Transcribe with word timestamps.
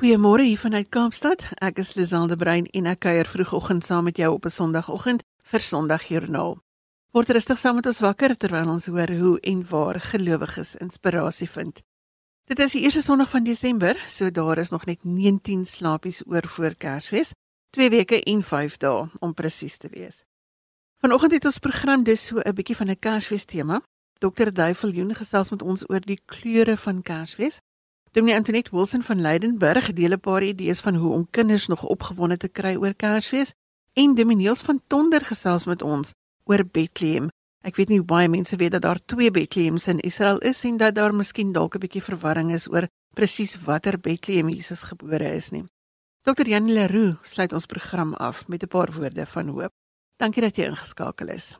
Goeiemôre 0.00 0.46
hier 0.48 0.56
vanuit 0.56 0.88
Kaapstad. 0.88 1.42
Ek 1.60 1.76
is 1.82 1.90
Lizande 1.92 2.32
Brein 2.40 2.64
en 2.72 2.86
ek 2.88 3.02
kuier 3.04 3.28
vroegoggend 3.28 3.84
saam 3.84 4.06
met 4.08 4.16
jou 4.16 4.30
op 4.32 4.46
'n 4.48 4.50
Sondagoggend 4.50 5.20
vir 5.44 5.60
Sondagjoernaal. 5.60 6.56
Word 7.12 7.30
rustig 7.30 7.58
saam 7.58 7.74
met 7.74 7.86
ons 7.86 8.00
wakker 8.00 8.36
terwyl 8.36 8.70
ons 8.70 8.86
hoor 8.86 9.10
hoe 9.12 9.40
en 9.40 9.66
waar 9.68 10.00
gelowiges 10.00 10.76
inspirasie 10.76 11.50
vind. 11.50 11.82
Dit 12.46 12.58
is 12.58 12.72
die 12.72 12.80
eerste 12.80 13.02
Sondag 13.02 13.30
van 13.30 13.44
Desember, 13.44 13.96
so 14.08 14.30
daar 14.30 14.58
is 14.58 14.70
nog 14.70 14.86
net 14.86 15.04
19 15.04 15.66
slaapies 15.66 16.22
oor 16.26 16.48
voor 16.48 16.74
Kersfees, 16.74 17.32
2 17.70 17.90
weke 17.90 18.22
en 18.22 18.42
5 18.42 18.76
dae 18.76 19.10
om 19.18 19.34
presies 19.34 19.76
te 19.76 19.88
wees. 19.88 20.24
Vanoggend 21.00 21.32
het 21.32 21.44
ons 21.44 21.58
program 21.58 22.02
dus 22.02 22.26
so 22.26 22.40
'n 22.40 22.54
bietjie 22.54 22.76
van 22.76 22.88
'n 22.88 22.98
Kersfees 22.98 23.44
tema. 23.44 23.82
Dr. 24.18 24.50
Duifeljoen 24.52 25.14
gesels 25.14 25.50
met 25.50 25.62
ons 25.62 25.90
oor 25.90 26.00
die 26.00 26.20
kleure 26.24 26.76
van 26.76 27.02
Kersfees. 27.02 27.60
Dominee 28.12 28.34
Antoinette 28.34 28.70
Wilson 28.72 29.02
van 29.02 29.20
Leidenburg 29.20 29.92
deel 29.92 30.12
'n 30.12 30.20
paar 30.20 30.42
idees 30.42 30.80
van 30.80 30.94
hoe 30.94 31.12
om 31.12 31.30
kinders 31.30 31.66
nog 31.66 31.82
opgewonde 31.82 32.36
te 32.36 32.48
kry 32.48 32.74
oor 32.76 32.94
Kersfees 32.94 33.52
en 33.92 34.14
Domineels 34.14 34.62
van 34.62 34.80
Tonder 34.86 35.24
gesels 35.24 35.64
met 35.64 35.82
ons 35.82 36.12
oor 36.44 36.64
Bethlehem. 36.66 37.28
Ek 37.62 37.76
weet 37.76 37.88
nie 37.88 38.02
baie 38.02 38.28
mense 38.28 38.56
weet 38.56 38.70
dat 38.70 38.82
daar 38.82 39.00
twee 39.06 39.30
Bethlehems 39.30 39.86
in 39.86 40.00
Israel 40.00 40.38
is 40.38 40.64
en 40.64 40.76
dat 40.76 40.94
daar 40.94 41.14
miskien 41.14 41.52
dalk 41.52 41.74
'n 41.74 41.78
bietjie 41.78 42.02
verwarring 42.02 42.52
is 42.52 42.68
oor 42.68 42.88
presies 43.14 43.58
watter 43.60 44.00
Bethlehem 44.00 44.48
Jesus 44.48 44.82
gebore 44.82 45.34
is 45.34 45.50
nie. 45.50 45.64
Dr. 46.22 46.48
Jan 46.48 46.72
Leroux 46.72 47.16
sluit 47.22 47.52
ons 47.52 47.66
program 47.66 48.14
af 48.14 48.48
met 48.48 48.62
'n 48.62 48.68
paar 48.68 48.92
woorde 48.92 49.26
van 49.26 49.48
hoop. 49.48 49.72
Dankie 50.16 50.42
dat 50.42 50.56
jy 50.56 50.64
ingeskakel 50.64 51.28
is. 51.28 51.58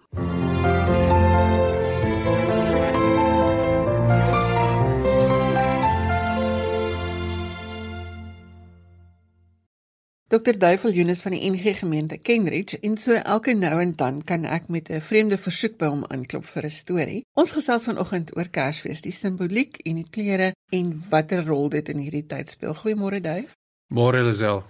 Dr. 10.31 10.59
Duivel 10.59 10.93
Jonas 10.93 11.25
van 11.25 11.35
die 11.35 11.43
NG 11.51 11.73
gemeente 11.81 12.15
Kenridge 12.23 12.79
en 12.87 12.93
so 13.03 13.17
elke 13.19 13.51
nou 13.59 13.81
en 13.83 13.97
dan 13.99 14.21
kan 14.23 14.45
ek 14.47 14.69
met 14.69 14.89
'n 14.89 15.01
vreemde 15.01 15.39
versoek 15.39 15.77
by 15.79 15.87
hom 15.87 16.05
aanklop 16.07 16.45
vir 16.45 16.65
'n 16.65 16.71
storie. 16.71 17.25
Ons 17.35 17.51
gesels 17.53 17.85
vanoggend 17.85 18.37
oor 18.37 18.49
Kersfees, 18.49 19.01
die 19.01 19.13
simboliek 19.13 19.81
en 19.85 19.95
die 19.95 20.07
kleure 20.11 20.53
en 20.73 21.03
watter 21.11 21.45
rol 21.47 21.69
dit 21.69 21.89
in 21.89 21.99
hierdie 21.99 22.27
tyd 22.27 22.51
speel. 22.51 22.75
Goeiemôre 22.75 23.21
Duif. 23.21 23.57
Môre 23.93 24.23
Lisel. 24.23 24.63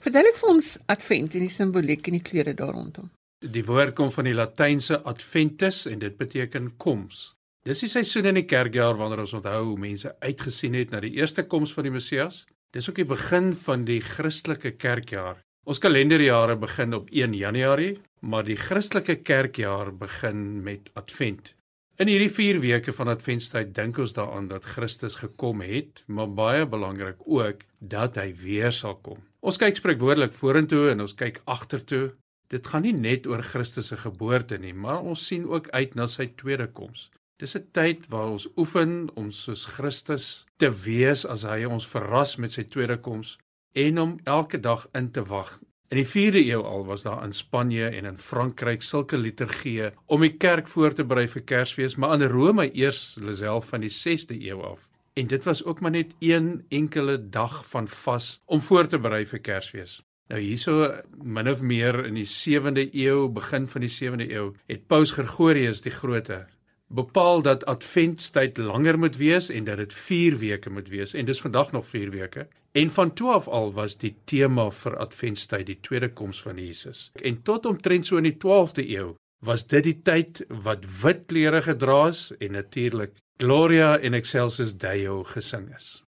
Verduidelik 0.00 0.36
vir 0.36 0.48
ons 0.48 0.78
Advent 0.86 1.34
en 1.34 1.40
die 1.40 1.48
simboliek 1.48 2.06
en 2.06 2.12
die 2.12 2.22
kleure 2.22 2.54
daar 2.54 2.72
rondom. 2.72 3.10
Die 3.38 3.64
woord 3.64 3.94
kom 3.94 4.10
van 4.10 4.24
die 4.24 4.34
Latynse 4.34 5.02
adventus 5.02 5.86
en 5.86 5.98
dit 5.98 6.16
beteken 6.16 6.76
koms. 6.76 7.34
Dis 7.64 7.80
die 7.80 7.88
seisoen 7.88 8.24
in 8.24 8.34
die 8.34 8.46
kerkjaar 8.46 8.96
wanneer 8.96 9.18
ons 9.18 9.32
onthou 9.32 9.64
hoe 9.64 9.78
mense 9.78 10.16
uitgesien 10.20 10.74
het 10.74 10.90
na 10.90 11.00
die 11.00 11.14
eerste 11.14 11.42
koms 11.42 11.72
van 11.72 11.82
die 11.82 11.92
Messias 11.92 12.46
Dis 12.76 12.84
ook 12.90 12.98
die 13.00 13.08
begin 13.08 13.54
van 13.56 13.84
die 13.88 14.00
Christelike 14.04 14.74
kerkjaar. 14.76 15.38
Ons 15.64 15.78
kalenderjare 15.80 16.56
begin 16.60 16.92
op 16.98 17.06
1 17.08 17.32
Januarie, 17.32 17.94
maar 18.20 18.44
die 18.44 18.58
Christelike 18.60 19.22
kerkjaar 19.24 19.94
begin 19.96 20.60
met 20.66 20.90
Advent. 20.92 21.54
In 21.96 22.10
hierdie 22.12 22.28
4 22.30 22.60
weke 22.60 22.92
van 22.92 23.08
Adventtyd 23.08 23.72
dink 23.74 23.96
ons 23.98 24.12
daaraan 24.18 24.50
dat 24.50 24.68
Christus 24.68 25.16
gekom 25.16 25.64
het, 25.64 26.02
maar 26.12 26.28
baie 26.28 26.66
belangrik 26.68 27.24
ook 27.24 27.64
dat 27.80 28.20
hy 28.20 28.34
weer 28.36 28.72
sal 28.72 28.98
kom. 29.00 29.24
Ons 29.40 29.56
kyk 29.56 29.80
spreekwoordelik 29.80 30.36
vorentoe 30.36 30.90
en 30.92 31.00
ons 31.06 31.16
kyk 31.16 31.40
agtertoe. 31.48 32.10
Dit 32.52 32.68
gaan 32.68 32.84
nie 32.84 32.92
net 32.92 33.26
oor 33.26 33.40
Christus 33.42 33.88
se 33.88 33.96
geboorte 33.96 34.60
nie, 34.60 34.74
maar 34.76 35.00
ons 35.00 35.24
sien 35.24 35.48
ook 35.48 35.72
uit 35.72 35.96
na 35.96 36.04
sy 36.06 36.28
tweede 36.36 36.68
koms. 36.68 37.08
Dis 37.38 37.54
'n 37.54 37.68
tyd 37.70 38.08
waar 38.10 38.30
ons 38.34 38.48
oefen 38.56 39.10
om 39.14 39.30
soos 39.30 39.64
Christus 39.64 40.44
te 40.56 40.70
wees 40.84 41.20
as 41.26 41.44
hy 41.46 41.64
ons 41.64 41.86
verras 41.86 42.32
met 42.36 42.52
sy 42.52 42.64
tweede 42.66 42.96
koms 42.98 43.36
en 43.72 43.98
om 43.98 44.16
elke 44.24 44.58
dag 44.60 44.88
in 44.92 45.06
te 45.06 45.22
wag. 45.22 45.60
In 45.88 46.00
die 46.02 46.08
4de 46.14 46.42
eeu 46.50 46.64
al 46.66 46.82
was 46.86 47.02
daar 47.02 47.22
in 47.24 47.32
Spanje 47.32 47.86
en 47.88 48.04
in 48.04 48.16
Frankryk 48.16 48.82
sulke 48.82 49.16
liturgieë 49.16 49.92
om 50.06 50.20
die 50.20 50.34
kerk 50.36 50.66
voor 50.68 50.92
te 50.94 51.04
berei 51.04 51.28
vir 51.28 51.42
Kersfees, 51.42 51.94
maar 51.94 52.14
in 52.18 52.26
Rome 52.26 52.74
eers 52.74 53.16
self 53.34 53.68
van 53.68 53.86
die 53.86 53.94
6de 54.00 54.34
eeu 54.34 54.58
af. 54.72 54.88
En 55.14 55.26
dit 55.26 55.42
was 55.44 55.64
ook 55.64 55.80
maar 55.80 55.94
net 55.94 56.14
een 56.18 56.64
enkele 56.68 57.28
dag 57.28 57.64
van 57.70 57.88
vas 57.88 58.40
om 58.46 58.60
voor 58.60 58.86
te 58.86 58.98
berei 58.98 59.24
vir 59.26 59.38
Kersfees. 59.38 60.02
Nou 60.28 60.40
hierso 60.40 60.90
min 61.22 61.48
of 61.48 61.62
meer 61.62 62.04
in 62.04 62.14
die 62.14 62.26
7de 62.26 62.90
eeu, 62.92 63.28
begin 63.28 63.66
van 63.66 63.80
die 63.80 63.94
7de 63.94 64.30
eeu, 64.30 64.52
het 64.66 64.86
Paus 64.86 65.10
Gregorius 65.10 65.80
die 65.80 65.94
Grote 65.94 66.46
bepaal 66.88 67.42
dat 67.42 67.64
adventtyd 67.64 68.56
langer 68.56 68.98
moet 68.98 69.16
wees 69.16 69.48
en 69.48 69.64
dat 69.64 69.76
dit 69.76 69.92
4 69.92 70.38
weke 70.38 70.70
moet 70.70 70.88
wees 70.88 71.14
en 71.14 71.24
dis 71.24 71.40
vandag 71.40 71.72
nog 71.72 71.86
4 71.86 72.10
weke. 72.10 72.48
En 72.72 72.90
van 72.90 73.12
12 73.12 73.48
al 73.48 73.72
was 73.72 73.96
die 73.96 74.16
tema 74.24 74.70
vir 74.70 74.96
adventtyd 74.96 75.66
die 75.66 75.78
tweede 75.80 76.12
koms 76.12 76.42
van 76.42 76.56
Jesus. 76.56 77.10
En 77.22 77.42
tot 77.42 77.66
omtrent 77.66 78.06
so 78.06 78.16
in 78.16 78.28
die 78.28 78.36
12de 78.36 78.88
eeu 78.88 79.14
was 79.44 79.66
dit 79.66 79.84
die 79.84 80.00
tyd 80.02 80.42
wat 80.48 80.84
wit 81.02 81.26
klere 81.26 81.62
gedra 81.62 82.06
is 82.08 82.28
en 82.38 82.52
natuurlik 82.52 83.16
Gloria 83.38 83.96
in 83.98 84.14
excelsis 84.14 84.74
Deo 84.76 85.22
gesing 85.24 85.68
is. 85.74 86.02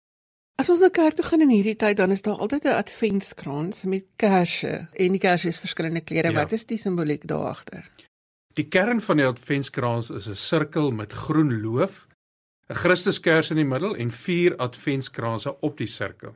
As 0.58 0.70
ons 0.74 0.80
na 0.82 0.88
kerk 0.90 1.18
toe 1.18 1.26
gaan 1.26 1.44
in 1.44 1.52
hierdie 1.52 1.76
tyd 1.76 1.98
dan 2.00 2.12
is 2.12 2.24
daar 2.26 2.40
altyd 2.40 2.66
'n 2.66 2.80
adventskrans 2.82 3.84
met 3.84 4.06
kersse 4.16 4.88
en 4.94 5.12
die 5.12 5.20
kersse 5.20 5.48
is 5.48 5.60
verskillende 5.60 6.02
kleure. 6.02 6.32
Ja. 6.32 6.34
Wat 6.34 6.52
is 6.52 6.66
die 6.66 6.78
simboliek 6.78 7.28
daar 7.28 7.48
agter? 7.52 7.90
Die 8.58 8.66
kern 8.74 8.98
van 9.06 9.20
die 9.20 9.26
adventskrans 9.28 10.08
is 10.10 10.28
'n 10.30 10.36
sirkel 10.36 10.90
met 10.92 11.14
groen 11.14 11.62
loof, 11.62 12.08
'n 12.70 12.74
Christuskers 12.74 13.52
in 13.52 13.60
die 13.62 13.72
middel 13.74 13.96
en 13.96 14.10
vier 14.10 14.56
adventskranse 14.58 15.60
op 15.62 15.78
die 15.78 15.88
sirkel. 15.88 16.34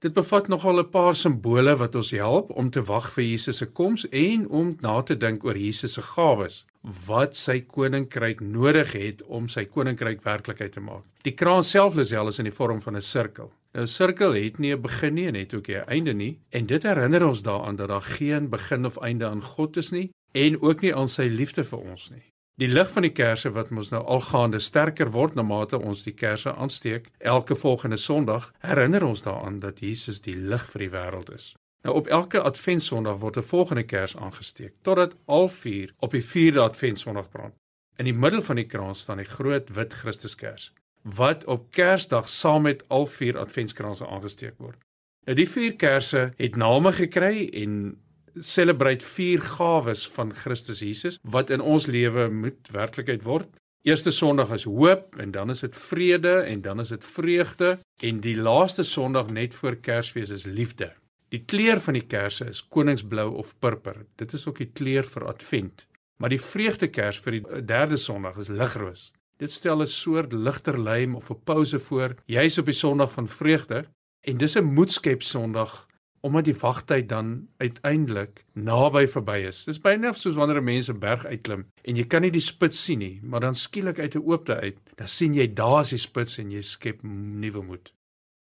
Dit 0.00 0.12
bevat 0.12 0.48
nogal 0.48 0.78
'n 0.80 0.90
paar 0.90 1.14
simbole 1.14 1.76
wat 1.76 1.94
ons 1.94 2.10
help 2.10 2.50
om 2.50 2.70
te 2.70 2.82
wag 2.82 3.12
vir 3.12 3.24
Jesus 3.24 3.56
se 3.56 3.66
koms 3.66 4.08
en 4.08 4.48
om 4.48 4.72
na 4.80 5.00
te 5.00 5.16
dink 5.16 5.44
oor 5.44 5.56
Jesus 5.56 5.92
se 5.92 6.02
gawes 6.02 6.66
wat 7.06 7.36
sy 7.36 7.60
koninkryk 7.60 8.40
nodig 8.40 8.92
het 8.92 9.22
om 9.22 9.48
sy 9.48 9.64
koninkryk 9.64 10.22
werklikheid 10.24 10.72
te 10.72 10.80
maak. 10.80 11.04
Die 11.22 11.34
krans 11.34 11.70
self 11.70 11.96
is 11.96 12.38
in 12.38 12.44
die 12.44 12.58
vorm 12.58 12.80
van 12.80 12.96
'n 12.96 13.02
sirkel. 13.02 13.50
'n 13.74 13.86
sirkel 13.86 14.32
het 14.32 14.58
nie 14.58 14.74
'n 14.74 14.82
begin 14.82 15.14
nie 15.14 15.26
en 15.26 15.34
het 15.34 15.54
ook 15.54 15.68
nie 15.68 15.76
'n 15.76 15.88
einde 15.88 16.14
nie 16.14 16.38
en 16.50 16.64
dit 16.64 16.82
herinner 16.82 17.26
ons 17.26 17.42
daaraan 17.42 17.76
dat 17.76 17.88
daar 17.88 18.02
geen 18.02 18.50
begin 18.50 18.84
of 18.86 18.98
einde 18.98 19.26
aan 19.26 19.42
God 19.42 19.76
is 19.76 19.90
nie 19.90 20.10
en 20.44 20.60
ook 20.60 20.84
nie 20.84 20.94
aan 20.94 21.08
sy 21.08 21.28
liefde 21.32 21.64
vir 21.64 21.84
ons 21.92 22.10
nie. 22.12 22.24
Die 22.56 22.68
lig 22.68 22.88
van 22.92 23.04
die 23.04 23.12
kersse 23.12 23.50
wat 23.52 23.68
ons 23.72 23.90
nou 23.92 24.00
algaande 24.16 24.60
sterker 24.64 25.10
word 25.12 25.34
na 25.36 25.44
mate 25.44 25.76
ons 25.76 26.06
die 26.06 26.14
kersse 26.16 26.54
aansteek 26.54 27.10
elke 27.18 27.56
volgende 27.56 27.98
Sondag, 28.00 28.48
herinner 28.64 29.04
ons 29.04 29.24
daaraan 29.24 29.58
dat 29.60 29.82
Jesus 29.84 30.22
die 30.24 30.36
lig 30.36 30.64
vir 30.72 30.86
die 30.86 30.92
wêreld 30.94 31.32
is. 31.34 31.52
Nou 31.84 31.94
op 32.00 32.08
elke 32.08 32.40
Adventsondag 32.40 33.20
word 33.20 33.36
'n 33.36 33.42
volgende 33.52 33.84
kers 33.84 34.16
aangesteek 34.16 34.72
totdat 34.82 35.16
al 35.26 35.48
vier 35.48 35.92
op 36.00 36.10
die 36.10 36.24
4de 36.24 36.60
Adventsondag 36.60 37.28
brand. 37.30 37.54
In 37.96 38.04
die 38.04 38.18
middel 38.24 38.42
van 38.42 38.56
die 38.56 38.66
krans 38.66 39.00
staan 39.00 39.16
die 39.16 39.32
groot 39.36 39.70
wit 39.74 39.92
Christuskers 39.92 40.72
wat 41.02 41.44
op 41.44 41.70
Kersdag 41.70 42.28
saam 42.28 42.62
met 42.62 42.84
al 42.88 43.06
vier 43.06 43.38
Adventskranse 43.38 44.06
aangesteek 44.06 44.58
word. 44.58 44.78
Nou 45.26 45.36
die 45.36 45.48
vier 45.48 45.76
kersse 45.76 46.32
het 46.36 46.56
name 46.56 46.92
gekry 46.92 47.48
en 47.52 47.96
celebrate 48.40 49.04
vier 49.04 49.40
gawes 49.42 50.06
van 50.08 50.32
Christus 50.32 50.80
Jesus 50.80 51.18
wat 51.22 51.50
in 51.50 51.60
ons 51.60 51.86
lewe 51.86 52.28
moet 52.30 52.70
werklikheid 52.72 53.22
word. 53.22 53.48
Eerste 53.86 54.10
Sondag 54.10 54.50
is 54.50 54.64
hoop 54.66 55.16
en 55.22 55.30
dan 55.30 55.50
is 55.50 55.60
dit 55.60 55.76
vrede 55.76 56.40
en 56.42 56.62
dan 56.62 56.80
is 56.80 56.88
dit 56.88 57.04
vreugde 57.04 57.78
en 58.02 58.20
die 58.20 58.36
laaste 58.36 58.84
Sondag 58.84 59.30
net 59.30 59.54
voor 59.54 59.76
Kersfees 59.76 60.30
is 60.30 60.44
liefde. 60.44 60.92
Die 61.28 61.44
kleur 61.44 61.80
van 61.80 61.94
die 61.98 62.06
kersse 62.06 62.48
is 62.50 62.62
koningsblou 62.68 63.28
of 63.34 63.54
purper. 63.58 64.04
Dit 64.16 64.32
is 64.32 64.46
ook 64.46 64.58
die 64.62 64.70
kleur 64.70 65.06
vir 65.06 65.26
Advent. 65.26 65.86
Maar 66.16 66.32
die 66.32 66.40
vreugdekers 66.40 67.18
vir 67.22 67.38
die 67.38 67.62
derde 67.66 67.98
Sondag 68.00 68.38
is 68.42 68.48
ligroos. 68.48 69.10
Dit 69.38 69.52
stel 69.52 69.82
'n 69.82 69.86
soort 69.86 70.32
ligter 70.32 70.78
lym 70.78 71.14
of 71.14 71.30
'n 71.30 71.42
pouse 71.44 71.78
voor, 71.78 72.14
juis 72.26 72.58
op 72.58 72.64
die 72.64 72.74
Sondag 72.74 73.12
van 73.12 73.28
vreugde 73.28 73.84
en 74.20 74.36
dis 74.36 74.56
'n 74.56 74.64
moedskep 74.64 75.22
Sondag 75.22 75.86
omdat 76.20 76.44
die 76.44 76.56
wagtyd 76.60 77.08
dan 77.08 77.48
uiteindelik 77.56 78.44
naby 78.52 79.06
verby 79.06 79.38
is. 79.48 79.64
Dis 79.64 79.80
byna 79.82 80.12
soos 80.12 80.34
wanneer 80.34 80.60
'n 80.60 80.64
mens 80.64 80.88
'n 80.90 80.98
berg 80.98 81.26
uitklim 81.26 81.66
en 81.84 81.96
jy 81.96 82.04
kan 82.04 82.22
nie 82.22 82.30
die 82.30 82.40
spits 82.40 82.84
sien 82.84 82.98
nie, 82.98 83.20
maar 83.22 83.40
dan 83.40 83.54
skielik 83.54 83.98
uit 83.98 84.14
'n 84.16 84.24
oopte 84.26 84.60
uit, 84.60 84.78
dan 84.94 85.08
sien 85.08 85.34
jy 85.34 85.46
daar's 85.54 85.90
die 85.90 85.98
spits 85.98 86.38
en 86.38 86.50
jy 86.50 86.62
skep 86.62 87.02
nuwe 87.02 87.62
moed. 87.62 87.92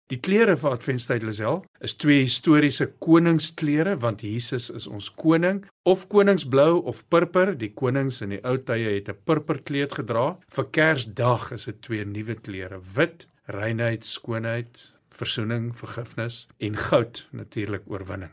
Die 0.09 0.17
klere 0.17 0.55
vir 0.57 0.73
Adventtyd 0.73 1.21
Lisel 1.21 1.59
is 1.85 1.93
twee 2.01 2.23
historiese 2.23 2.87
koningsklere 2.97 3.91
want 4.01 4.23
Jesus 4.25 4.71
is 4.73 4.87
ons 4.89 5.11
koning 5.13 5.59
of 5.85 6.07
koningsblou 6.09 6.79
of 6.89 7.03
purper. 7.13 7.51
Die 7.53 7.69
konings 7.77 8.17
in 8.25 8.33
die 8.33 8.39
ou 8.41 8.55
tye 8.57 8.95
het 8.95 9.09
'n 9.13 9.21
purperkleed 9.25 9.93
gedra. 9.93 10.39
Vir 10.49 10.65
Kersdag 10.65 11.51
is 11.51 11.65
dit 11.65 11.81
twee 11.81 12.05
nuwe 12.05 12.35
klere: 12.35 12.81
wit, 12.95 13.27
reinheid, 13.45 14.03
skoonheid, 14.03 14.81
versoening, 15.19 15.71
vergifnis 15.77 16.45
en 16.57 16.77
goud 16.89 17.27
natuurlik 17.35 17.85
oorwinning. 17.91 18.31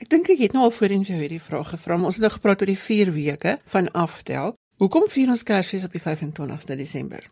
Ek 0.00 0.08
dink 0.08 0.30
ek 0.32 0.40
het 0.40 0.54
nou 0.56 0.64
al 0.64 0.72
voorheen 0.72 1.04
vir 1.04 1.14
jou 1.14 1.20
hierdie 1.24 1.42
vraag 1.44 1.74
gevra, 1.74 1.98
maar 1.98 2.08
ons 2.08 2.16
het 2.16 2.24
nou 2.24 2.32
gepraat 2.32 2.62
oor 2.62 2.70
die 2.72 2.78
4 2.78 3.12
weke 3.12 3.58
van 3.74 3.90
aftel. 3.92 4.54
Hoekom 4.80 5.10
vier 5.12 5.28
ons 5.28 5.44
Kersfees 5.44 5.84
op 5.84 5.92
die 5.92 6.00
25ste 6.00 6.78
Desember? 6.80 7.26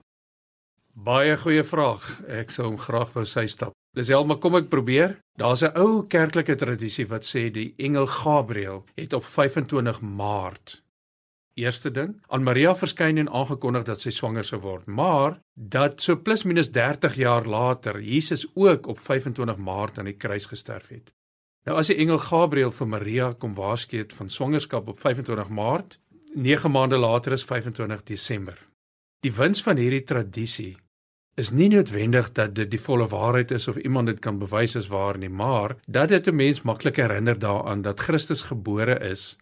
Baie 0.92 1.36
goeie 1.38 1.62
vraag. 1.64 2.04
Ek 2.26 2.50
sou 2.52 2.66
hom 2.66 2.76
graag 2.76 3.14
wou 3.14 3.24
sy 3.24 3.46
stap. 3.48 3.72
Lisel, 3.96 4.26
maar 4.28 4.40
kom 4.42 4.58
ek 4.58 4.68
probeer. 4.68 5.16
Daar's 5.38 5.62
'n 5.62 5.72
ou 5.78 6.04
kerklike 6.06 6.56
tradisie 6.56 7.06
wat 7.06 7.24
sê 7.24 7.50
die 7.50 7.72
engel 7.78 8.06
Gabriël 8.06 8.84
het 8.96 9.12
op 9.12 9.24
25 9.24 10.00
Maart 10.02 10.82
Eerste 11.58 11.90
ding, 11.90 12.12
aan 12.30 12.44
Maria 12.46 12.74
verskyn 12.78 13.18
en 13.18 13.30
aangekondig 13.34 13.86
dat 13.88 14.02
sy 14.02 14.12
swanger 14.14 14.46
sou 14.46 14.60
word, 14.62 14.86
maar 14.86 15.40
dat 15.54 16.02
so 16.04 16.14
plus 16.22 16.44
minus 16.46 16.70
30 16.70 17.16
jaar 17.18 17.48
later 17.50 17.98
Jesus 18.00 18.46
ook 18.54 18.86
op 18.86 19.00
25 19.02 19.58
Maart 19.58 19.98
aan 19.98 20.10
die 20.10 20.16
kruis 20.16 20.46
gesterf 20.46 20.92
het. 20.94 21.10
Nou 21.66 21.76
as 21.80 21.90
die 21.90 21.98
engel 21.98 22.20
Gabriël 22.22 22.70
vir 22.72 22.88
Maria 22.88 23.32
kom 23.34 23.56
waarsku 23.58 23.98
het 23.98 24.14
van 24.14 24.30
swangerskap 24.30 24.86
op 24.88 25.00
25 25.02 25.50
Maart, 25.50 25.98
9 26.34 26.70
maande 26.70 26.96
later 26.96 27.34
is 27.34 27.44
25 27.44 28.04
Desember. 28.06 28.58
Die 29.26 29.32
wins 29.34 29.62
van 29.62 29.76
hierdie 29.76 30.04
tradisie 30.06 30.76
is 31.38 31.50
nie 31.50 31.68
noodwendig 31.70 32.30
dat 32.34 32.54
dit 32.54 32.70
die 32.70 32.80
volle 32.82 33.08
waarheid 33.10 33.50
is 33.54 33.68
of 33.68 33.76
iemand 33.82 34.10
dit 34.10 34.22
kan 34.22 34.38
bewys 34.38 34.76
as 34.78 34.88
waar 34.90 35.18
nie, 35.18 35.30
maar 35.30 35.76
dat 35.86 36.08
dit 36.08 36.26
'n 36.28 36.36
mens 36.36 36.62
maklik 36.62 36.96
herinner 36.96 37.38
daaraan 37.38 37.82
dat 37.82 38.00
Christus 38.00 38.42
gebore 38.42 38.98
is 39.10 39.36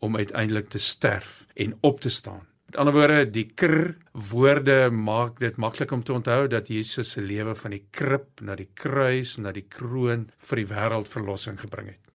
om 0.00 0.16
uiteindelik 0.16 0.68
te 0.72 0.78
sterf 0.78 1.46
en 1.54 1.76
op 1.80 2.00
te 2.00 2.10
staan. 2.10 2.46
Met 2.70 2.76
ander 2.76 2.94
woorde, 2.94 3.30
die 3.30 3.48
kr 3.54 3.96
woorde 4.30 4.90
maak 4.90 5.40
dit 5.40 5.56
maklik 5.56 5.90
om 5.90 6.02
te 6.06 6.12
onthou 6.12 6.46
dat 6.46 6.68
Jesus 6.70 7.10
se 7.10 7.22
lewe 7.22 7.54
van 7.54 7.74
die 7.74 7.82
krib 7.90 8.40
na 8.46 8.54
die 8.54 8.68
kruis 8.74 9.36
na 9.42 9.50
die 9.52 9.66
kroon 9.66 10.28
vir 10.38 10.62
die 10.62 10.68
wêreld 10.70 11.10
verlossing 11.10 11.58
gebring 11.58 11.88
het. 11.90 12.12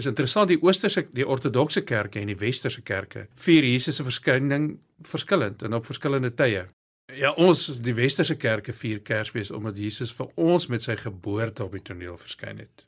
Is 0.00 0.08
interessant 0.08 0.48
die 0.48 0.60
oosterse 0.62 1.04
die 1.12 1.26
ortodokse 1.26 1.82
kerke 1.84 2.20
en 2.22 2.30
die 2.32 2.38
westerse 2.40 2.80
kerke 2.80 3.26
vier 3.44 3.66
Jesus 3.68 4.00
se 4.00 4.06
verskyning 4.06 4.70
verskillend 5.04 5.62
en 5.66 5.76
op 5.76 5.84
verskillende 5.84 6.30
tye. 6.32 6.64
Ja, 7.18 7.32
ons 7.34 7.66
die 7.82 7.94
westerse 7.98 8.36
kerke 8.38 8.72
vier 8.72 9.02
Kersfees 9.04 9.50
omdat 9.50 9.78
Jesus 9.78 10.14
vir 10.16 10.30
ons 10.38 10.68
met 10.70 10.84
sy 10.84 10.96
geboorte 10.96 11.66
op 11.66 11.74
die 11.76 11.82
toneel 11.84 12.16
verskyn 12.20 12.62
het. 12.62 12.86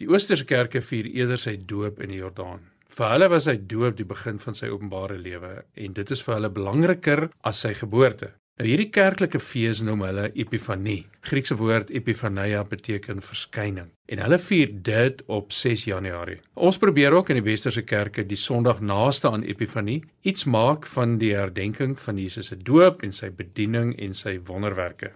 Die 0.00 0.08
oosterse 0.10 0.44
kerke 0.44 0.82
vier 0.82 1.06
eerder 1.06 1.38
sy 1.40 1.56
doop 1.56 2.00
in 2.02 2.12
die 2.12 2.20
Jordaan. 2.20 2.66
Vir 2.90 3.12
hulle 3.14 3.28
was 3.30 3.46
sy 3.46 3.56
doop 3.70 3.96
die 3.98 4.08
begin 4.08 4.40
van 4.42 4.56
sy 4.58 4.68
openbare 4.72 5.18
lewe 5.18 5.52
en 5.78 5.92
dit 5.94 6.10
is 6.10 6.22
vir 6.26 6.36
hulle 6.36 6.50
belangriker 6.54 7.28
as 7.46 7.62
sy 7.64 7.70
geboorte. 7.78 8.32
Nou 8.60 8.66
hierdie 8.68 8.90
kerklike 8.92 9.38
fees 9.40 9.78
noem 9.80 10.02
hulle 10.04 10.26
Epifanie. 10.42 11.06
Griekse 11.24 11.54
woord 11.56 11.92
epifania 11.96 12.60
beteken 12.68 13.22
verskyning 13.24 13.88
en 14.10 14.20
hulle 14.20 14.38
vier 14.42 14.74
dit 14.90 15.22
op 15.32 15.54
6 15.56 15.86
Januarie. 15.88 16.40
Ons 16.60 16.80
probeer 16.82 17.14
ook 17.16 17.30
in 17.30 17.38
die 17.40 17.46
westerse 17.46 17.86
kerke 17.88 18.26
die 18.28 18.36
Sondag 18.36 18.82
naaste 18.84 19.30
aan 19.30 19.46
Epifanie 19.48 20.02
iets 20.28 20.44
maak 20.44 20.84
van 20.92 21.16
die 21.22 21.32
herdenking 21.32 21.94
van 22.04 22.20
Jesus 22.20 22.50
se 22.50 22.58
doop 22.58 23.00
en 23.06 23.16
sy 23.16 23.30
bediening 23.30 23.94
en 23.96 24.18
sy 24.18 24.36
wonderwerke. 24.50 25.14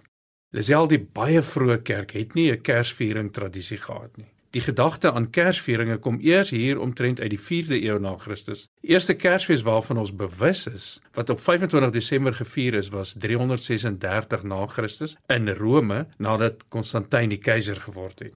Lisel 0.55 0.87
die 0.87 1.03
baie 1.03 1.43
vroeë 1.43 1.83
kerk 1.83 2.15
het 2.15 2.33
nie 2.33 2.49
'n 2.51 2.61
Kersviering 2.63 3.33
tradisie 3.33 3.77
gehad 3.77 4.17
nie. 4.17 4.31
Die 4.55 4.61
gedagte 4.63 5.11
aan 5.11 5.29
Kersvieringe 5.35 5.97
kom 5.99 6.15
eers 6.23 6.49
hier 6.55 6.79
omtrent 6.79 7.19
uit 7.19 7.33
die 7.33 7.39
4de 7.39 7.75
eeu 7.75 7.97
na 7.99 8.13
Christus. 8.17 8.69
Die 8.79 8.93
eerste 8.93 9.17
Kersfees 9.19 9.65
waarvan 9.67 9.99
ons 9.99 10.13
bewus 10.15 10.61
is, 10.71 10.85
wat 11.17 11.29
op 11.29 11.41
25 11.43 11.91
Desember 11.91 12.33
gevier 12.33 12.77
is, 12.79 12.87
was 12.93 13.11
336 13.19 14.45
na 14.47 14.61
Christus 14.71 15.17
in 15.27 15.51
Rome 15.59 16.05
nadat 16.23 16.63
Konstantin 16.71 17.35
die 17.35 17.41
keiser 17.43 17.83
geword 17.83 18.23
het. 18.23 18.33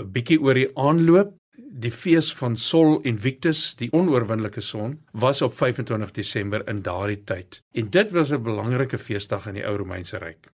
'n 0.00 0.08
Bietjie 0.12 0.40
oor 0.40 0.54
die 0.54 0.70
aanloop 0.74 1.36
Die 1.58 1.90
fees 1.90 2.32
van 2.34 2.56
Sol 2.56 3.00
Invictus, 3.02 3.74
die 3.76 3.92
onoorwinnelike 3.92 4.60
son, 4.60 5.00
was 5.12 5.42
op 5.42 5.52
25 5.54 6.12
Desember 6.12 6.68
in 6.68 6.82
daardie 6.82 7.24
tyd. 7.24 7.60
En 7.74 7.90
dit 7.90 8.10
was 8.10 8.30
'n 8.32 8.42
belangrike 8.42 8.98
feesdag 8.98 9.46
in 9.46 9.54
die 9.54 9.66
ou 9.66 9.76
Romeinse 9.76 10.18
ryk. 10.18 10.48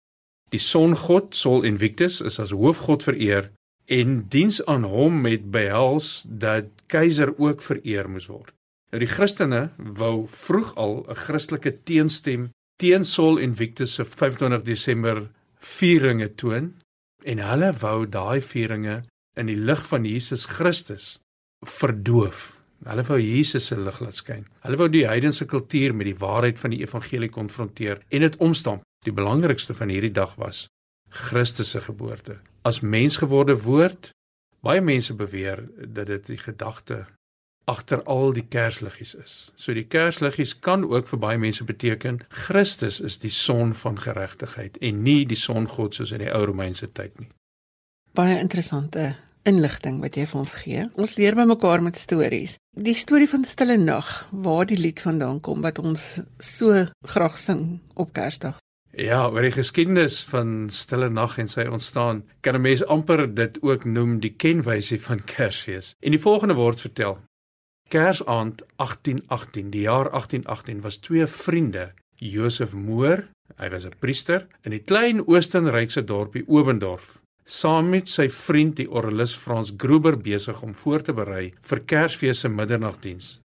Die 0.49 0.59
songod 0.59 1.35
Sol 1.35 1.63
Invictus 1.63 2.21
is 2.21 2.39
as 2.39 2.51
hoofgod 2.51 3.03
vereer 3.03 3.51
en 3.85 4.25
diens 4.29 4.65
aan 4.65 4.83
hom 4.83 5.21
met 5.21 5.51
behels 5.51 6.23
dat 6.25 6.69
keiser 6.87 7.33
ook 7.37 7.61
vereer 7.61 8.09
moes 8.09 8.27
word. 8.27 8.53
Nou 8.91 9.01
die 9.01 9.11
Christene 9.11 9.69
wou 9.77 10.27
vroeg 10.29 10.75
al 10.75 11.05
'n 11.09 11.15
Christelike 11.15 11.73
teenstem 11.83 12.49
teen 12.77 13.05
Saul 13.05 13.37
Invictus 13.37 13.93
se 13.93 14.05
25 14.05 14.63
Desember 14.63 15.27
vieringe 15.59 16.35
toon 16.35 16.73
en 17.25 17.37
hulle 17.39 17.71
wou 17.81 18.05
daai 18.05 18.41
vieringe 18.41 19.03
in 19.35 19.45
die 19.45 19.59
lig 19.59 19.81
van 19.87 20.05
Jesus 20.05 20.45
Christus 20.45 21.19
verdoof. 21.65 22.61
Hulle 22.85 23.03
wou 23.03 23.19
Jesus 23.19 23.65
se 23.65 23.77
lig 23.79 23.99
laat 23.99 24.15
skyn. 24.15 24.45
Hulle 24.61 24.77
wou 24.77 24.89
die 24.89 25.07
heidense 25.07 25.45
kultuur 25.45 25.95
met 25.95 26.05
die 26.05 26.19
waarheid 26.19 26.59
van 26.59 26.69
die 26.69 26.81
evangelie 26.83 27.29
konfronteer 27.29 28.01
en 28.09 28.21
dit 28.21 28.37
omstamp. 28.37 28.83
Die 29.05 29.13
belangrikste 29.13 29.73
van 29.73 29.89
hierdie 29.89 30.13
dag 30.13 30.35
was 30.35 30.67
Christus 31.09 31.69
se 31.69 31.81
geboorte. 31.81 32.39
As 32.65 32.79
mensgeworde 32.81 33.61
woord, 33.61 34.09
baie 34.65 34.81
mense 34.81 35.13
beweer 35.13 35.61
dat 35.77 36.07
dit 36.09 36.31
die 36.33 36.39
gedagte 36.41 37.03
agter 37.69 38.01
al 38.09 38.33
die 38.33 38.45
kersliggies 38.49 39.13
is. 39.17 39.35
So 39.57 39.73
die 39.77 39.85
kersliggies 39.85 40.55
kan 40.65 40.85
ook 40.85 41.09
vir 41.09 41.21
baie 41.21 41.37
mense 41.41 41.65
beteken 41.65 42.23
Christus 42.45 42.99
is 43.01 43.19
die 43.21 43.33
son 43.33 43.75
van 43.77 44.01
geregtigheid 44.01 44.77
en 44.81 45.03
nie 45.05 45.25
die 45.29 45.37
son 45.37 45.69
God 45.69 45.97
soos 45.97 46.13
in 46.13 46.25
die 46.25 46.33
ou 46.33 46.41
Romeinse 46.49 46.89
tyd 46.89 47.13
nie. 47.21 47.29
Baie 48.17 48.39
interessante 48.41 49.13
inligting 49.45 50.01
wat 50.01 50.17
jy 50.17 50.25
vir 50.25 50.41
ons 50.41 50.57
gee. 50.57 50.89
Ons 50.97 51.17
leer 51.21 51.37
by 51.37 51.45
mekaar 51.45 51.85
met 51.85 51.97
stories. 52.01 52.57
Die 52.73 52.97
storie 52.97 53.29
van 53.29 53.45
Stille 53.45 53.77
Nag, 53.77 54.09
waar 54.31 54.65
die 54.65 54.81
lied 54.81 55.01
vandaan 55.05 55.41
kom 55.45 55.61
wat 55.61 55.81
ons 55.81 56.23
so 56.41 56.85
graag 57.13 57.37
sing 57.37 57.65
op 57.93 58.13
Kersdag. 58.13 58.57
Ja, 58.95 59.25
oor 59.27 59.43
die 59.43 59.51
geskiedenis 59.51 60.21
van 60.23 60.69
Stille 60.71 61.09
Nag 61.11 61.33
en 61.41 61.49
sy 61.51 61.65
ontstaan, 61.67 62.21
kan 62.41 62.55
'n 62.55 62.61
mens 62.61 62.83
amper 62.85 63.27
dit 63.27 63.57
ook 63.61 63.83
noem 63.83 64.19
die 64.19 64.33
kenwysie 64.33 65.01
van 65.01 65.23
Kersfees. 65.23 65.95
En 65.99 66.11
die 66.11 66.19
volgende 66.19 66.53
word 66.53 66.79
vertel. 66.79 67.17
Kersaand 67.89 68.63
1818, 68.75 69.69
die 69.69 69.81
jaar 69.81 70.09
1818 70.09 70.81
was 70.81 70.97
twee 70.97 71.27
vriende, 71.27 71.91
Josef 72.15 72.73
Moor, 72.73 73.27
hy 73.57 73.69
was 73.69 73.85
'n 73.85 73.99
priester 73.99 74.47
in 74.63 74.71
die 74.71 74.83
klein 74.83 75.27
Oostenrykse 75.27 76.03
dorpie 76.03 76.47
Obendorf, 76.47 77.21
saam 77.43 77.89
met 77.89 78.07
sy 78.07 78.29
vriend 78.29 78.75
die 78.75 78.89
orgelis 78.89 79.35
Frans 79.35 79.73
Gruber 79.77 80.17
besig 80.17 80.61
om 80.61 80.73
voor 80.73 81.01
te 81.01 81.13
berei 81.13 81.53
vir 81.61 81.79
Kersfees 81.79 82.39
se 82.39 82.49
middernagdiens. 82.49 83.39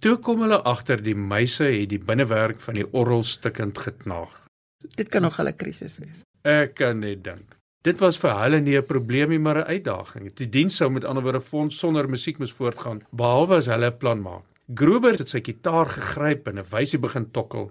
Toe 0.00 0.16
kom 0.16 0.40
hulle 0.40 0.62
agter 0.62 1.02
die 1.02 1.14
muise 1.14 1.64
het 1.64 1.88
die 1.88 1.98
binnewerk 1.98 2.60
van 2.60 2.74
die 2.74 2.92
orgel 2.92 3.22
stikkend 3.22 3.78
geknaag. 3.78 4.45
Dit 4.94 5.08
kan 5.08 5.22
nog 5.22 5.38
'n 5.40 5.56
krisis 5.56 5.98
wees. 5.98 6.22
Ek 6.42 6.74
kan 6.74 6.98
net 6.98 7.24
dink. 7.24 7.56
Dit 7.82 7.98
was 7.98 8.18
vir 8.18 8.34
hulle 8.34 8.60
nie 8.60 8.76
'n 8.76 8.86
probleem 8.86 9.28
nie, 9.28 9.38
maar 9.38 9.58
'n 9.58 9.70
uitdaging. 9.74 10.34
Die 10.34 10.48
diens 10.48 10.76
sou 10.76 10.90
met 10.90 11.04
ander 11.04 11.22
woorde 11.22 11.40
fonds 11.40 11.78
sonder 11.78 12.08
musiek 12.08 12.38
moes 12.38 12.52
voortgaan, 12.52 13.02
behalwe 13.10 13.56
as 13.56 13.66
hulle 13.66 13.86
'n 13.86 13.98
plan 13.98 14.22
maak. 14.22 14.44
Gruber 14.74 15.12
het 15.18 15.28
sy 15.28 15.40
kitaar 15.40 15.86
gegryp 15.86 16.48
en 16.48 16.58
'n 16.58 16.68
wysie 16.70 16.98
begin 16.98 17.30
tokkel. 17.30 17.70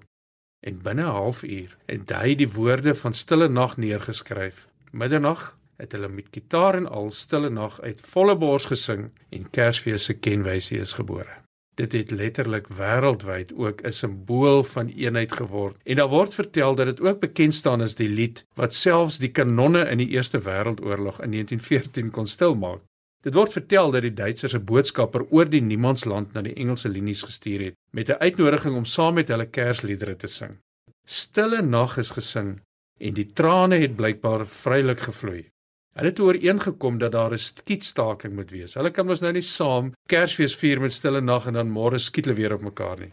En 0.62 0.82
binne 0.82 1.04
'n 1.04 1.16
halfuur 1.20 1.78
het 1.86 2.10
hy 2.10 2.36
die 2.36 2.50
woorde 2.50 2.96
van 2.96 3.14
Stille 3.14 3.50
Nag 3.50 3.78
neergeskryf. 3.78 4.68
Middernag 4.92 5.58
het 5.78 5.92
hulle 5.92 6.08
met 6.08 6.30
kitaar 6.30 6.76
en 6.76 6.88
al 6.88 7.12
Stille 7.12 7.50
Nag 7.50 7.82
uit 7.82 8.02
volle 8.02 8.36
bors 8.36 8.66
gesing 8.66 9.12
en 9.30 9.50
Kersfees 9.50 10.04
se 10.04 10.14
kenwysie 10.14 10.80
is 10.80 10.94
gebore. 10.94 11.45
Dit 11.76 11.92
het 11.92 12.12
letterlik 12.12 12.68
wêreldwyd 12.68 13.54
ook 13.54 13.82
'n 13.82 13.92
simbool 13.92 14.64
van 14.64 14.88
eenheid 14.88 15.32
geword. 15.32 15.76
En 15.84 15.96
daar 15.96 16.10
word 16.10 16.34
vertel 16.34 16.76
dat 16.76 16.86
dit 16.86 17.02
ook 17.02 17.20
bekend 17.20 17.54
staan 17.54 17.82
as 17.82 17.96
die 17.96 18.10
lied 18.10 18.46
wat 18.54 18.74
selfs 18.74 19.18
die 19.18 19.32
kanonne 19.32 19.90
in 19.90 19.98
die 19.98 20.10
Eerste 20.10 20.40
Wêreldoorlog 20.40 21.22
in 21.22 21.32
1914 21.32 22.12
kon 22.12 22.28
stilmaak. 22.28 22.82
Dit 23.22 23.34
word 23.34 23.52
vertel 23.52 23.92
dat 23.92 24.02
die 24.02 24.14
Duitsers 24.14 24.54
'n 24.54 24.64
boodskapper 24.64 25.26
oor 25.30 25.50
die 25.50 25.62
niemandsland 25.62 26.34
na 26.34 26.42
die 26.42 26.54
Engelse 26.54 26.90
linies 26.90 27.24
gestuur 27.24 27.60
het 27.60 27.76
met 27.92 28.10
'n 28.10 28.22
uitnodiging 28.22 28.76
om 28.76 28.86
saam 28.86 29.14
met 29.14 29.28
hulle 29.28 29.46
Kersliedere 29.46 30.16
te 30.16 30.28
sing. 30.28 30.58
Stille 31.06 31.62
nag 31.62 31.98
is 31.98 32.10
gesing 32.10 32.62
en 33.00 33.14
die 33.14 33.34
trane 33.34 33.78
het 33.78 33.96
blykbaar 33.96 34.48
vrylik 34.48 35.00
gevloei. 35.00 35.50
Hulle 35.96 36.12
het 36.12 36.20
ooreengekom 36.20 36.98
dat 37.00 37.12
daar 37.12 37.32
'n 37.32 37.38
skietstaking 37.38 38.34
moet 38.36 38.52
wees. 38.52 38.74
Hulle 38.74 38.92
kan 38.92 39.06
mos 39.06 39.22
nou 39.22 39.32
nie 39.32 39.42
saam 39.42 39.94
Kersfees 40.10 40.56
vier 40.56 40.82
met 40.82 40.94
stille 40.94 41.22
nag 41.22 41.48
en 41.48 41.54
dan 41.54 41.72
môre 41.72 42.00
skiet 42.00 42.26
hulle 42.26 42.38
weer 42.38 42.54
op 42.54 42.62
mekaar 42.62 43.00
nie. 43.00 43.12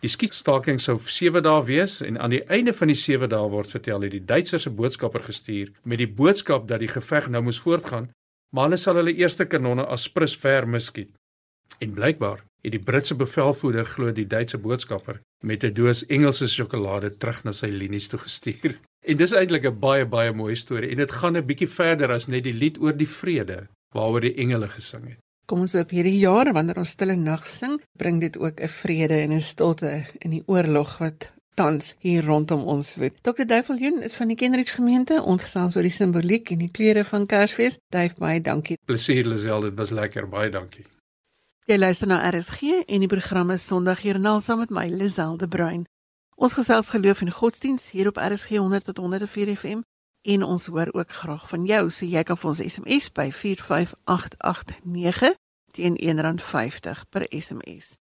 Die 0.00 0.10
skietstaking 0.10 0.80
sou 0.80 0.98
7 0.98 1.42
dae 1.42 1.64
wees 1.64 2.00
en 2.00 2.18
aan 2.18 2.30
die 2.30 2.44
einde 2.44 2.72
van 2.72 2.88
die 2.88 2.96
7 2.96 3.28
dae 3.28 3.48
word 3.50 3.70
vertel 3.70 4.00
het 4.02 4.10
die 4.10 4.24
Duitsers 4.24 4.66
'n 4.66 4.74
boodskapper 4.74 5.22
gestuur 5.22 5.72
met 5.82 5.98
die 5.98 6.06
boodskap 6.06 6.68
dat 6.68 6.78
die 6.78 6.88
geveg 6.88 7.28
nou 7.28 7.42
moes 7.42 7.60
voortgaan, 7.60 8.10
maar 8.54 8.64
hulle 8.64 8.76
sal 8.76 8.94
hulle 8.94 9.14
eerste 9.14 9.44
kanonne 9.44 9.86
as 9.86 10.08
prins 10.08 10.36
ver 10.36 10.68
miskiet. 10.68 11.10
En 11.78 11.94
blykbaar 11.94 12.44
het 12.62 12.72
die 12.72 12.82
Britse 12.82 13.14
bevelvoerder 13.14 13.84
glo 13.84 14.12
die 14.12 14.26
Duitse 14.26 14.58
boodskapper 14.58 15.20
met 15.44 15.64
'n 15.64 15.74
doos 15.74 16.06
Engelse 16.06 16.46
sjokolade 16.46 17.16
terug 17.16 17.44
na 17.44 17.52
sy 17.52 17.66
linies 17.66 18.08
toe 18.08 18.18
gestuur. 18.18 18.78
En 19.02 19.16
dis 19.16 19.32
eintlik 19.34 19.64
'n 19.66 19.78
baie 19.78 20.06
baie 20.06 20.32
mooi 20.32 20.54
storie 20.56 20.90
en 20.90 20.96
dit 20.96 21.12
gaan 21.12 21.36
'n 21.36 21.46
bietjie 21.46 21.68
verder 21.68 22.12
as 22.12 22.28
net 22.28 22.44
die 22.44 22.52
lied 22.52 22.78
oor 22.78 22.96
die 22.96 23.08
vrede 23.08 23.68
waaroor 23.94 24.20
die 24.20 24.34
engele 24.34 24.68
gesing 24.68 25.04
het. 25.08 25.18
Kom 25.46 25.60
ons 25.60 25.72
hoop 25.72 25.90
hierdie 25.90 26.18
jaar 26.18 26.52
wanneer 26.52 26.78
ons 26.78 26.90
stille 26.90 27.16
nag 27.16 27.46
sing, 27.46 27.80
bring 27.98 28.20
dit 28.20 28.38
ook 28.38 28.60
'n 28.60 28.68
vrede 28.68 29.14
en 29.14 29.32
'n 29.32 29.40
stilte 29.40 30.04
in 30.18 30.30
die 30.30 30.42
oorlog 30.46 30.98
wat 30.98 31.32
tans 31.54 31.96
hier 31.98 32.24
rondom 32.24 32.62
ons 32.64 32.94
woed. 32.96 33.16
Dr. 33.22 33.44
Duiveljoen 33.44 34.02
is 34.02 34.16
van 34.16 34.28
die 34.28 34.36
Kenridge 34.36 34.74
gemeente, 34.74 35.22
ons 35.22 35.42
gesels 35.42 35.76
oor 35.76 35.82
die 35.82 35.90
simboliek 35.90 36.50
en 36.50 36.58
die 36.58 36.70
kleure 36.70 37.04
van 37.04 37.26
Kersfees. 37.26 37.78
Duif 37.88 38.14
baie 38.16 38.40
dankie. 38.40 38.78
Plesier 38.84 39.26
Lisel, 39.26 39.60
dit 39.60 39.74
was 39.74 39.90
lekker, 39.90 40.28
baie 40.28 40.50
dankie. 40.50 40.86
Jy 41.66 41.78
luister 41.78 42.08
na 42.08 42.30
RSG 42.30 42.62
en 42.88 43.00
die 43.00 43.08
program 43.08 43.50
is 43.50 43.66
Sondagjoernaal 43.66 44.40
saam 44.40 44.58
met 44.58 44.70
my 44.70 44.88
Lisel 44.90 45.36
de 45.36 45.48
Bruin. 45.48 45.84
Ons 46.42 46.56
gesels 46.58 46.88
geloof 46.90 47.20
en 47.22 47.30
godsdiens 47.30 47.90
hier 47.90 48.08
op 48.10 48.16
RSG 48.16 48.56
100 48.56 48.84
tot 48.84 48.96
104 48.96 49.56
FM 49.56 49.80
en 50.22 50.42
ons 50.42 50.66
hoor 50.66 50.88
ook 50.92 51.10
graag 51.10 51.48
van 51.48 51.64
jou, 51.64 51.90
so 51.90 52.06
jy 52.06 52.22
kan 52.26 52.36
vir 52.36 52.48
ons 52.50 52.62
SMS 52.64 53.12
by 53.14 53.28
45889 53.30 55.36
teen 55.70 55.94
R1.50 56.02 57.04
per 57.14 57.26
SMS. 57.30 57.94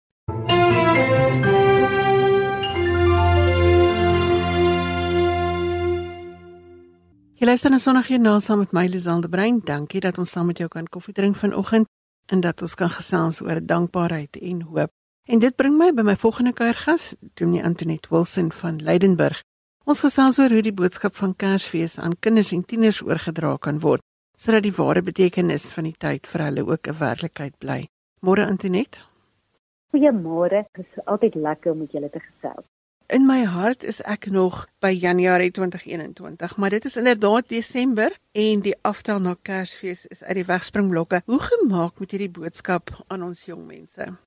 Jy 7.36 7.48
luister 7.48 7.72
na 7.72 7.79
Sondagjoernaal 7.84 8.39
saam 8.39 8.63
met 8.63 8.72
my 8.72 8.86
Lisel 8.88 9.19
de 9.19 9.29
Bruin. 9.29 9.60
Dankie 9.63 10.00
dat 10.00 10.17
ons 10.17 10.31
saam 10.31 10.48
met 10.48 10.63
jou 10.63 10.69
kan 10.72 10.88
koffie 10.88 11.13
drink 11.13 11.36
vanoggend 11.36 11.91
en 12.31 12.39
dat 12.39 12.62
ons 12.62 12.75
kan 12.75 12.89
gesels 12.89 13.43
oor 13.43 13.60
dankbaarheid 13.60 14.39
en 14.39 14.62
hoop. 14.62 14.96
En 15.29 15.38
dit 15.38 15.53
bring 15.55 15.75
my 15.77 15.91
by 15.93 16.01
my 16.01 16.15
volgende 16.17 16.55
kuiergas, 16.57 17.12
Dominee 17.38 17.62
Antoinette 17.63 18.09
Wilson 18.09 18.48
van 18.51 18.79
Leidenburg. 18.81 19.43
Ons 19.86 20.00
gesels 20.01 20.39
oor 20.41 20.50
hoe 20.50 20.63
die 20.65 20.74
boodskap 20.74 21.13
van 21.19 21.36
Kersfees 21.38 22.00
aan 22.01 22.15
kinders 22.17 22.50
en 22.55 22.63
tieners 22.65 23.03
oorgedra 23.05 23.51
kan 23.62 23.77
word, 23.83 24.01
sodat 24.41 24.63
die 24.65 24.74
ware 24.74 25.03
betekenis 25.05 25.67
van 25.75 25.86
die 25.86 25.93
tyd 26.01 26.25
vir 26.31 26.43
hulle 26.48 26.63
ook 26.65 26.89
'n 26.89 26.98
werklikheid 26.98 27.53
bly. 27.62 27.86
Môre 28.25 28.48
Antoinette. 28.48 29.05
Goeiemôre. 29.93 30.65
Dit 30.74 30.86
is 30.86 31.05
altyd 31.05 31.36
lekker 31.36 31.71
om 31.71 31.77
met 31.77 31.91
julle 31.91 32.09
te 32.09 32.19
gesels. 32.19 32.65
In 33.07 33.25
my 33.25 33.43
hart 33.43 33.83
is 33.83 34.01
ek 34.01 34.25
nog 34.31 34.65
by 34.79 34.89
Januarie 34.89 35.51
2021, 35.51 36.57
maar 36.57 36.69
dit 36.69 36.86
is 36.86 36.98
inderdaad 36.98 37.50
Desember 37.50 38.17
en 38.31 38.62
die 38.62 38.75
aftel 38.81 39.19
na 39.19 39.36
Kersfees 39.41 40.05
is 40.05 40.24
uit 40.24 40.36
die 40.36 40.45
wegspringblokke. 40.45 41.21
Hoe 41.25 41.39
gemaak 41.39 42.00
met 42.00 42.12
hierdie 42.12 42.31
boodskap 42.31 43.03
aan 43.07 43.24
ons 43.24 43.45
jong 43.45 43.67
mense? 43.67 44.17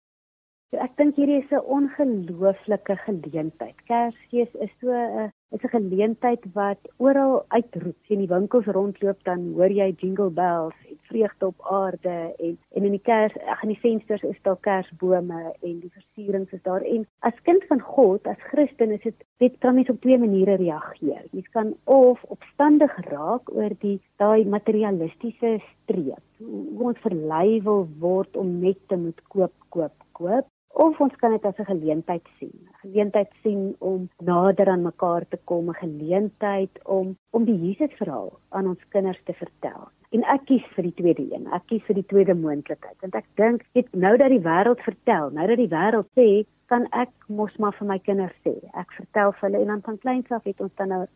Ek 0.80 0.94
dink 0.96 1.18
hierdie 1.20 1.42
is 1.42 1.50
'n 1.52 1.60
ongelooflike 1.76 2.94
geleentheid. 3.04 3.76
Kersfees 3.88 4.48
is 4.64 4.70
so 4.80 4.88
'n 4.88 5.30
is 5.52 5.64
'n 5.64 5.68
geleentheid 5.68 6.44
wat 6.54 6.80
oral 6.96 7.44
uitroep. 7.48 7.96
As 8.00 8.08
jy 8.08 8.14
in 8.14 8.24
die 8.24 8.34
winkels 8.34 8.64
rondloop, 8.64 9.18
dan 9.24 9.52
hoor 9.52 9.68
jy 9.68 9.92
jingle 10.00 10.30
bells 10.30 10.74
vreugde 11.12 11.46
op 11.46 11.60
aarde 11.60 12.34
en 12.38 12.58
en 12.76 12.84
in 12.84 12.94
die 12.96 13.04
kers 13.10 13.36
ag 13.54 13.62
in 13.62 13.68
die 13.68 13.80
vensters 13.80 14.22
is 14.22 14.40
daar 14.42 14.56
kersbome 14.56 15.52
en 15.60 15.80
die 15.80 15.92
versierings 15.92 16.52
is 16.52 16.62
daar 16.62 16.80
en 16.80 17.06
as 17.20 17.42
kind 17.42 17.64
van 17.64 17.80
God 17.80 18.26
as 18.26 18.40
Christen 18.52 18.90
is 18.90 19.02
dit 19.02 19.24
dit 19.38 19.58
kan 19.58 19.74
mens 19.74 19.90
op 19.90 20.00
twee 20.00 20.18
maniere 20.18 20.56
reageer. 20.56 21.24
Jy 21.32 21.42
kan 21.52 21.74
of 21.84 22.24
opstandig 22.28 22.96
raak 23.10 23.54
oor 23.54 23.72
die 23.80 24.00
daai 24.16 24.44
materialistiese 24.44 25.60
streep. 25.82 26.24
Hoe 26.38 26.84
ons 26.88 26.98
verlei 26.98 27.60
wil 27.62 27.88
word 27.98 28.36
om 28.36 28.60
net 28.60 28.78
te 28.88 28.96
moet 28.96 29.20
koop, 29.28 29.52
koop, 29.68 29.92
koop 30.12 30.46
of 30.72 31.00
ons 31.00 31.16
kan 31.20 31.30
dit 31.30 31.44
as 31.44 31.58
'n 31.58 31.64
geleentheid 31.64 32.26
sien. 32.38 32.58
'n 32.62 32.80
Geleentheid 32.80 33.30
sien 33.42 33.74
om 33.78 34.08
nader 34.18 34.68
aan 34.68 34.82
mekaar 34.82 35.24
te 35.28 35.38
kom, 35.44 35.68
'n 35.68 35.74
geleentheid 35.74 36.84
om 36.84 37.16
om 37.30 37.44
die 37.44 37.58
Jesus 37.66 37.96
verhaal 37.96 38.32
aan 38.48 38.66
ons 38.66 38.88
kinders 38.88 39.22
te 39.24 39.32
vertel. 39.32 39.88
En 40.10 40.22
ek 40.24 40.44
kies 40.44 40.64
vir 40.74 40.82
die 40.82 40.94
tweede 40.94 41.34
een. 41.34 41.46
Ek 41.52 41.62
kies 41.66 41.82
vir 41.82 41.94
die 41.94 42.06
tweede 42.06 42.34
moontlikheid 42.34 42.96
want 43.00 43.14
ek 43.14 43.24
dink 43.34 43.64
dit 43.72 43.94
nou 43.94 44.16
dat 44.16 44.28
die 44.28 44.44
wêreld 44.44 44.80
vertel, 44.80 45.30
nou 45.30 45.46
dat 45.46 45.56
die 45.56 45.68
wêreld 45.68 46.08
sê, 46.16 46.46
kan 46.66 46.86
ek 46.92 47.12
mos 47.28 47.56
maar 47.56 47.72
vir 47.72 47.88
my 47.88 47.98
kinders 47.98 48.36
sê. 48.44 48.54
Ek 48.74 48.92
vertel 48.92 49.32
vir 49.32 49.48
hulle 49.48 49.62
en 49.62 49.66
dan 49.66 49.82
van 49.82 49.98
kleins 49.98 50.30
af 50.30 50.44
het 50.44 50.60
ons 50.60 50.74
dan 50.74 50.88
nou 50.88 51.06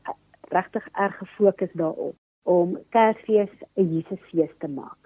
regtig 0.48 0.88
erg 0.92 1.16
gefokus 1.18 1.72
daarop 1.72 2.16
om 2.44 2.78
Kersfees 2.90 3.52
'n 3.76 3.88
Jesusfees 3.94 4.52
te 4.58 4.68
maak. 4.68 4.98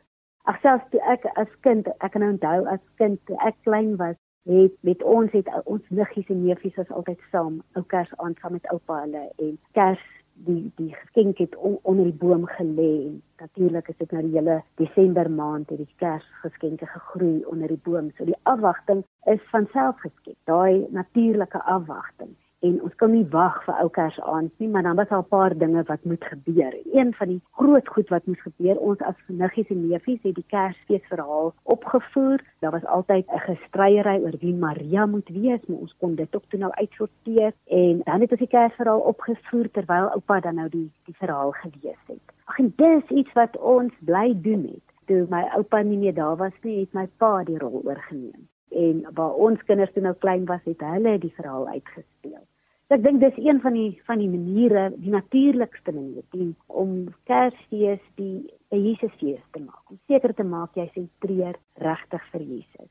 Ag 0.44 0.60
selfs 0.60 0.90
toe 0.90 1.00
ek 1.00 1.24
as 1.36 1.52
kind, 1.60 1.88
ek 2.00 2.12
kan 2.12 2.22
onthou 2.22 2.66
as 2.66 2.80
kind 2.96 3.20
toe 3.26 3.36
ek 3.46 3.56
klein 3.64 3.96
was, 3.96 4.16
het 4.48 4.72
met 4.80 5.02
ons 5.02 5.32
het 5.32 5.48
ons 5.64 5.82
niggies 5.88 6.28
en 6.32 6.44
neefies 6.44 6.74
was 6.74 6.90
altyd 6.90 7.20
saam 7.30 7.60
ou 7.78 7.84
kers 7.86 8.10
aan 8.16 8.34
saam 8.40 8.52
met 8.52 8.68
oupa 8.72 9.02
hulle. 9.02 9.28
En 9.36 9.58
kers 9.76 10.06
die 10.46 10.72
die 10.76 10.94
geskenk 10.94 11.38
het 11.38 11.56
on, 11.56 11.78
onder 11.82 12.04
die 12.04 12.16
boom 12.16 12.46
gelê 12.46 12.90
en 13.06 13.22
natuurlik 13.38 13.88
is 13.88 13.96
dit 13.96 14.10
nou 14.10 14.22
die 14.22 14.36
hele 14.38 14.62
Desember 14.80 15.30
maand 15.30 15.68
het 15.68 15.78
die 15.78 15.94
kersgeskenke 15.96 16.86
gegroei 16.86 17.44
onder 17.44 17.68
die 17.68 17.80
boom. 17.84 18.10
So 18.16 18.24
die 18.24 18.38
afwagting 18.42 19.04
is 19.24 19.42
van 19.50 19.68
self 19.72 20.00
geskep 20.00 20.36
daai 20.44 20.86
natuurlike 20.90 21.62
afwagting 21.62 22.36
en 22.60 22.80
ons 22.84 22.94
kan 23.00 23.12
nie 23.12 23.24
wag 23.32 23.56
vir 23.64 23.78
ou 23.82 23.88
kers 23.96 24.18
aand 24.32 24.52
nie 24.62 24.68
maar 24.68 24.84
dan 24.86 24.96
was 24.96 25.08
daar 25.08 25.22
'n 25.22 25.28
paar 25.34 25.54
dinge 25.58 25.82
wat 25.90 26.04
moet 26.04 26.24
gebeur. 26.24 26.74
Een 26.92 27.14
van 27.14 27.28
die 27.28 27.40
groot 27.50 27.88
goed 27.88 28.08
wat 28.08 28.26
moes 28.26 28.42
gebeur, 28.42 28.76
ons 28.76 29.00
as 29.00 29.14
niggies 29.26 29.70
en 29.70 29.88
neefies 29.88 30.22
het 30.22 30.34
die 30.34 30.44
Kersfees 30.46 31.06
verhaal 31.08 31.54
opgevoer. 31.62 32.40
Daar 32.60 32.70
was 32.70 32.84
altyd 32.84 33.26
'n 33.26 33.38
gestryery 33.38 34.16
oor 34.24 34.36
wie 34.40 34.54
Maria 34.54 35.06
moet 35.06 35.28
wees, 35.28 35.66
maar 35.66 35.78
ons 35.78 35.96
kon 35.98 36.14
dit 36.14 36.36
ook 36.36 36.44
toe 36.48 36.58
nou 36.58 36.72
uitsorteer 36.72 37.52
en 37.66 38.00
dan 38.04 38.20
het 38.20 38.30
ons 38.30 38.44
die 38.44 38.54
Kersverhaal 38.56 39.00
opgevoer 39.00 39.70
terwyl 39.70 40.08
oupa 40.08 40.40
dan 40.40 40.54
nou 40.54 40.68
die 40.68 40.90
die 41.04 41.16
verhaal 41.16 41.52
gelees 41.52 42.02
het. 42.06 42.24
Ag 42.44 42.58
en 42.58 42.72
dis 42.76 43.08
iets 43.08 43.32
wat 43.32 43.56
ons 43.58 43.92
bly 44.00 44.34
doen 44.36 44.62
het. 44.62 44.86
Toe 45.06 45.26
my 45.28 45.42
oupa 45.56 45.82
nie 45.82 45.98
meer 45.98 46.14
daar 46.14 46.36
was 46.36 46.56
nie, 46.62 46.80
het 46.80 46.92
my 46.92 47.08
pa 47.16 47.44
die 47.44 47.58
rol 47.58 47.82
oorgeneem 47.84 48.49
en 48.70 49.02
waar 49.14 49.34
ons 49.34 49.62
kinders 49.68 49.92
toe 49.92 50.02
nou 50.02 50.14
klein 50.22 50.46
was 50.48 50.62
het 50.64 50.82
hulle 50.84 51.18
die 51.18 51.34
verhaal 51.36 51.68
uitgespeel. 51.68 52.42
So 52.88 52.96
ek 52.98 53.04
dink 53.04 53.20
dis 53.22 53.36
een 53.38 53.60
van 53.62 53.76
die 53.78 53.90
van 54.06 54.18
die 54.18 54.28
maniere, 54.30 54.88
die 54.98 55.12
natuurlikste 55.14 55.92
manier 55.94 56.24
die, 56.34 56.48
om 56.66 57.08
Kersfees 57.30 58.02
die 58.18 58.50
Jesusfees 58.74 59.42
te 59.54 59.62
maak. 59.62 59.84
Om 59.90 60.00
seker 60.10 60.34
te 60.34 60.46
maak 60.46 60.74
jy 60.74 60.88
sentreer 60.94 61.58
regtig 61.78 62.26
vir 62.32 62.42
Jesus. 62.42 62.90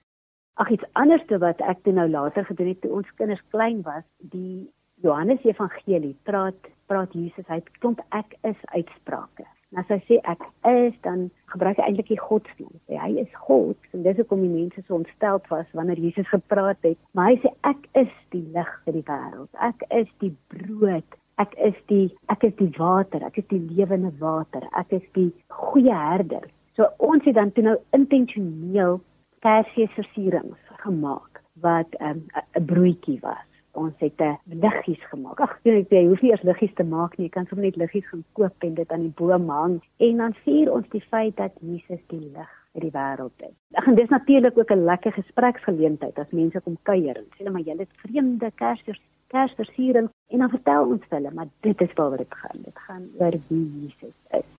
Ag 0.60 0.72
iets 0.72 0.88
anderste 1.00 1.40
wat 1.44 1.60
ek 1.68 1.84
toe 1.84 1.94
nou 1.96 2.08
later 2.12 2.48
gedoen 2.48 2.72
het 2.72 2.82
toe 2.84 2.96
ons 2.96 3.12
kinders 3.20 3.44
klein 3.52 3.84
was, 3.84 4.08
die 4.20 4.70
Johannes 5.04 5.44
Evangelie 5.48 6.16
praat 6.28 6.72
praat 6.88 7.14
Jesus 7.16 7.48
uit 7.48 7.68
klomp 7.80 8.00
ek 8.16 8.36
is 8.48 8.60
uitsprake. 8.72 9.46
En 9.72 9.84
as 9.84 9.90
hy 9.94 10.00
sê 10.08 10.18
ek 10.32 10.42
is, 10.66 10.96
dan 11.06 11.28
gebruik 11.54 11.78
hy 11.78 11.86
eintlik 11.86 12.10
die 12.10 12.20
godsnaam. 12.22 12.74
Hy 12.90 13.10
is 13.22 13.34
God 13.46 13.78
en 13.94 14.06
dis 14.06 14.18
hoekom 14.18 14.42
die 14.42 14.50
mense 14.50 14.82
so 14.86 14.98
ontstel 14.98 15.42
was 15.52 15.70
wanneer 15.78 16.02
Jesus 16.02 16.30
gepraat 16.32 16.82
het. 16.88 16.98
Maar 17.14 17.32
hy 17.32 17.36
sê 17.44 17.52
ek 17.70 17.86
is 18.02 18.16
die 18.34 18.46
lig 18.56 18.72
vir 18.86 18.98
die 18.98 19.06
wêreld. 19.10 19.52
Ek 19.70 19.86
is 20.02 20.10
die 20.24 20.32
brood. 20.54 21.20
Ek 21.40 21.54
is 21.70 21.78
die 21.92 22.08
ek 22.34 22.48
is 22.50 22.56
die 22.58 22.72
water. 22.80 23.22
Ek 23.28 23.38
is 23.44 23.48
die 23.54 23.62
lewende 23.62 24.12
water. 24.24 24.66
Ek 24.80 24.98
is 24.98 25.06
die 25.18 25.30
goeie 25.54 25.94
herder. 25.94 26.50
So 26.74 26.90
ons 26.98 27.28
het 27.30 27.38
dan 27.38 27.54
toe 27.54 27.68
nou 27.70 27.78
intentioneel 27.98 28.98
Kersfeesversierings 29.46 30.82
gemaak 30.82 31.44
wat 31.64 31.94
ehm, 32.00 32.26
'n 32.26 32.44
um, 32.58 32.66
broodjie 32.66 33.20
was 33.22 33.49
ons 33.80 34.04
het 34.04 34.22
'n 34.22 34.38
liggies 34.64 35.04
gemaak. 35.12 35.40
Ag, 35.40 35.58
jy 35.64 35.86
jy 35.90 36.06
hoef 36.08 36.22
nie 36.22 36.32
eers 36.32 36.44
liggies 36.44 36.74
te 36.76 36.84
maak 36.84 37.18
nie, 37.18 37.28
jy 37.28 37.34
kan 37.38 37.48
sommer 37.48 37.66
net 37.66 37.76
liggies 37.76 38.08
gaan 38.12 38.24
koop 38.34 38.64
en 38.68 38.74
dit 38.76 38.92
aan 38.92 39.06
die 39.08 39.18
boom 39.22 39.50
hang 39.50 39.82
en 39.98 40.18
dan 40.18 40.34
vier 40.44 40.72
ons 40.74 40.90
die 40.90 41.06
feit 41.12 41.36
dat 41.38 41.52
Jesus 41.62 42.04
die 42.08 42.20
lig 42.36 42.54
vir 42.74 42.82
die 42.82 42.92
wêreld 42.92 43.42
is. 43.50 43.56
Ag, 43.74 43.88
en 43.88 43.96
dis 43.96 44.10
natuurlik 44.10 44.58
ook 44.58 44.72
'n 44.72 44.86
lekker 44.86 45.12
gespreksgeleentheid 45.12 46.20
as 46.20 46.32
mense 46.32 46.62
kom 46.62 46.78
kuier 46.84 47.18
en 47.18 47.28
sê 47.38 47.52
maar 47.52 47.62
julle 47.62 47.86
het 47.88 48.02
vreemde 48.04 48.52
kersvers 48.56 49.02
kersversiering 49.28 50.10
en 50.28 50.40
dan 50.40 50.50
vertel 50.50 50.90
ons 50.94 51.04
vir 51.10 51.18
hulle, 51.18 51.32
maar 51.34 51.50
dit 51.60 51.82
is 51.82 51.94
waaroor 51.94 52.18
dit 52.18 52.34
gaan. 52.42 52.64
Dit 52.64 52.80
gaan 52.88 53.04
oor 53.20 53.36
wie 53.48 53.66
Jesus 53.82 54.16
is. 54.32 54.59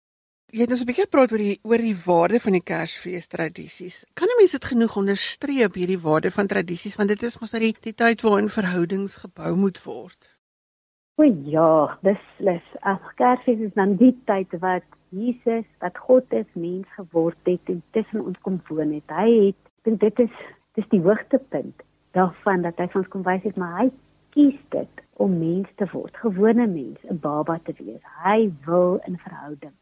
Jy 0.50 0.64
het 0.66 0.72
ons 0.74 0.80
'n 0.82 0.86
bietjie 0.88 1.04
gepraat 1.06 1.32
oor 1.32 1.38
die 1.38 1.60
oor 1.62 1.78
die 1.78 1.94
waarde 1.94 2.38
van 2.42 2.52
die 2.58 2.66
Kersfees 2.70 3.28
tradisies. 3.30 4.04
Kan 4.18 4.26
'n 4.26 4.38
mens 4.38 4.52
dit 4.52 4.64
genoeg 4.64 4.96
onderstreep 4.96 5.74
hierdie 5.74 6.02
waarde 6.02 6.30
van 6.30 6.46
tradisies 6.46 6.96
want 6.96 7.08
dit 7.08 7.22
is 7.22 7.38
mos 7.38 7.52
nou 7.52 7.62
die 7.62 7.76
die 7.80 7.94
tyd 7.94 8.22
waarin 8.22 8.48
verhoudings 8.48 9.14
gebou 9.22 9.54
moet 9.54 9.78
word. 9.84 10.34
O 11.18 11.22
ja, 11.22 11.98
dis 12.02 12.18
les. 12.38 12.62
Ag 12.80 13.14
Kersfees 13.14 13.60
is 13.60 13.74
dan 13.74 13.96
die 13.96 14.16
tyd 14.26 14.50
wat 14.60 14.82
Jesus, 15.10 15.66
wat 15.78 15.98
God 15.98 16.32
is, 16.32 16.46
mens 16.54 16.86
geword 16.96 17.38
het 17.44 17.60
en 17.66 17.82
tussen 17.92 18.24
ons 18.26 18.38
kom 18.42 18.60
woon 18.68 18.92
het. 18.92 19.06
Hy 19.06 19.46
het 19.46 19.62
dink 19.84 20.00
dit 20.00 20.18
is 20.18 20.34
dis 20.74 20.88
die 20.88 21.02
hoogtepunt 21.02 21.82
daarvan 22.10 22.62
dat 22.62 22.78
hy 22.78 22.88
ons 22.94 23.08
kom 23.08 23.22
wys 23.22 23.42
het 23.42 23.56
maar 23.56 23.78
hy 23.78 23.90
kies 24.30 24.58
dit 24.70 24.94
om 25.12 25.38
mens 25.38 25.68
te 25.76 25.86
word, 25.92 26.16
gewone 26.16 26.66
mens, 26.66 26.98
'n 27.04 27.20
baba 27.20 27.60
te 27.64 27.72
wees. 27.78 28.02
Hy 28.24 28.50
wil 28.66 29.00
in 29.06 29.18
verhouding 29.18 29.79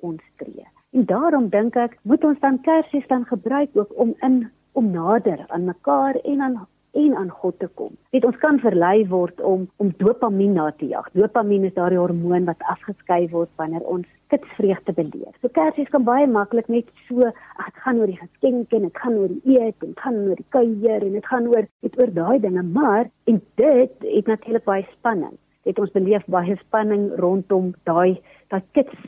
ons 0.00 0.22
tree. 0.42 0.66
En 0.92 1.04
daarom 1.06 1.48
dink 1.48 1.76
ek 1.76 1.98
moet 2.02 2.24
ons 2.24 2.40
dan 2.40 2.60
Kersfees 2.66 3.06
dan 3.06 3.24
gebruik 3.24 3.70
ook 3.78 3.92
om 3.94 4.14
in 4.26 4.50
om 4.72 4.90
nader 4.90 5.44
aan 5.48 5.64
mekaar 5.64 6.14
en 6.14 6.40
aan 6.40 6.60
en 6.92 7.16
aan 7.16 7.30
God 7.30 7.58
te 7.58 7.68
kom. 7.74 7.92
Dit 8.10 8.24
ons 8.26 8.38
kan 8.42 8.58
verlei 8.58 9.04
word 9.08 9.40
om 9.46 9.68
om 9.82 9.92
dopamien 9.98 10.56
na 10.58 10.70
te 10.78 10.88
jag. 10.90 11.06
Dopamien 11.14 11.64
is 11.68 11.74
daardie 11.76 12.00
hormoon 12.00 12.48
wat 12.48 12.64
afgeskei 12.72 13.28
word 13.30 13.50
wanneer 13.62 13.84
ons 13.94 14.06
kitsvreugde 14.32 14.94
beleef. 14.96 15.36
So 15.42 15.52
Kersfees 15.54 15.90
kan 15.94 16.06
baie 16.06 16.26
maklik 16.30 16.68
net 16.68 16.90
so, 17.06 17.30
ag 17.30 17.70
dit 17.70 17.82
gaan 17.84 18.00
oor 18.02 18.10
die 18.10 18.18
geskenke 18.18 18.78
en 18.78 18.88
dit 18.88 19.02
gaan 19.04 19.20
oor 19.20 19.30
die 19.36 19.58
eet 19.58 19.86
en 19.86 19.94
dit 19.94 20.02
gaan 20.06 20.18
oor 20.24 20.42
die 20.42 20.50
kuier 20.56 21.06
en 21.06 21.14
dit 21.18 21.30
gaan 21.30 21.46
oor 21.52 21.70
dit 21.86 22.00
oor 22.00 22.12
daai 22.18 22.40
dinge, 22.42 22.62
maar 22.62 23.06
en 23.30 23.40
dit 23.62 24.10
het 24.16 24.34
natuurlik 24.34 24.66
baie 24.66 24.86
spanning. 24.96 25.38
Dit 25.68 25.78
ons 25.78 25.94
beleef 25.94 26.26
baie 26.26 26.58
spanning 26.66 27.10
rondom 27.20 27.74
daai 27.86 28.18
daai 28.50 28.62
kits 28.74 28.98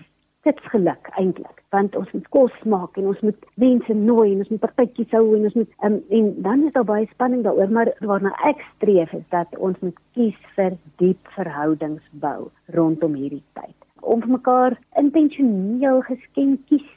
dit's 0.46 0.70
geluk 0.74 1.10
eintlik 1.20 1.62
want 1.74 1.96
ons 1.96 2.10
moet 2.12 2.28
kos 2.34 2.54
maak 2.68 2.98
en 3.00 3.08
ons 3.12 3.20
moet 3.26 3.44
mense 3.62 3.94
nooi 3.98 4.32
en 4.32 4.40
ons 4.44 4.50
moet 4.52 4.62
partytjies 4.64 5.14
hou 5.16 5.22
en 5.36 5.46
ons 5.48 5.54
moet 5.60 5.76
um, 5.86 6.00
en 6.18 6.32
dan 6.46 6.64
is 6.66 6.74
daar 6.76 6.88
baie 6.88 7.06
spanning 7.12 7.44
daaroor 7.46 7.70
maar 7.76 7.92
waarna 8.10 8.32
ek 8.50 8.64
streef 8.72 9.14
is 9.18 9.24
dat 9.34 9.54
ons 9.68 9.78
moet 9.86 10.02
kies 10.18 10.50
vir 10.56 10.76
diep 11.02 11.32
verhoudings 11.36 12.04
bou 12.24 12.50
rondom 12.76 13.16
hierdie 13.18 13.44
tyd. 13.58 13.76
Om 14.02 14.24
vir 14.26 14.34
mekaar 14.34 14.78
intentioneel 15.00 16.02
geskenkies 16.10 16.90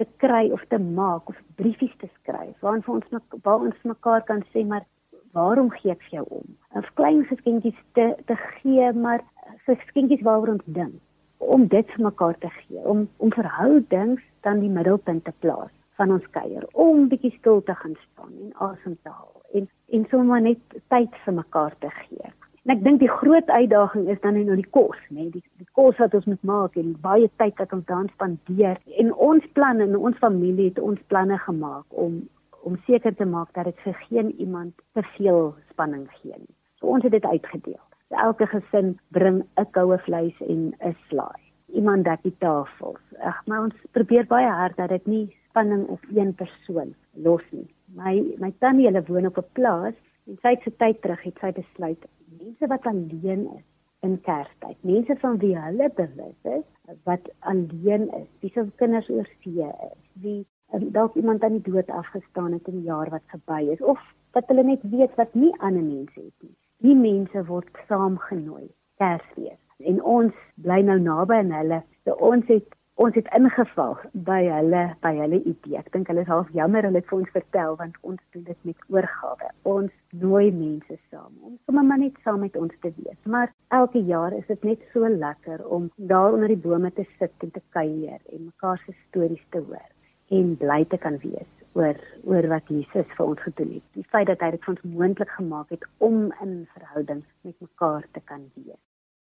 te 0.00 0.08
kry 0.24 0.48
of 0.56 0.64
te 0.72 0.80
maak 0.80 1.28
of 1.32 1.38
briefies 1.60 1.94
te 2.00 2.08
skryf 2.18 2.56
waarin 2.64 2.84
vir 2.86 2.98
ons 2.98 3.40
waar 3.44 3.70
ons 3.70 3.88
mekaar 3.94 4.24
kan 4.28 4.44
sê 4.52 4.64
maar 4.64 4.88
waarom 5.36 5.68
gee 5.78 5.92
ek 5.92 6.02
vir 6.08 6.22
jou 6.22 6.26
om? 6.40 6.48
'n 6.74 6.88
klein 6.98 7.24
geskenkies 7.28 7.80
te 7.92 8.14
te 8.26 8.36
gee 8.56 8.92
maar 8.92 9.20
geskenkies 9.68 10.24
waaroor 10.24 10.56
ons 10.56 10.72
dink 10.80 10.96
om 11.38 11.66
dit 11.66 11.90
vir 11.94 12.04
mekaar 12.04 12.38
te 12.38 12.50
gee, 12.60 12.80
om 12.84 13.08
om 13.16 13.32
verhoudings 13.32 14.22
dan 14.46 14.60
die 14.60 14.72
middelpunt 14.72 15.24
te 15.24 15.32
plaas 15.44 15.72
van 15.96 16.12
ons 16.12 16.26
kuier, 16.30 16.64
om 16.72 17.08
bietjie 17.08 17.32
stil 17.38 17.62
te 17.64 17.74
gaan 17.74 17.96
staan 18.04 18.32
en 18.32 18.52
asem 18.70 18.96
te 19.02 19.12
haal 19.12 19.36
en 19.52 19.68
en 19.96 20.06
sommer 20.10 20.40
net 20.42 20.76
tyd 20.92 21.14
vir 21.24 21.34
mekaar 21.34 21.74
te 21.78 21.90
gee. 22.00 22.32
En 22.66 22.72
ek 22.74 22.80
dink 22.82 22.98
die 22.98 23.10
groot 23.10 23.50
uitdaging 23.54 24.08
is 24.10 24.20
dan 24.24 24.38
nou 24.46 24.56
die 24.58 24.70
kos, 24.74 24.98
nê, 25.08 25.28
nee, 25.28 25.30
die 25.36 25.44
die 25.62 25.68
kos 25.78 25.98
wat 26.02 26.14
ons 26.18 26.26
moet 26.26 26.48
maak 26.50 26.78
en 26.80 26.96
baie 27.04 27.28
tyd 27.42 27.54
wat 27.62 27.72
ons 27.76 27.86
dan 27.86 28.08
spandeer. 28.14 28.80
En 28.98 29.12
ons 29.28 29.44
plan 29.58 29.80
en 29.80 29.94
ons 29.96 30.18
familie 30.22 30.72
het 30.72 30.82
ons 30.82 31.04
planne 31.12 31.38
gemaak 31.46 31.86
om 32.06 32.24
om 32.66 32.74
seker 32.86 33.14
te 33.14 33.24
maak 33.30 33.52
dat 33.54 33.68
dit 33.70 33.82
vir 33.84 33.94
geen 34.08 34.32
iemand 34.42 34.74
te 34.98 35.02
veel 35.14 35.52
spanning 35.70 36.08
gee 36.18 36.34
nie. 36.34 36.54
So 36.80 36.90
ons 36.90 37.06
het 37.06 37.14
dit 37.14 37.24
uitgedeel 37.24 37.85
elke 38.08 38.46
gesin 38.46 38.98
bring 39.10 39.42
'n 39.56 39.70
koue 39.70 39.98
vleis 39.98 40.40
en 40.40 40.74
'n 40.80 40.96
slaai. 41.08 41.42
Iemand 41.66 42.04
dek 42.04 42.22
die 42.22 42.36
tafels. 42.38 43.02
Ag, 43.18 43.46
maar 43.46 43.62
ons 43.62 43.74
probeer 43.90 44.26
baie 44.26 44.50
hard 44.50 44.76
dat 44.76 44.88
dit 44.88 45.06
nie 45.06 45.36
spanning 45.48 45.86
op 45.88 46.00
een 46.14 46.34
persoon 46.34 46.94
los 47.12 47.42
nie. 47.50 47.68
My 47.94 48.24
my 48.38 48.52
tannie 48.58 48.86
hulle 48.86 49.02
woon 49.06 49.26
op 49.26 49.38
'n 49.38 49.52
plaas 49.52 49.94
en 50.26 50.38
sy 50.42 50.48
het 50.48 50.62
se 50.62 50.76
tyd 50.76 51.00
terug 51.00 51.22
het 51.22 51.38
sy 51.40 51.52
besluit 51.52 52.06
mense 52.40 52.66
wat 52.66 52.86
alleen 52.86 53.48
is 53.56 53.64
in 54.00 54.20
Kerstyd, 54.20 54.76
mense 54.80 55.16
van 55.20 55.38
wie 55.38 55.54
hulle 55.58 55.90
bewus 55.94 56.50
is 56.56 56.64
wat 57.04 57.30
alleen 57.38 58.10
is, 58.20 58.28
wie 58.40 58.50
se 58.54 58.66
kinders 58.76 59.08
oor 59.10 59.28
see 59.42 59.62
is, 59.62 59.98
wie 60.22 60.46
um, 60.72 60.90
dalk 60.92 61.14
iemand 61.14 61.42
aan 61.42 61.58
die 61.58 61.72
dood 61.72 61.90
afgestaan 61.90 62.52
het 62.52 62.68
in 62.68 62.80
die 62.80 62.90
jaar 62.90 63.10
wat 63.10 63.22
verby 63.32 63.62
is 63.72 63.82
of 63.82 64.00
wat 64.36 64.46
hulle 64.52 64.62
net 64.62 64.84
weet 64.92 65.14
wat 65.16 65.34
nie 65.34 65.52
ander 65.58 65.82
mense 65.82 66.20
het 66.20 66.34
nie 66.40 66.54
die 66.84 66.96
mense 66.96 67.44
word 67.48 67.84
saamgenooi 67.88 68.66
Kersfees. 69.00 69.60
En 69.84 70.00
ons 70.02 70.34
bly 70.64 70.80
nou 70.84 70.96
naby 71.00 71.40
aan 71.42 71.54
hulle. 71.54 71.82
So 72.04 72.16
ons 72.32 72.48
het 72.52 72.72
ons 72.96 73.12
het 73.12 73.26
ingeval 73.36 73.98
by 74.24 74.38
hulle 74.48 74.82
by 75.04 75.10
hulle 75.18 75.42
idee. 75.42 75.76
Ek 75.76 75.90
dink 75.92 76.08
hulle 76.08 76.22
is 76.24 76.30
half 76.32 76.48
jammer 76.56 76.86
hulle 76.88 77.02
het 77.02 77.10
vir 77.10 77.18
ons 77.18 77.34
vertel 77.34 77.76
want 77.80 77.98
ons 78.08 78.22
doen 78.32 78.46
dit 78.46 78.70
met 78.70 78.86
oorgawe. 78.94 79.50
Ons 79.68 79.92
nooi 80.22 80.46
mense 80.48 80.96
saam 81.10 81.34
om 81.44 81.58
sommer 81.68 81.84
maar 81.84 82.00
net 82.00 82.16
saam 82.24 82.40
met 82.46 82.56
ons 82.56 82.72
te 82.80 82.92
wees. 82.96 83.18
Maar 83.28 83.52
elke 83.80 84.00
jaar 84.08 84.32
is 84.32 84.48
dit 84.48 84.64
net 84.64 84.88
so 84.94 85.12
lekker 85.12 85.60
om 85.68 85.90
daar 85.96 86.32
onder 86.32 86.48
die 86.48 86.64
bome 86.68 86.92
te 86.96 87.04
sit 87.18 87.44
en 87.44 87.52
te 87.52 87.64
kuier 87.76 88.16
en 88.32 88.48
mekaar 88.48 88.80
se 88.86 88.96
stories 89.08 89.44
te 89.52 89.60
hoor 89.68 89.92
en 90.32 90.56
bly 90.56 90.84
te 90.88 90.96
kan 90.96 91.20
wees 91.20 91.52
oor 91.76 92.00
oor 92.24 92.48
wat 92.52 92.72
Jesus 92.72 93.14
vir 93.18 93.24
ons 93.26 93.44
gedoen 93.44 93.76
het. 93.76 93.86
Die 93.94 94.08
feit 94.12 94.28
dat 94.30 94.42
hy 94.42 94.52
dit 94.56 94.64
vir 94.64 94.74
ons 94.74 94.90
moontlik 94.96 95.32
gemaak 95.36 95.72
het 95.74 95.86
om 96.02 96.26
in 96.44 96.58
verhouding 96.74 97.24
met 97.46 97.56
mekaar 97.60 98.06
te 98.12 98.22
kan 98.24 98.48
wees. 98.56 98.80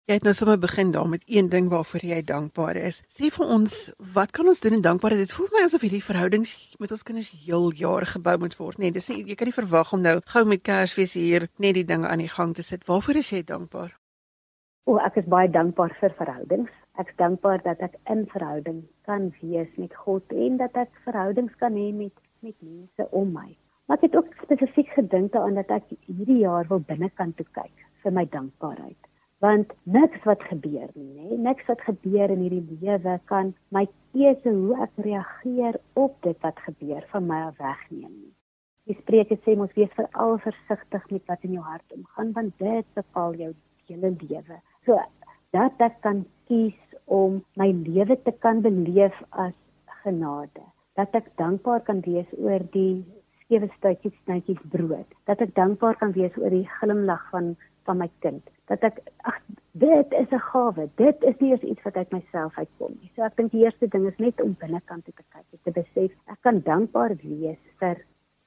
Jy 0.04 0.18
het 0.18 0.26
nou 0.26 0.34
sommer 0.36 0.58
begin 0.60 0.90
daar 0.92 1.08
met 1.08 1.22
een 1.24 1.46
ding 1.48 1.70
waarvoor 1.72 2.02
jy 2.04 2.18
dankbaar 2.28 2.76
is. 2.76 2.98
Sê 3.08 3.30
vir 3.32 3.52
ons, 3.54 3.76
wat 4.12 4.34
kan 4.36 4.50
ons 4.52 4.60
doen 4.60 4.76
en 4.76 4.82
dankbaar 4.84 5.16
dit 5.16 5.32
voel 5.32 5.48
my 5.54 5.62
asof 5.64 5.86
hierdie 5.86 6.04
verhoudings 6.04 6.50
met 6.76 6.92
ons 6.92 7.04
kinders 7.08 7.30
heel 7.46 7.70
jaar 7.72 8.04
gebou 8.10 8.34
moet 8.42 8.56
word. 8.58 8.78
Nee, 8.78 8.92
dis 8.92 9.08
nie 9.08 9.22
jy 9.30 9.36
kan 9.40 9.48
nie 9.48 9.56
verwag 9.56 9.94
om 9.96 10.02
nou 10.04 10.18
gou 10.34 10.42
met 10.50 10.60
Kersfees 10.60 11.16
hier 11.16 11.48
net 11.56 11.78
die 11.78 11.86
dinge 11.88 12.10
aan 12.10 12.20
die 12.20 12.28
gang 12.28 12.52
te 12.52 12.62
sit. 12.62 12.84
Waarvoor 12.84 13.22
is 13.22 13.32
jy 13.32 13.40
dankbaar? 13.48 13.96
O, 14.84 14.98
ek 15.00 15.16
is 15.22 15.30
baie 15.32 15.48
dankbaar 15.48 15.96
vir 16.02 16.12
verhoudings. 16.18 16.76
Ek 17.00 17.08
is 17.08 17.16
dankbaar 17.16 17.64
dat 17.64 17.80
ek 17.80 17.96
in 18.12 18.26
verhouding 18.28 18.84
kan 19.08 19.30
wees 19.40 19.72
met 19.80 19.96
God 20.04 20.36
en 20.36 20.60
dat 20.60 20.76
ek 20.84 20.92
verhoudings 21.08 21.56
kan 21.64 21.80
hê 21.80 21.88
met 21.96 22.12
met 22.44 22.60
mense 22.60 23.06
om 23.10 23.32
my. 23.32 23.56
Maar 23.86 23.96
ek 24.00 24.06
het 24.08 24.16
ook 24.16 24.36
spesifiek 24.42 24.90
gedink 24.96 25.32
daaraan 25.32 25.56
dat 25.60 25.72
ek 25.72 25.96
hierdie 26.08 26.42
jaar 26.42 26.68
wil 26.68 26.82
binnekant 26.88 27.36
toe 27.40 27.46
kyk 27.56 27.84
vir 28.04 28.12
my 28.12 28.24
dankbaarheid. 28.32 29.10
Want 29.44 29.72
niks 29.96 30.20
wat 30.28 30.44
gebeur 30.48 30.88
nie, 30.96 31.10
nê? 31.16 31.38
Niks 31.46 31.66
wat 31.68 31.80
gebeur 31.88 32.32
in 32.32 32.44
hierdie 32.44 32.78
lewe 32.80 33.16
kan 33.32 33.52
my 33.76 33.84
keuse 34.12 34.52
hoe 34.52 34.76
ek 34.86 35.00
reageer 35.06 35.80
op 36.04 36.16
dit 36.28 36.38
wat 36.44 36.60
gebeur 36.66 37.04
van 37.12 37.28
my 37.28 37.40
af 37.48 37.56
wegneem 37.60 38.12
nie. 38.12 38.32
Die 38.88 38.98
spreuke 39.00 39.40
sê 39.40 39.56
mos 39.56 39.72
wees 39.76 39.92
veral 39.96 40.36
versigtig 40.44 41.08
met 41.16 41.32
wat 41.32 41.48
in 41.48 41.56
jou 41.56 41.64
hart 41.64 41.96
omgaan 41.96 42.32
want 42.36 42.56
dit 42.60 42.88
bepaal 43.00 43.36
jou 43.40 43.52
hele 43.88 44.12
lewe. 44.20 44.60
So 44.84 45.00
dat 45.56 45.80
ek 45.88 46.00
kan 46.04 46.24
kies 46.48 47.00
om 47.08 47.40
my 47.56 47.72
lewe 47.88 48.20
te 48.28 48.36
kan 48.44 48.60
beleef 48.64 49.16
as 49.30 49.56
genade 50.04 50.64
dat 50.98 51.14
ek 51.18 51.30
dankbaar 51.40 51.82
kan 51.86 52.00
wees 52.06 52.30
oor 52.38 52.62
die 52.74 53.04
sewe 53.48 53.68
stukkies 53.76 54.16
snytjies 54.24 54.62
brood. 54.72 55.06
Dat 55.28 55.42
ek 55.44 55.54
dankbaar 55.58 55.98
kan 56.00 56.14
wees 56.16 56.34
oor 56.40 56.54
die 56.54 56.68
glimlag 56.78 57.24
van 57.34 57.54
van 57.84 57.98
my 58.00 58.08
kind. 58.24 58.46
Dat 58.70 58.84
ek 58.86 59.00
ag 59.28 59.40
dit 59.76 60.12
is 60.20 60.30
'n 60.32 60.44
gawe. 60.50 60.88
Dit 60.96 61.22
is 61.22 61.36
nie 61.40 61.52
iets 61.52 61.82
wat 61.82 61.96
uit 61.96 62.10
myself 62.12 62.58
uitkom 62.58 62.96
nie. 63.00 63.10
So 63.16 63.22
ek 63.22 63.36
dink 63.36 63.50
die 63.52 63.64
eerste 63.64 63.88
ding 63.88 64.06
is 64.06 64.18
net 64.18 64.40
om 64.40 64.56
binnekant 64.58 65.04
te 65.04 65.12
kyk 65.12 65.44
te 65.64 65.70
besef 65.70 66.12
ek 66.26 66.40
kan 66.40 66.60
dankbaar 66.60 67.16
wees 67.22 67.60
vir 67.80 67.96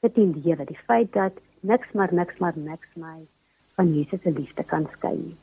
vir 0.01 0.10
die 0.10 0.33
lewe. 0.43 0.65
Die 0.65 0.83
feit 0.88 1.13
dat 1.13 1.33
niks 1.62 1.93
maar 1.93 2.13
niks 2.13 2.39
maar 2.39 2.57
niks 2.57 2.95
my 2.95 3.27
van 3.75 3.93
Jesus 3.93 4.21
se 4.21 4.31
liefde 4.31 4.63
kan 4.63 4.88
skei 4.88 5.17
nie. 5.17 5.38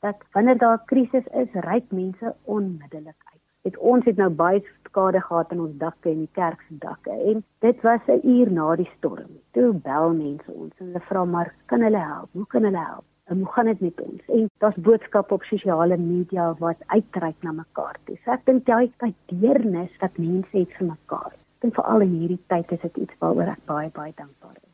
Dat 0.00 0.16
wanneer 0.32 0.58
daar 0.58 0.78
'n 0.78 0.86
krisis 0.86 1.26
is 1.26 1.52
ryk 1.54 1.92
mense 1.92 2.34
onmiddellik 2.44 3.20
uit 3.24 3.31
het 3.66 3.76
ons 3.78 4.04
het 4.04 4.18
nou 4.18 4.28
baie 4.30 4.62
skade 4.88 5.20
gehad 5.20 5.52
in 5.54 5.62
ons 5.64 5.78
dakke 5.80 6.10
en 6.10 6.24
die 6.24 6.34
kerk 6.38 6.60
se 6.66 6.76
dakke 6.82 7.14
en 7.30 7.44
dit 7.64 7.80
was 7.86 8.00
'n 8.08 8.20
uur 8.34 8.50
na 8.50 8.76
die 8.76 8.90
storm. 8.96 9.32
Toe 9.52 9.72
bel 9.72 10.12
mense 10.12 10.50
ons 10.52 10.72
en 10.78 10.86
hulle 10.86 11.00
vra 11.08 11.24
maar 11.24 11.54
kan 11.66 11.80
hulle 11.80 11.98
help? 11.98 12.28
Hoe 12.32 12.46
kan 12.46 12.64
hulle 12.64 12.84
help? 12.86 13.04
En 13.24 13.38
hoe 13.38 13.52
gaan 13.52 13.66
dit 13.66 13.80
met 13.80 14.00
ons? 14.00 14.22
En 14.26 14.50
daar's 14.58 14.76
boodskappe 14.76 15.34
op 15.34 15.42
sosiale 15.42 15.96
media 15.96 16.54
wat 16.58 16.76
uitreik 16.86 17.36
na 17.40 17.52
mekaar 17.52 17.96
toe. 18.04 18.16
So 18.24 18.30
ek 18.30 18.44
dink 18.44 18.66
daai 18.66 18.92
daai 18.98 19.14
deernis 19.26 19.96
wat 20.00 20.18
mense 20.18 20.58
het 20.58 20.72
vir 20.78 20.86
mekaar. 20.86 21.32
En 21.60 21.72
veral 21.72 22.00
in 22.00 22.14
hierdie 22.18 22.44
tyd 22.46 22.72
is 22.72 22.80
dit 22.80 22.96
iets 22.96 23.14
waaroor 23.18 23.48
ek 23.54 23.64
baie 23.66 23.90
baie 23.90 24.12
dankbaar 24.16 24.56
is. 24.56 24.70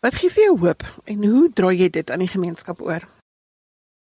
Wat 0.00 0.14
gee 0.14 0.30
vir 0.30 0.44
jou 0.44 0.58
hoop 0.58 0.82
en 1.04 1.24
hoe 1.24 1.48
draai 1.52 1.76
jy 1.76 1.88
dit 1.88 2.10
aan 2.10 2.18
die 2.18 2.34
gemeenskap 2.36 2.80
oor? 2.80 3.04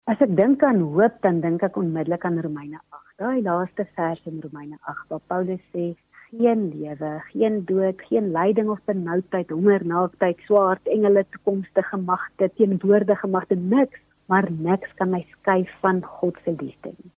As 0.09 0.21
ek 0.21 0.35
dink 0.35 0.63
aan 0.63 0.79
hoop, 0.79 1.21
dan 1.21 1.41
dink 1.41 1.61
ek 1.63 1.77
onmiddellik 1.77 2.25
aan 2.25 2.39
Romeine 2.41 2.79
8 2.89 3.10
daai 3.21 3.41
laaste 3.45 3.85
vers 3.95 4.21
in 4.25 4.41
Romeine 4.41 4.77
8 4.89 5.09
waar 5.13 5.25
Paulus 5.27 5.61
sê 5.75 5.91
geen 6.31 6.61
lewe, 6.73 7.11
geen 7.33 7.65
dood, 7.65 8.01
geen 8.07 8.31
lyding 8.31 8.69
of 8.69 8.79
benoudheid, 8.85 9.49
honger, 9.49 9.83
naaktheid, 9.85 10.39
swaard, 10.47 10.87
engele, 10.95 11.25
toekomstige 11.35 11.97
magte, 11.97 12.49
teenwoordige 12.55 13.27
magte, 13.27 13.55
niks, 13.55 13.99
maar 14.31 14.47
niks 14.51 14.93
kan 14.95 15.11
my 15.11 15.25
skei 15.35 15.65
van 15.81 15.99
God 16.03 16.39
se 16.45 16.55
liefde 16.57 16.93
nie. 16.95 17.11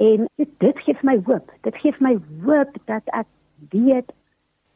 En 0.00 0.28
dit, 0.36 0.78
gee 0.84 0.96
my 1.02 1.18
hoop. 1.26 1.50
Dit 1.66 1.76
gee 1.82 1.92
my 2.00 2.14
hoop 2.44 2.78
dat 2.88 3.10
ek 3.18 3.28
weet 3.74 4.14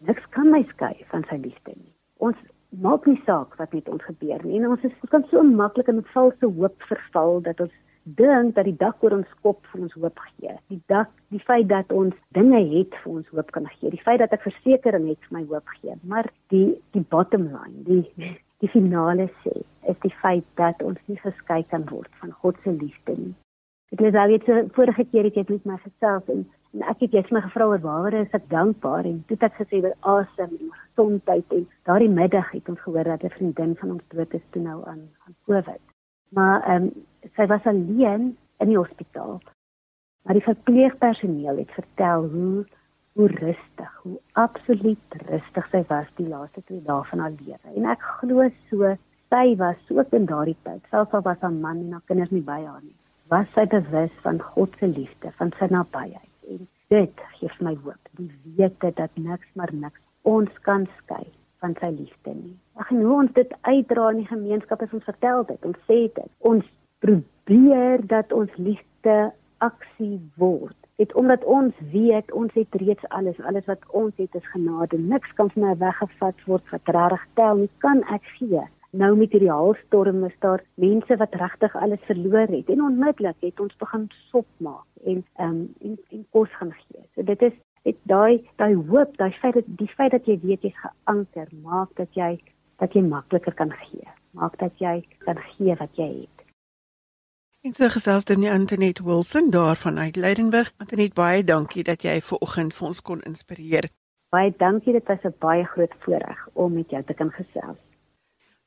niks 0.05 0.27
kan 0.37 0.51
my 0.53 0.65
skei 0.75 0.97
van 1.13 1.25
sy 1.31 1.39
liefde 1.41 1.73
nie. 1.79 1.95
Ons 2.19 2.37
maak 2.85 3.07
nie 3.07 3.21
saak 3.25 3.55
wat 3.63 3.73
met 3.73 3.89
ons 3.89 4.05
gebeur 4.11 4.43
nie. 4.45 4.59
En 4.59 4.69
ons 4.75 4.85
is 4.85 5.11
kan 5.15 5.25
so 5.31 5.43
maklik 5.47 5.89
in 5.89 6.03
valse 6.13 6.51
hoop 6.59 6.89
verval 6.91 7.41
dat 7.47 7.63
ons 7.63 7.73
dink 8.05 8.55
dat 8.55 8.65
die 8.69 8.77
dak 8.77 9.03
oor 9.03 9.17
ons 9.17 9.37
kop 9.43 9.61
vir 9.73 9.85
ons 9.87 9.95
hoop 9.99 10.19
gee. 10.29 10.55
Die 10.73 10.81
dak, 10.93 11.11
die 11.33 11.41
feit 11.41 11.69
dat 11.69 11.93
ons 11.93 12.15
dinge 12.37 12.61
het 12.73 12.97
vir 13.03 13.13
ons 13.13 13.29
hoop 13.33 13.53
kan 13.57 13.69
gee. 13.77 13.91
Die 13.91 14.03
feit 14.03 14.21
dat 14.21 14.33
ek 14.37 14.45
versekerings 14.45 15.15
het 15.15 15.29
vir 15.29 15.39
my 15.39 15.45
hoop 15.53 15.77
gee. 15.81 15.97
Maar 16.03 16.29
die 16.53 16.67
die 16.97 17.05
bottom 17.15 17.49
line, 17.53 17.85
die 17.89 18.35
die 18.63 18.71
finale 18.73 19.29
sê, 19.43 19.55
is 19.89 19.97
die 20.03 20.13
feit 20.21 20.45
dat 20.61 20.83
ons 20.83 21.01
nie 21.07 21.19
geskei 21.21 21.63
kan 21.71 21.89
word 21.91 22.13
van 22.21 22.33
God 22.43 22.61
se 22.65 22.73
liefde 22.73 23.17
nie. 23.17 23.33
Ek 23.95 24.01
het 24.01 24.17
al 24.19 24.37
iets 24.37 24.49
vorige 24.75 25.05
keer 25.11 25.29
het 25.29 25.37
jy 25.39 25.45
met 25.49 25.67
my 25.71 25.77
gesels 25.83 26.31
en, 26.33 26.45
en 26.75 26.87
ek 26.91 27.05
het 27.05 27.13
jy 27.15 27.23
het 27.23 27.33
my 27.35 27.45
gevra 27.45 27.69
oor 27.71 27.83
waaroor 27.85 28.17
is 28.25 28.37
ek 28.37 28.49
dankbaar 28.51 29.07
en 29.07 29.21
toe 29.29 29.37
het 29.39 29.49
ek 29.51 29.61
gesê 29.61 29.83
oor 29.85 29.95
asem 30.17 30.57
en 30.59 30.73
gesondheid 30.81 31.59
en 31.59 31.67
daardie 31.87 32.11
middag 32.11 32.51
het 32.57 32.69
ons 32.73 32.85
gehoor 32.87 33.13
dat 33.13 33.25
'n 33.25 33.37
vriendin 33.37 33.77
van 33.83 33.97
ons 33.97 34.09
dood 34.17 34.35
is 34.35 34.47
toe 34.51 34.63
nou 34.63 34.81
aan 34.85 35.03
aan 35.27 35.37
COVID. 35.47 35.94
Maar 36.35 36.63
ehm 36.63 36.89
um, 36.89 37.05
sy 37.37 37.47
was 37.47 37.67
alleen 37.71 38.37
in 38.63 38.71
die 38.71 38.79
hospitaal. 38.79 39.41
Maar 40.23 40.39
die 40.39 40.49
verpleegpersoneel 40.49 41.57
het 41.57 41.71
vertel 41.71 42.29
hoe 42.33 42.65
hoe 43.15 43.29
rustig, 43.29 43.91
hoe 44.03 44.17
absoluut 44.33 45.17
rustig 45.29 45.67
sy 45.71 45.85
was 45.87 46.09
die 46.19 46.27
laaste 46.27 46.63
2 46.67 46.81
dae 46.83 47.05
van 47.11 47.21
haar 47.23 47.37
lewe. 47.37 47.75
En 47.79 47.87
ek 47.93 48.03
glo 48.19 48.49
so 48.71 48.91
sy 49.31 49.45
was 49.61 49.93
ook 49.95 50.17
in 50.19 50.27
daardie 50.31 50.57
tyd, 50.67 50.83
selfs 50.91 51.15
al 51.15 51.23
was 51.23 51.39
haar 51.47 51.55
man 51.55 51.85
en 51.85 51.95
haar 51.95 52.03
kinders 52.11 52.35
nie 52.35 52.43
by 52.43 52.59
haar 52.65 52.83
nie, 52.83 52.97
was 53.31 53.47
sy 53.55 53.69
bewus 53.71 54.19
van 54.27 54.43
God 54.43 54.75
se 54.81 54.91
liefde, 54.91 55.31
van 55.39 55.55
sy 55.61 55.71
nabyheid. 55.71 56.35
En 56.51 56.67
dit 56.91 57.25
gee 57.39 57.63
my 57.69 57.77
hoop, 57.85 58.11
die 58.19 58.31
wete 58.59 58.91
dat 58.99 59.15
niks 59.29 59.55
maar 59.55 59.71
niks 59.87 60.03
ons 60.35 60.61
kan 60.67 60.89
skei 60.99 61.27
van 61.65 61.77
sy 61.81 61.91
liefde 61.97 62.37
nie. 62.37 62.55
Ag 62.81 62.93
en 62.93 63.03
hoe 63.03 63.17
ons 63.23 63.35
dit 63.39 63.57
uitdra 63.65 64.11
in 64.13 64.23
die 64.23 64.31
gemeenskap 64.31 64.85
as 64.85 64.95
ons 64.97 65.09
vertel 65.09 65.45
dit, 65.51 65.69
ons 65.71 65.83
sê 65.89 65.99
dit. 66.21 66.31
Ons 66.53 66.69
probeer 67.05 68.05
dat 68.13 68.33
ons 68.37 68.61
liefde 68.61 69.19
aksie 69.65 70.19
word. 70.41 70.77
Dit 71.01 71.11
omdat 71.19 71.43
ons 71.51 71.75
weet 71.91 72.31
ons 72.37 72.53
het 72.55 72.77
reeds 72.83 73.09
alles, 73.17 73.41
alles 73.49 73.67
wat 73.71 73.83
ons 73.91 74.15
het 74.21 74.37
is 74.39 74.53
genade. 74.53 75.01
Niks 75.01 75.33
kan 75.39 75.51
van 75.57 75.69
my 75.71 75.75
weggevat 75.81 76.47
word 76.47 76.71
wat 76.75 76.95
reg 76.97 77.27
tel 77.41 77.65
nie. 77.65 77.71
Kan 77.83 78.05
ek 78.15 78.27
gee? 78.39 78.63
nou 78.95 79.15
met 79.19 79.33
hierdie 79.35 79.51
haalstorm 79.51 80.23
is 80.29 80.35
daar 80.45 80.63
mense 80.81 81.17
wat 81.19 81.35
regtig 81.41 81.77
alles 81.77 82.03
verloor 82.09 82.51
het 82.51 82.69
en 82.71 82.83
onmiddellik 82.89 83.41
het 83.43 83.61
ons 83.61 83.77
begin 83.83 84.07
sop 84.31 84.47
maak 84.63 84.87
en 85.05 85.25
um, 85.43 85.61
en, 85.83 85.97
en 86.11 86.27
kos 86.31 86.53
gaan 86.59 86.73
gee. 86.73 87.03
So 87.15 87.27
dit 87.27 87.43
is 87.43 87.57
dit 87.85 87.97
daai 88.09 88.43
daai 88.61 88.75
hoop, 88.75 89.17
daai 89.21 89.33
feit 89.41 89.55
dat 89.55 89.69
die 89.81 89.89
feit 89.97 90.13
dat 90.17 90.27
jy 90.27 90.39
weet 90.43 90.63
jy's 90.67 90.77
geanker 90.83 91.49
maak 91.63 91.93
dat 92.01 92.13
jy 92.17 92.39
dat 92.83 92.95
jy 92.97 93.03
makliker 93.07 93.55
kan 93.55 93.73
gee. 93.85 94.07
Maak 94.35 94.59
dat 94.59 94.73
jy 94.83 95.01
kan 95.25 95.39
gee 95.55 95.77
wat 95.79 96.01
jy 96.01 96.09
het. 96.25 96.47
En 97.65 97.73
so 97.73 97.89
gesels 97.89 98.27
dan 98.29 98.43
die 98.45 98.51
Antoinette 98.51 99.05
Wilson 99.05 99.51
daar 99.51 99.77
van 99.81 99.99
Uitleidenburg. 99.99 100.73
Antoinette, 100.77 101.15
baie 101.17 101.45
dankie 101.45 101.85
dat 101.85 102.03
jy 102.05 102.19
ver 102.21 102.43
oggend 102.45 102.75
vir 102.77 102.87
ons 102.91 103.01
kon 103.01 103.23
inspireer. 103.25 103.89
Baie 104.35 104.53
dankie, 104.59 104.93
dit 104.93 105.09
was 105.09 105.25
'n 105.25 105.35
baie 105.39 105.65
groot 105.65 105.95
voorreg 106.05 106.49
om 106.53 106.75
met 106.75 106.91
jou 106.91 107.03
te 107.05 107.15
kan 107.15 107.31
gesels. 107.31 107.79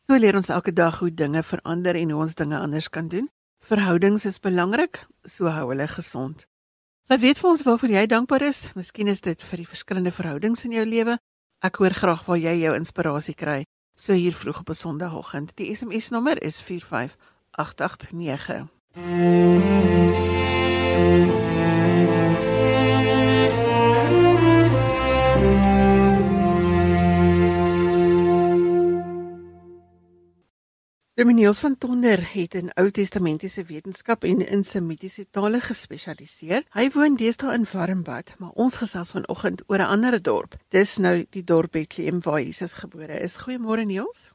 So 0.08 0.16
leer 0.16 0.36
ons 0.36 0.50
elke 0.50 0.74
dag 0.74 1.00
hoe 1.00 1.14
dinge 1.14 1.44
verander 1.44 1.96
en 1.96 2.10
hoe 2.10 2.22
ons 2.22 2.36
dinge 2.36 2.58
anders 2.58 2.90
kan 2.90 3.08
doen. 3.08 3.30
Verhoudings 3.60 4.26
is 4.26 4.40
belangrik, 4.40 5.06
so 5.24 5.46
hou 5.46 5.70
hulle 5.70 5.88
gesond. 5.88 6.48
Laat 7.08 7.22
weet 7.24 7.40
vir 7.40 7.50
ons 7.50 7.62
waarvoor 7.64 7.92
jy 7.94 8.02
dankbaar 8.12 8.44
is. 8.50 8.58
Miskien 8.76 9.08
is 9.08 9.22
dit 9.24 9.44
vir 9.48 9.58
die 9.62 9.70
verskillende 9.72 10.12
verhoudings 10.12 10.66
in 10.68 10.74
jou 10.76 10.84
lewe. 10.84 11.16
Ek 11.64 11.80
hoor 11.80 11.96
graag 11.96 12.28
waar 12.28 12.42
jy 12.42 12.52
jou 12.66 12.74
inspirasie 12.76 13.36
kry. 13.40 13.64
So 13.96 14.12
hier 14.14 14.36
vroeg 14.36 14.60
op 14.60 14.70
'n 14.70 14.76
Sondagoggend. 14.76 15.56
Die 15.56 15.76
SMS 15.76 16.10
nommer 16.12 16.44
is 16.44 16.62
45889. 16.62 18.68
Dominiels 31.18 31.60
van 31.60 31.78
Tonder 31.78 32.20
het 32.34 32.54
in 32.54 32.68
Ou 32.78 32.92
Testamentiese 32.94 33.64
wetenskap 33.66 34.24
en 34.24 34.44
in 34.46 34.60
Semitiese 34.64 35.24
tale 35.34 35.58
gespesialiseer. 35.66 36.62
Hy 36.78 36.84
woon 36.94 37.16
deesdae 37.18 37.56
in 37.58 37.66
Warmbad, 37.72 38.36
maar 38.38 38.52
ons 38.54 38.78
gesels 38.78 39.16
vanoggend 39.16 39.64
oor 39.66 39.82
'n 39.82 39.90
ander 39.96 40.20
dorp. 40.22 40.54
Dis 40.70 40.98
nou 40.98 41.26
die 41.30 41.44
dorp 41.44 41.72
Bethlehem 41.72 42.22
waar 42.22 42.42
Jesus 42.42 42.74
gebore 42.74 43.18
is. 43.18 43.42
Goeiemôre 43.42 43.86
Niels. 43.86 44.32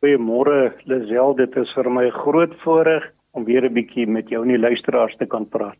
Goeiemôre 0.00 0.72
Lisel, 0.84 1.34
dit 1.34 1.56
is 1.56 1.72
vir 1.74 1.90
my 1.90 2.08
groot 2.10 2.54
voorreg 2.64 3.12
om 3.32 3.44
weer 3.44 3.64
'n 3.68 3.74
bietjie 3.74 4.06
met 4.06 4.28
jou 4.28 4.42
en 4.42 4.48
die 4.48 4.58
luisteraars 4.68 5.16
te 5.16 5.26
kan 5.26 5.48
praat. 5.48 5.76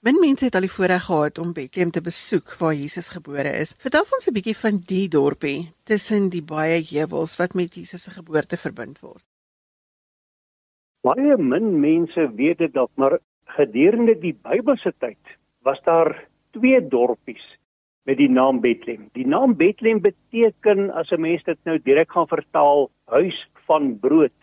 Min 0.00 0.16
mense 0.16 0.46
het 0.46 0.54
al 0.56 0.64
die 0.64 0.72
voorreg 0.72 1.02
gehad 1.04 1.38
om 1.42 1.50
Bethlehem 1.52 1.90
te 1.92 2.00
besoek 2.00 2.54
waar 2.56 2.72
Jesus 2.72 3.10
gebore 3.12 3.50
is. 3.60 3.74
Vertel 3.84 4.06
ons 4.16 4.28
'n 4.28 4.32
bietjie 4.32 4.56
van 4.56 4.78
die 4.92 5.08
dorpie 5.12 5.74
tussen 5.84 6.30
die 6.32 6.40
baie 6.40 6.78
heuwels 6.80 7.36
wat 7.36 7.52
met 7.54 7.74
Jesus 7.76 8.04
se 8.04 8.10
geboorte 8.10 8.56
verbind 8.56 9.00
word. 9.00 9.22
Baie 11.04 11.36
min 11.36 11.80
mense 11.80 12.32
weet 12.34 12.58
dit 12.58 12.72
dalk, 12.72 12.90
maar 12.94 13.18
gedurende 13.44 14.14
die 14.20 14.32
Bybelse 14.32 14.92
tyd 14.98 15.36
was 15.62 15.80
daar 15.84 16.24
twee 16.52 16.80
dorpies 16.80 17.44
met 18.04 18.16
die 18.16 18.30
naam 18.30 18.60
Bethlehem. 18.60 19.10
Die 19.12 19.26
naam 19.26 19.54
Bethlehem 19.54 20.00
beteken 20.00 20.90
as 20.90 21.12
'n 21.12 21.20
mens 21.20 21.44
dit 21.44 21.58
nou 21.64 21.78
direk 21.78 22.12
gaan 22.12 22.28
vertaal, 22.28 22.90
huis 23.04 23.48
van 23.66 23.98
brood. 23.98 24.40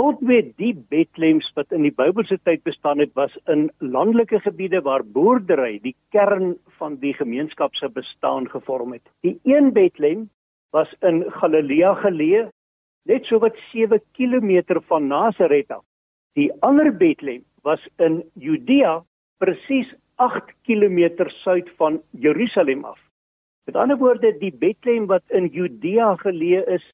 Rondweg 0.00 0.54
die 0.56 0.72
Bethlehems 0.72 1.48
wat 1.56 1.74
in 1.76 1.82
die 1.84 1.92
Bybelse 1.92 2.38
tyd 2.48 2.62
bestaan 2.64 3.02
het, 3.02 3.10
was 3.18 3.34
in 3.52 3.66
landelike 3.84 4.38
gebiede 4.40 4.80
waar 4.86 5.02
boerdery 5.04 5.74
die 5.84 5.92
kern 6.14 6.54
van 6.78 6.94
die 7.02 7.12
gemeenskap 7.18 7.74
se 7.76 7.90
bestaan 7.92 8.46
gevorm 8.48 8.94
het. 8.96 9.04
Die 9.26 9.34
een 9.44 9.74
Bethlehem 9.76 10.30
was 10.72 10.94
in 11.04 11.20
Galilea 11.34 11.92
geleë, 12.00 12.46
net 13.12 13.28
so 13.28 13.42
wat 13.44 13.58
7 13.74 14.00
km 14.16 14.80
van 14.88 15.10
Nasaret 15.10 15.68
af. 15.68 15.84
Die 16.38 16.48
ander 16.64 16.88
Bethlehem 16.96 17.44
was 17.68 17.84
in 17.98 18.22
Judea, 18.40 19.02
presies 19.44 19.92
8 20.16 20.48
km 20.64 21.28
suid 21.42 21.68
van 21.76 22.00
Jerusalem 22.10 22.86
af. 22.88 23.00
Met 23.68 23.76
ander 23.76 24.00
woorde, 24.00 24.32
die 24.40 24.52
Bethlehem 24.52 25.10
wat 25.12 25.28
in 25.28 25.52
Judea 25.52 26.14
geleë 26.24 26.64
is, 26.78 26.88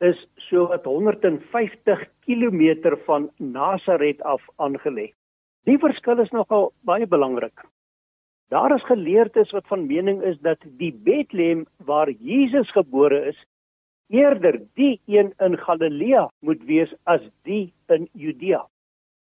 is 0.00 0.18
so 0.48 0.66
wat 0.70 0.84
150 0.84 2.04
km 2.26 2.96
van 3.06 3.30
Nasaret 3.36 4.22
af 4.22 4.42
aangelê. 4.56 5.12
Die 5.66 5.78
verskil 5.78 6.22
is 6.22 6.30
nogal 6.32 6.72
baie 6.86 7.06
belangrik. 7.06 7.66
Daar 8.48 8.72
is 8.74 8.84
geleerdes 8.88 9.50
wat 9.52 9.66
van 9.68 9.86
mening 9.86 10.22
is 10.22 10.38
dat 10.40 10.62
die 10.80 10.92
Bethlehem 10.92 11.66
waar 11.84 12.10
Jesus 12.10 12.70
gebore 12.72 13.26
is, 13.28 13.36
eerder 14.08 14.62
die 14.74 15.00
een 15.06 15.34
in 15.38 15.58
Galilea 15.58 16.28
moet 16.40 16.62
wees 16.64 16.94
as 17.04 17.20
die 17.44 17.72
in 17.92 18.08
Judea. 18.12 18.64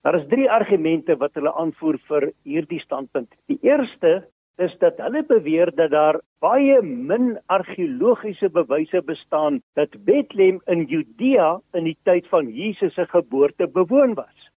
Daar 0.02 0.14
is 0.14 0.28
drie 0.28 0.46
argumente 0.50 1.16
wat 1.16 1.34
hulle 1.34 1.52
aanvoer 1.52 1.98
vir 2.08 2.30
hierdie 2.46 2.80
standpunt. 2.80 3.34
Die 3.50 3.58
eerste 3.66 4.28
is 4.56 4.74
dat 4.78 4.98
hulle 4.98 5.22
beweer 5.22 5.70
dat 5.74 5.90
daar 5.90 6.20
baie 6.40 6.82
min 6.82 7.38
argeologiese 7.46 8.50
bewyse 8.50 9.02
bestaan 9.02 9.60
dat 9.74 10.04
Bethlehem 10.04 10.60
in 10.66 10.84
Judea 10.84 11.60
in 11.72 11.84
die 11.84 11.96
tyd 12.04 12.28
van 12.28 12.48
Jesus 12.52 12.94
se 12.94 13.06
geboorte 13.06 13.68
bewoon 13.68 14.14
was. 14.14 14.50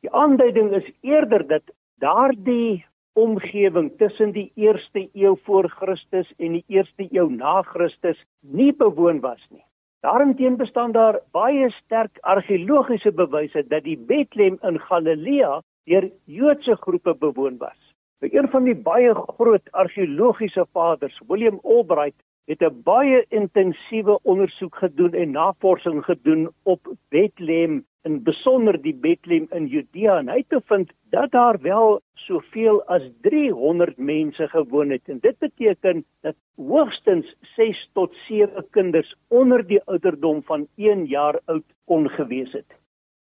Die 0.00 0.12
aanduiding 0.12 0.72
is 0.72 0.90
eerder 1.00 1.46
dat 1.46 1.62
daardie 2.00 2.84
omgewing 3.14 3.92
tussen 3.98 4.32
die 4.32 4.50
1ste 4.56 5.06
eeu 5.12 5.36
voor 5.44 5.68
Christus 5.68 6.32
en 6.36 6.58
die 6.58 6.64
1ste 6.68 7.06
eeu 7.10 7.28
na 7.30 7.62
Christus 7.62 8.18
nie 8.40 8.72
bewoon 8.72 9.20
was 9.20 9.40
nie. 9.50 9.64
Daarenteen 10.04 10.56
bestaan 10.56 10.92
daar 10.92 11.20
baie 11.32 11.70
sterk 11.70 12.18
argeologiese 12.20 13.12
bewyse 13.12 13.62
dat 13.68 13.84
die 13.84 13.96
Bethlehem 13.96 14.58
in 14.62 14.80
Galilea 14.80 15.62
deur 15.88 16.10
Joodse 16.24 16.76
groepe 16.76 17.14
bewoon 17.14 17.56
was. 17.58 17.93
Een 18.20 18.48
van 18.48 18.64
die 18.64 18.76
baie 18.76 19.14
groot 19.14 19.72
argeologiese 19.72 20.66
vaders, 20.72 21.20
William 21.28 21.58
Albright, 21.62 22.16
het 22.46 22.60
'n 22.60 22.82
baie 22.84 23.24
intensiewe 23.28 24.18
ondersoek 24.22 24.74
gedoen 24.76 25.12
en 25.12 25.30
navorsing 25.30 26.04
gedoen 26.04 26.48
op 26.62 26.94
Bethlehem, 27.08 27.84
in 28.04 28.22
besonder 28.22 28.76
die 28.82 28.94
Bethlehem 28.94 29.46
in 29.50 29.66
Judea 29.66 30.18
en 30.18 30.28
hy 30.28 30.42
het 30.42 30.52
gevind 30.52 30.92
dat 31.10 31.30
daar 31.30 31.58
wel 31.60 32.00
soveel 32.14 32.82
as 32.92 33.02
300 33.20 33.96
mense 33.96 34.48
gewoon 34.48 34.90
het 34.90 35.08
en 35.08 35.18
dit 35.24 35.38
beteken 35.38 36.04
dat 36.20 36.36
hoogstens 36.56 37.34
6 37.56 37.90
tot 37.92 38.14
7 38.26 38.66
kinders 38.70 39.14
onder 39.28 39.66
die 39.66 39.80
ouderdom 39.84 40.42
van 40.42 40.66
1 40.76 41.06
jaar 41.06 41.40
oud 41.44 41.64
kon 41.84 42.08
gewees 42.08 42.52
het. 42.52 42.76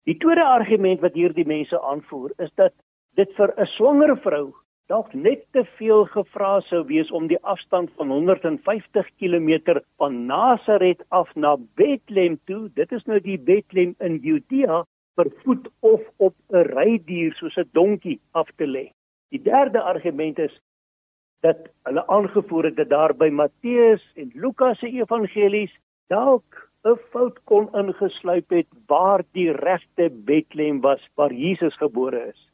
Die 0.04 0.16
tweede 0.16 0.44
argument 0.44 1.00
wat 1.00 1.14
hierdie 1.14 1.46
mense 1.46 1.80
aanvoer 1.80 2.32
is 2.36 2.50
dat 2.54 2.72
dit 3.14 3.30
vir 3.38 3.54
'n 3.56 3.66
swanger 3.66 4.16
vrou 4.18 4.52
dalk 4.90 5.12
net 5.14 5.44
te 5.52 5.64
veel 5.78 6.04
gevra 6.14 6.60
sou 6.68 6.82
wees 6.88 7.10
om 7.10 7.28
die 7.30 7.38
afstand 7.42 7.90
van 7.96 8.08
150 8.08 9.10
km 9.20 9.78
van 10.00 10.26
Nasaret 10.26 11.04
af 11.08 11.30
na 11.34 11.56
Bethlehem 11.80 12.38
toe. 12.46 12.68
Dit 12.74 12.92
is 12.92 13.04
nou 13.04 13.20
die 13.20 13.38
Bethlehem 13.38 13.94
in 14.00 14.18
Judea 14.24 14.82
per 15.14 15.30
voet 15.42 15.68
of 15.80 16.00
op 16.16 16.34
'n 16.50 16.66
rydier 16.74 17.32
soos 17.34 17.56
'n 17.56 17.68
donkie 17.72 18.20
af 18.32 18.48
te 18.56 18.66
lê. 18.66 18.92
Die 19.30 19.42
derde 19.42 19.80
argument 19.80 20.38
is 20.38 20.60
dat 21.40 21.58
hulle 21.84 22.06
aangevoer 22.06 22.64
het 22.64 22.76
dat 22.76 22.88
daar 22.88 23.14
by 23.14 23.28
Matteus 23.28 24.02
en 24.14 24.30
Lukas 24.34 24.78
se 24.78 24.86
evangelies 24.86 25.72
dalk 26.08 26.70
'n 26.84 26.98
fout 27.10 27.38
kon 27.44 27.68
ingesluip 27.74 28.50
het 28.50 28.68
waar 28.86 29.22
die 29.32 29.50
regte 29.52 30.10
Bethlehem 30.10 30.80
was 30.80 31.08
waar 31.14 31.32
Jesus 31.32 31.76
gebore 31.76 32.28
is. 32.28 32.51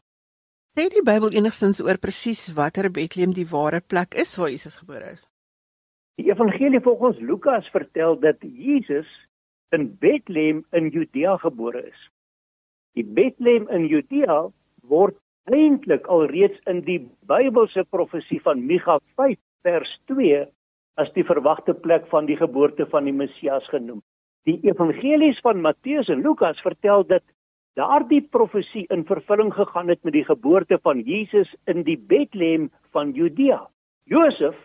Sê 0.77 0.85
die 0.93 1.01
Bybel 1.01 1.33
enigstens 1.39 1.81
oor 1.81 1.97
presies 1.97 2.43
watter 2.57 2.91
Bethlehem 2.93 3.33
die 3.37 3.47
ware 3.53 3.81
plek 3.81 4.13
is 4.23 4.35
waar 4.39 4.51
Jesus 4.53 4.77
gebore 4.83 5.15
is? 5.15 5.23
Die 6.21 6.29
evangelie 6.29 6.81
volgens 6.85 7.21
Lukas 7.25 7.69
vertel 7.73 8.19
dat 8.21 8.43
Jesus 8.43 9.09
in 9.73 9.89
Bethlehem 10.03 10.65
in 10.77 10.91
Judea 10.93 11.37
gebore 11.41 11.87
is. 11.89 12.03
Die 12.99 13.05
Bethlehem 13.05 13.69
in 13.73 13.87
Judea 13.89 14.37
word 14.93 15.17
eintlik 15.49 16.07
alreeds 16.13 16.61
in 16.69 16.85
die 16.85 17.01
Bybelse 17.31 17.87
profesie 17.89 18.41
van 18.45 18.67
Micha 18.69 18.99
5 19.17 19.41
vers 19.65 19.97
2 20.13 20.45
as 21.01 21.13
die 21.17 21.25
verwagte 21.25 21.73
plek 21.73 22.09
van 22.13 22.29
die 22.29 22.37
geboorte 22.37 22.85
van 22.93 23.09
die 23.09 23.17
Messias 23.17 23.65
genoem. 23.73 24.03
Die 24.45 24.59
evangelies 24.69 25.41
van 25.45 25.63
Matteus 25.65 26.13
en 26.13 26.21
Lukas 26.23 26.61
vertel 26.61 27.07
dat 27.09 27.25
daardie 27.79 28.23
profesie 28.35 28.87
in 28.91 29.05
vervulling 29.07 29.53
gegaan 29.55 29.89
het 29.89 30.03
met 30.03 30.13
die 30.17 30.25
geboorte 30.27 30.79
van 30.83 31.01
Jesus 31.07 31.51
in 31.71 31.85
die 31.87 31.99
Bethlehem 31.99 32.71
van 32.91 33.13
Judea. 33.15 33.61
Josef 34.11 34.57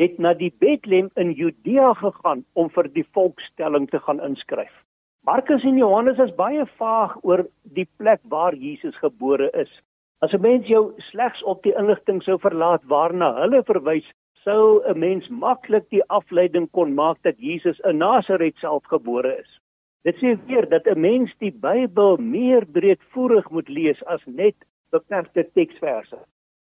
het 0.00 0.18
na 0.18 0.34
die 0.34 0.52
Bethlehem 0.60 1.08
in 1.14 1.32
Judea 1.32 1.94
gegaan 1.94 2.44
om 2.52 2.68
vir 2.74 2.88
die 2.92 3.06
volkstelling 3.16 3.88
te 3.90 4.00
gaan 4.04 4.20
inskryf. 4.24 4.72
Markus 5.24 5.64
en 5.64 5.76
Johannes 5.80 6.20
is 6.20 6.34
baie 6.36 6.66
vaag 6.80 7.16
oor 7.22 7.46
die 7.76 7.88
plek 8.00 8.20
waar 8.28 8.54
Jesus 8.56 8.96
gebore 9.00 9.50
is. 9.62 9.72
As 10.20 10.32
'n 10.32 10.40
mens 10.40 10.66
jou 10.66 10.92
slegs 11.10 11.42
op 11.42 11.62
die 11.62 11.76
inligting 11.76 12.22
sou 12.22 12.38
verlaat 12.38 12.84
waarna 12.84 13.32
hulle 13.40 13.62
verwys, 13.64 14.08
sou 14.44 14.82
'n 14.84 14.98
mens 14.98 15.28
maklik 15.28 15.88
die 15.90 16.04
afleiding 16.08 16.70
kon 16.70 16.94
maak 16.94 17.22
dat 17.22 17.38
Jesus 17.38 17.80
in 17.80 17.98
Nasaret 17.98 18.56
self 18.56 18.84
gebore 18.84 19.38
is. 19.38 19.59
Dit 20.02 20.16
sê 20.16 20.34
weer 20.46 20.68
dat 20.68 20.86
'n 20.86 21.00
mens 21.00 21.32
die 21.38 21.52
Bybel 21.52 22.16
meer 22.16 22.66
breedvoerig 22.66 23.50
moet 23.50 23.68
lees 23.68 24.04
as 24.04 24.22
net 24.26 24.56
beperkte 24.90 25.44
teksverse. 25.54 26.18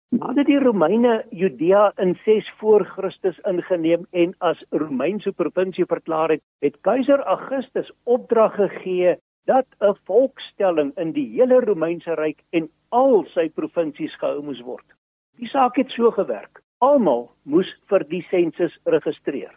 Nadat 0.08 0.46
die 0.46 0.58
Romeine 0.58 1.24
Judea 1.30 1.92
in 1.96 2.14
6 2.24 2.50
voor 2.56 2.84
Christus 2.84 3.38
ingeneem 3.38 4.06
en 4.10 4.34
as 4.38 4.64
Romeinse 4.70 5.32
provinsie 5.32 5.84
verklaar 5.84 6.30
het, 6.30 6.42
het 6.64 6.80
keiser 6.80 7.20
Augustus 7.20 7.90
opdrag 8.04 8.54
gegee 8.54 9.16
dat 9.44 9.66
'n 9.80 9.98
volkstelling 10.04 10.96
in 10.96 11.12
die 11.12 11.28
hele 11.36 11.60
Romeinse 11.60 12.14
ryk 12.14 12.40
en 12.50 12.70
al 12.88 13.24
sy 13.34 13.48
provinsies 13.48 14.14
gehou 14.16 14.42
moes 14.42 14.60
word. 14.60 14.86
Die 15.36 15.48
saak 15.48 15.76
het 15.76 15.90
so 15.90 16.10
gewerk. 16.10 16.62
Almal 16.78 17.30
moes 17.42 17.68
vir 17.88 18.04
die 18.08 18.22
sensus 18.30 18.78
registreer. 18.84 19.54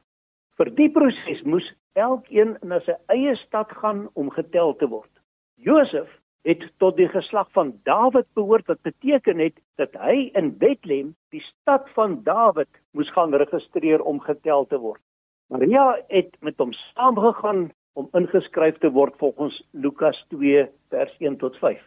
Vir 0.61 0.69
die 0.77 0.91
proses 0.93 1.39
moes 1.49 1.67
elkeen 1.97 2.51
na 2.69 2.77
sy 2.85 2.93
eie 3.09 3.31
stad 3.39 3.71
gaan 3.79 4.03
om 4.13 4.27
getel 4.29 4.75
te 4.77 4.85
word. 4.91 5.09
Josef 5.57 6.11
het 6.45 6.61
tot 6.83 6.99
die 6.99 7.07
geslag 7.09 7.47
van 7.57 7.71
Dawid 7.89 8.27
behoort 8.37 8.69
wat 8.69 8.83
beteken 8.85 9.41
het 9.41 9.57
dat 9.81 9.97
hy 9.97 10.27
in 10.37 10.51
Bethlehem, 10.61 11.15
die 11.33 11.41
stad 11.47 11.89
van 11.95 12.19
Dawid, 12.27 12.69
moes 12.93 13.09
gaan 13.17 13.33
registreer 13.33 14.05
om 14.05 14.21
getel 14.21 14.69
te 14.69 14.77
word. 14.77 15.01
Maria 15.49 15.95
het 16.13 16.37
met 16.45 16.61
hom 16.61 16.77
saamgegaan 16.93 17.71
om 17.97 18.13
ingeskryf 18.21 18.77
te 18.85 18.93
word 18.93 19.17
volgens 19.17 19.57
Lukas 19.73 20.21
2 20.29 20.67
vers 20.93 21.17
1 21.25 21.41
tot 21.41 21.57
5. 21.57 21.81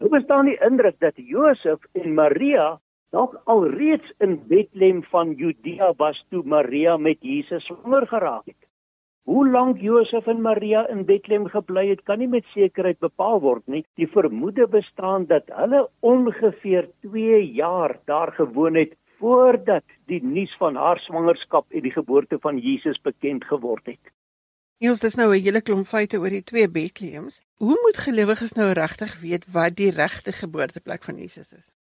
Nou 0.00 0.14
bestaan 0.16 0.48
die 0.48 0.56
indruk 0.64 0.96
dat 1.04 1.20
Josef 1.20 1.84
en 1.92 2.16
Maria 2.16 2.78
dalk 3.16 3.36
alreeds 3.48 4.08
in 4.24 4.36
Bethlehem 4.50 5.02
van 5.10 5.34
Judea 5.40 5.92
was 5.96 6.18
toe 6.30 6.42
Maria 6.44 6.96
met 6.96 7.22
Jesus 7.24 7.64
swanger 7.64 8.06
geraak 8.10 8.48
het. 8.50 8.62
Hoe 9.26 9.48
lank 9.50 9.80
Josef 9.82 10.26
en 10.30 10.42
Maria 10.44 10.84
in 10.92 11.04
Bethlehem 11.08 11.48
gebly 11.50 11.88
het, 11.88 12.02
kan 12.06 12.20
nie 12.22 12.28
met 12.30 12.46
sekerheid 12.52 12.98
bepaal 13.02 13.40
word 13.42 13.64
nie. 13.72 13.82
Die 13.98 14.06
vermoede 14.12 14.68
bestaan 14.70 15.24
dat 15.32 15.48
hulle 15.60 15.80
ongeveer 16.00 16.90
2 17.08 17.40
jaar 17.56 17.96
daar 18.10 18.32
gewoon 18.36 18.76
het 18.78 18.92
voordat 19.18 19.96
die 20.12 20.20
nuus 20.22 20.52
van 20.60 20.76
haar 20.76 21.00
swangerskap 21.06 21.72
en 21.72 21.82
die 21.88 21.94
geboorte 21.94 22.38
van 22.44 22.60
Jesus 22.60 23.00
bekend 23.02 23.48
geword 23.48 23.88
het. 23.88 24.12
Niels, 24.78 25.00
dis 25.00 25.16
nou 25.16 25.30
'n 25.32 25.42
hele 25.42 25.62
klomp 25.62 25.86
feite 25.86 26.20
oor 26.20 26.30
die 26.30 26.44
twee 26.44 26.68
Bethlehems. 26.68 27.40
Hoe 27.56 27.78
moet 27.82 27.96
gelowiges 27.96 28.52
nou 28.52 28.70
regtig 28.72 29.20
weet 29.20 29.44
wat 29.52 29.76
die 29.76 29.90
regte 29.90 30.32
geboorteplek 30.32 31.02
van 31.02 31.16
Jesus 31.16 31.52
is? 31.52 31.72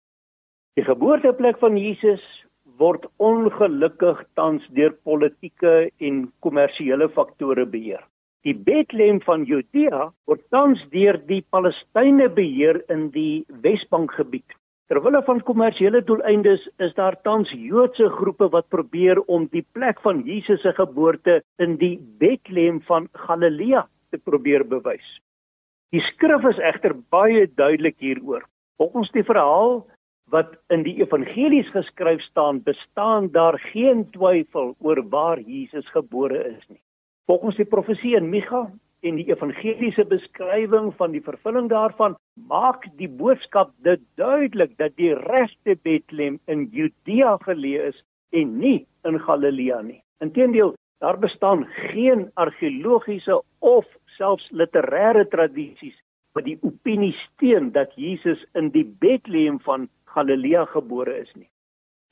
Die 0.74 0.82
geboorteplek 0.82 1.60
van 1.62 1.76
Jesus 1.78 2.22
word 2.82 3.04
ongelukkig 3.22 4.24
tans 4.34 4.64
deur 4.74 4.90
politieke 5.06 5.92
en 6.02 6.24
kommersiële 6.42 7.06
faktore 7.14 7.62
beheer. 7.70 8.00
Die 8.42 8.56
Bethlehem 8.58 9.20
van 9.22 9.44
Judea 9.46 10.08
word 10.26 10.42
tans 10.50 10.82
deur 10.90 11.20
die 11.30 11.44
Palestynë 11.54 12.26
beheer 12.34 12.82
in 12.90 13.06
die 13.14 13.44
Wesbankgebied. 13.62 14.58
Terwyl 14.90 15.20
van 15.30 15.44
kommersiële 15.46 16.02
doeleindes 16.10 16.66
is 16.82 16.98
daar 16.98 17.20
tans 17.22 17.54
Joodse 17.54 18.10
groepe 18.18 18.50
wat 18.50 18.66
probeer 18.74 19.22
om 19.30 19.46
die 19.54 19.64
plek 19.78 20.02
van 20.02 20.26
Jesus 20.26 20.66
se 20.66 20.74
geboorte 20.74 21.38
in 21.62 21.78
die 21.78 21.94
Bethlehem 22.18 22.82
van 22.90 23.06
Galilea 23.28 23.86
te 24.10 24.18
probeer 24.18 24.66
bewys. 24.66 25.06
Die 25.94 26.02
skrif 26.10 26.42
is 26.50 26.58
egter 26.58 26.98
baie 27.14 27.46
duidelik 27.46 28.02
hieroor. 28.02 28.42
Volgens 28.82 29.14
die 29.14 29.22
verhaal 29.22 29.84
wat 30.32 30.54
in 30.72 30.82
die 30.86 30.96
evangelies 31.02 31.68
geskryf 31.74 32.22
staan, 32.22 32.62
bestaan 32.62 33.30
daar 33.32 33.58
geen 33.72 34.06
twyfel 34.10 34.74
oor 34.78 35.02
waar 35.08 35.40
Jesus 35.40 35.88
gebore 35.90 36.40
is 36.56 36.64
nie. 36.68 36.80
Volgens 37.26 37.56
die 37.56 37.68
profesie 37.68 38.16
in 38.16 38.28
Micha 38.28 38.70
en 39.04 39.18
die 39.20 39.28
evangeliese 39.28 40.04
beskrywing 40.08 40.92
van 40.96 41.12
die 41.12 41.22
vervulling 41.24 41.68
daarvan, 41.68 42.16
maak 42.48 42.86
die 43.00 43.08
boodskap 43.08 43.72
dit 43.84 44.00
duidelik 44.20 44.76
dat 44.80 44.96
die 44.96 45.12
regte 45.14 45.76
Bethlehem 45.82 46.40
in 46.46 46.68
Judea 46.72 47.36
geleë 47.44 47.90
is 47.90 48.00
en 48.32 48.56
nie 48.58 48.86
in 49.04 49.20
Galilea 49.20 49.82
nie. 49.82 50.00
Inteendeel, 50.24 50.74
daar 51.04 51.18
bestaan 51.18 51.66
geen 51.92 52.30
argeologiese 52.40 53.42
of 53.58 53.84
selfs 54.16 54.48
literêre 54.50 55.26
tradisies 55.28 55.96
wat 56.34 56.48
die 56.48 56.58
opinie 56.66 57.12
steun 57.18 57.70
dat 57.74 57.92
Jesus 58.00 58.40
in 58.58 58.72
die 58.74 58.86
Bethlehem 59.00 59.60
van 59.62 59.86
Galilea 60.14 60.64
gebore 60.72 61.18
is 61.20 61.32
nie. 61.34 61.50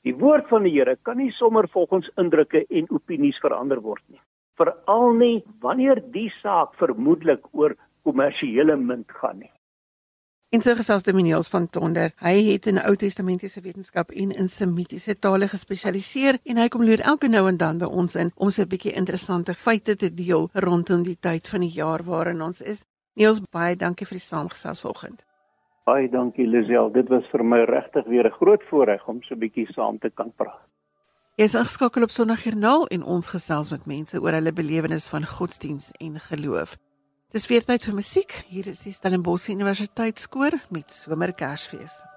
Die 0.03 0.15
woord 0.19 0.49
van 0.51 0.67
die 0.67 0.73
Here 0.75 0.97
kan 1.07 1.17
nie 1.17 1.31
sommer 1.31 1.67
volgens 1.71 2.09
indrukke 2.19 2.65
en 2.69 2.89
opinies 2.91 3.39
verander 3.39 3.79
word 3.81 4.03
nie. 4.11 4.21
Veral 4.59 5.13
nie 5.17 5.43
wanneer 5.63 6.01
die 6.13 6.29
saak 6.41 6.75
vermoedelik 6.79 7.45
oor 7.51 7.77
kommersiële 8.03 8.75
munt 8.77 9.11
gaan 9.21 9.39
nie. 9.39 9.51
En 10.53 10.61
so 10.61 10.75
gesels 10.77 11.01
Dominiels 11.07 11.47
van 11.49 11.65
Tonder. 11.65 12.11
Hy 12.21 12.33
het 12.51 12.67
in 12.69 12.77
Ou 12.77 12.93
Testamentiese 12.99 13.63
wetenskap 13.65 14.11
en 14.11 14.35
in 14.37 14.49
Semitiese 14.51 15.15
tale 15.17 15.47
gespesialiseer 15.49 16.37
en 16.45 16.61
hy 16.61 16.67
kom 16.69 16.83
loer 16.85 17.01
elke 17.01 17.31
nou 17.31 17.47
en 17.49 17.57
dan 17.57 17.81
by 17.81 17.89
ons 17.89 18.19
in 18.21 18.29
om 18.35 18.51
so 18.51 18.61
'n 18.61 18.69
bietjie 18.69 18.93
interessante 18.93 19.55
feite 19.55 19.95
te 19.95 20.13
deel 20.13 20.49
rondom 20.53 21.03
die 21.03 21.17
tyd 21.17 21.47
van 21.47 21.61
die 21.61 21.73
jaar 21.73 22.03
waarin 22.03 22.41
ons 22.41 22.61
is. 22.61 22.85
Niels, 23.15 23.41
baie 23.51 23.75
dankie 23.75 24.05
vir 24.05 24.17
die 24.17 24.27
saamgesels 24.29 24.81
vanoggend. 24.81 25.23
Baie 25.83 26.07
dankie 26.07 26.45
Lisel. 26.47 26.93
Dit 26.95 27.09
was 27.11 27.25
vir 27.31 27.43
my 27.43 27.63
regtig 27.67 28.05
weer 28.07 28.27
'n 28.27 28.37
groot 28.39 28.63
voorreg 28.69 29.07
om 29.07 29.21
so 29.23 29.35
'n 29.35 29.39
bietjie 29.39 29.67
saam 29.73 29.99
te 29.99 30.09
kan 30.09 30.31
praat. 30.35 30.63
Jy 31.35 31.43
is 31.43 31.55
ingeskakel 31.55 32.03
op 32.03 32.09
Sondagjoernaal 32.09 32.87
en 32.87 33.03
ons 33.03 33.27
gesels 33.27 33.71
met 33.71 33.85
mense 33.85 34.21
oor 34.21 34.31
hulle 34.31 34.53
belewenis 34.53 35.09
van 35.09 35.25
godsdiens 35.25 35.91
en 35.99 36.19
geloof. 36.19 36.77
Dis 37.31 37.47
weer 37.47 37.63
tyd 37.65 37.83
vir 37.85 37.93
musiek. 37.93 38.31
Hier 38.47 38.67
is 38.67 38.83
die 38.83 38.93
Stellenbosch 38.93 39.49
Universiteit 39.49 40.19
skoor 40.19 40.53
met 40.69 40.91
Somerkersfees. 40.91 42.12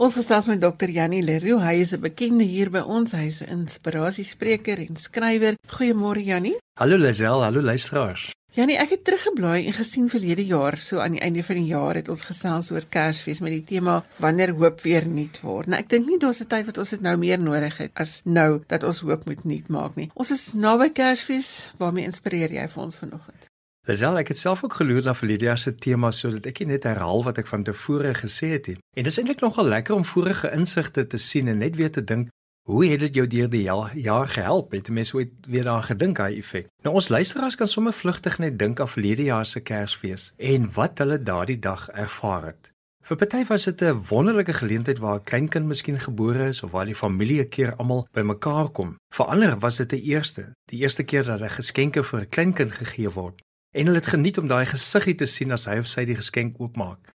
Ons 0.00 0.14
gesels 0.16 0.46
met 0.48 0.62
Dr. 0.62 0.88
Janie 0.88 1.20
Leroux. 1.20 1.60
Hy 1.60 1.74
is 1.82 1.92
'n 1.92 2.00
bekende 2.00 2.44
hier 2.44 2.70
by 2.70 2.80
ons. 2.80 3.12
Hy's 3.12 3.42
'n 3.42 3.50
inspirasiespreker 3.52 4.78
en 4.78 4.96
skrywer. 4.96 5.58
Goeiemôre 5.68 6.24
Janie. 6.24 6.56
Hallo 6.80 6.96
Lisel, 6.96 7.42
hallo 7.42 7.60
luisteraars. 7.60 8.30
Janie, 8.52 8.78
ek 8.78 8.90
het 8.90 9.04
teruggeblaai 9.04 9.66
en 9.66 9.72
gesien 9.72 10.08
verlede 10.08 10.46
jaar, 10.46 10.78
so 10.78 10.98
aan 10.98 11.12
die 11.12 11.20
einde 11.20 11.42
van 11.42 11.56
die 11.56 11.66
jaar 11.66 11.94
het 11.94 12.08
ons 12.08 12.24
gesels 12.24 12.70
oor 12.72 12.86
Kersfees 12.88 13.40
met 13.40 13.52
die 13.52 13.62
tema 13.62 14.04
wanneer 14.16 14.54
hoop 14.54 14.80
weer 14.80 15.06
nuut 15.06 15.40
word. 15.40 15.66
Nou 15.66 15.78
ek 15.78 15.88
dink 15.88 16.06
nie 16.06 16.18
daar's 16.18 16.40
'n 16.40 16.48
tyd 16.48 16.64
wat 16.66 16.78
ons 16.78 16.90
dit 16.90 17.00
nou 17.00 17.16
meer 17.16 17.38
nodig 17.38 17.76
het 17.76 17.90
as 17.94 18.22
nou 18.24 18.62
dat 18.68 18.82
ons 18.82 19.00
hoop 19.00 19.26
moet 19.26 19.44
nuut 19.44 19.68
maak 19.68 19.96
nie. 19.96 20.10
Ons 20.14 20.30
is 20.30 20.54
naby 20.54 20.88
Kersfees. 20.88 21.72
Waarmee 21.76 22.04
inspireer 22.04 22.52
jy 22.52 22.68
vir 22.68 22.82
ons 22.82 22.96
vanoggend? 22.96 23.49
Lisel, 23.88 24.18
ek 24.18 24.28
het 24.28 24.38
self 24.38 24.64
ook 24.64 24.74
geloer 24.74 25.02
na 25.02 25.14
jaar 25.36 25.58
se 25.58 25.74
tema 25.74 26.10
sodat 26.10 26.46
ek 26.46 26.66
net 26.66 26.84
herhaal 26.84 27.24
wat 27.24 27.38
ek 27.38 27.46
van 27.46 27.62
tevore 27.62 28.14
gesê 28.14 28.52
het. 28.52 28.68
En 28.68 29.02
dit 29.02 29.06
is 29.06 29.18
eintlik 29.18 29.40
nogal 29.40 29.64
lekker 29.64 29.94
om 29.94 30.04
vorige 30.04 30.50
insigte 30.52 31.06
te 31.06 31.18
sien 31.18 31.48
en 31.48 31.58
net 31.58 31.76
weer 31.76 31.90
te 31.90 32.04
dink 32.04 32.28
Hoe 32.68 32.86
het 32.86 33.00
dit 33.00 33.14
jou 33.14 33.26
deur 33.26 33.48
die 33.50 33.62
jaar 34.02 34.28
gehelp? 34.28 34.72
Het 34.76 34.90
mense 34.94 35.16
ooit 35.16 35.32
weer 35.48 35.64
daaraan 35.64 35.88
gedink 35.88 36.16
daai 36.16 36.36
effek? 36.38 36.68
Nou 36.84 36.94
ons 36.94 37.08
luisteraars 37.08 37.56
kan 37.56 37.68
sommer 37.68 37.92
vlugtig 37.92 38.38
net 38.38 38.58
dink 38.58 38.80
aan 38.80 38.88
verlede 38.88 39.26
jaar 39.26 39.46
se 39.46 39.60
Kersfees 39.60 40.32
en 40.36 40.68
wat 40.76 40.98
hulle 41.02 41.18
daardie 41.22 41.58
dag 41.58 41.88
ervaar 41.88 42.44
het. 42.52 42.70
Vir 43.02 43.16
party 43.16 43.42
was 43.48 43.64
dit 43.64 43.82
'n 43.82 44.04
wonderlike 44.08 44.52
geleentheid 44.52 44.98
waar 44.98 45.18
'n 45.18 45.24
kleinkind 45.24 45.66
miskien 45.66 46.00
gebore 46.00 46.48
is 46.48 46.62
of 46.62 46.70
waar 46.70 46.86
die 46.86 46.94
familie 46.94 47.40
'n 47.40 47.48
keer 47.48 47.74
almal 47.76 48.06
bymekaar 48.12 48.68
kom. 48.68 48.96
Vir 49.14 49.26
ander 49.26 49.58
was 49.58 49.76
dit 49.76 49.92
'n 49.92 50.04
eerste, 50.04 50.52
die 50.64 50.80
eerste 50.80 51.02
keer 51.02 51.24
dat 51.24 51.40
'n 51.40 51.48
geskenke 51.48 52.04
vir 52.04 52.20
'n 52.20 52.28
kleinkind 52.28 52.72
gegee 52.72 53.10
word 53.10 53.42
en 53.70 53.86
hulle 53.86 53.98
het 53.98 54.12
geniet 54.12 54.38
om 54.38 54.46
daai 54.46 54.66
gesiggie 54.66 55.14
te 55.14 55.26
sien 55.26 55.52
as 55.52 55.66
hy 55.70 55.78
of 55.78 55.88
sy 55.88 56.04
die 56.04 56.18
geskenk 56.18 56.58
oopmaak. 56.60 57.12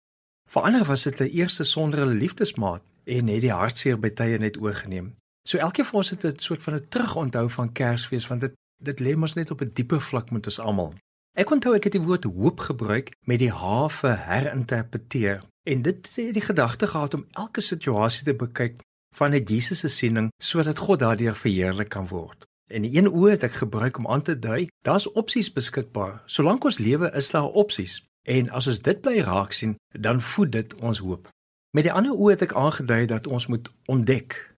Vir 0.52 0.62
ander 0.68 0.84
was 0.84 1.02
dit 1.02 1.20
'n 1.20 1.34
eerste 1.40 1.64
sonder 1.64 2.06
'n 2.06 2.18
liefdesmaat 2.18 2.82
en 3.04 3.28
het 3.28 3.40
die 3.40 3.52
hartseer 3.52 3.98
by 3.98 4.10
tye 4.10 4.38
net 4.38 4.60
oorgeneem. 4.60 5.14
So 5.48 5.58
elke 5.58 5.84
vir 5.84 5.96
ons 5.96 6.10
het 6.10 6.24
'n 6.24 6.38
soort 6.38 6.62
van 6.62 6.74
'n 6.74 6.88
terugonthou 6.88 7.48
van 7.50 7.72
Kersfees 7.72 8.26
want 8.26 8.40
dit 8.40 8.52
dit 8.82 9.00
lê 9.00 9.16
mos 9.16 9.34
net 9.34 9.50
op 9.50 9.60
'n 9.62 9.70
dieper 9.74 10.00
vlak 10.00 10.30
met 10.30 10.46
ons 10.46 10.58
almal. 10.58 10.94
Ek 11.32 11.50
onthou 11.50 11.74
ek 11.74 11.84
het 11.84 11.92
die 11.92 12.06
woord 12.08 12.24
hoop 12.24 12.60
gebruik 12.60 13.14
met 13.26 13.38
die 13.38 13.52
H 13.52 13.88
vir 13.88 14.16
herinterpreteer 14.16 15.42
en 15.64 15.82
dit 15.82 16.16
het 16.16 16.34
die 16.34 16.48
gedagte 16.50 16.86
gehad 16.86 17.14
om 17.14 17.26
elke 17.30 17.60
situasie 17.60 18.24
te 18.24 18.34
bekyk 18.34 18.80
van 19.16 19.32
'n 19.34 19.44
Jesus 19.44 19.78
se 19.78 19.88
siening 19.88 20.30
sodat 20.42 20.78
God 20.78 20.98
daardeur 20.98 21.36
verheerlik 21.36 21.88
kan 21.88 22.08
word. 22.08 22.44
En 22.70 22.82
die 22.82 22.96
een 22.96 23.08
oë 23.08 23.30
het 23.30 23.42
ek 23.42 23.52
gebruik 23.52 23.98
om 23.98 24.06
aan 24.06 24.22
te 24.22 24.38
dui, 24.38 24.68
daar's 24.82 25.10
opsies 25.12 25.52
beskikbaar. 25.52 26.22
Solank 26.26 26.64
ons 26.64 26.78
lewe 26.78 27.10
is 27.16 27.30
daar 27.30 27.50
opsies. 27.50 28.02
En 28.22 28.50
as 28.50 28.66
ons 28.66 28.80
dit 28.80 29.00
bly 29.00 29.20
raak 29.20 29.52
sien, 29.52 29.76
dan 29.98 30.20
voed 30.20 30.52
dit 30.52 30.74
ons 30.74 30.98
hoop. 30.98 31.28
Met 31.70 31.84
die 31.84 31.92
ander 31.92 32.12
oë 32.12 32.30
het 32.30 32.42
ek 32.42 32.54
aangedui 32.54 33.06
dat 33.06 33.26
ons 33.26 33.46
moet 33.46 33.72
ontdek 33.86 34.52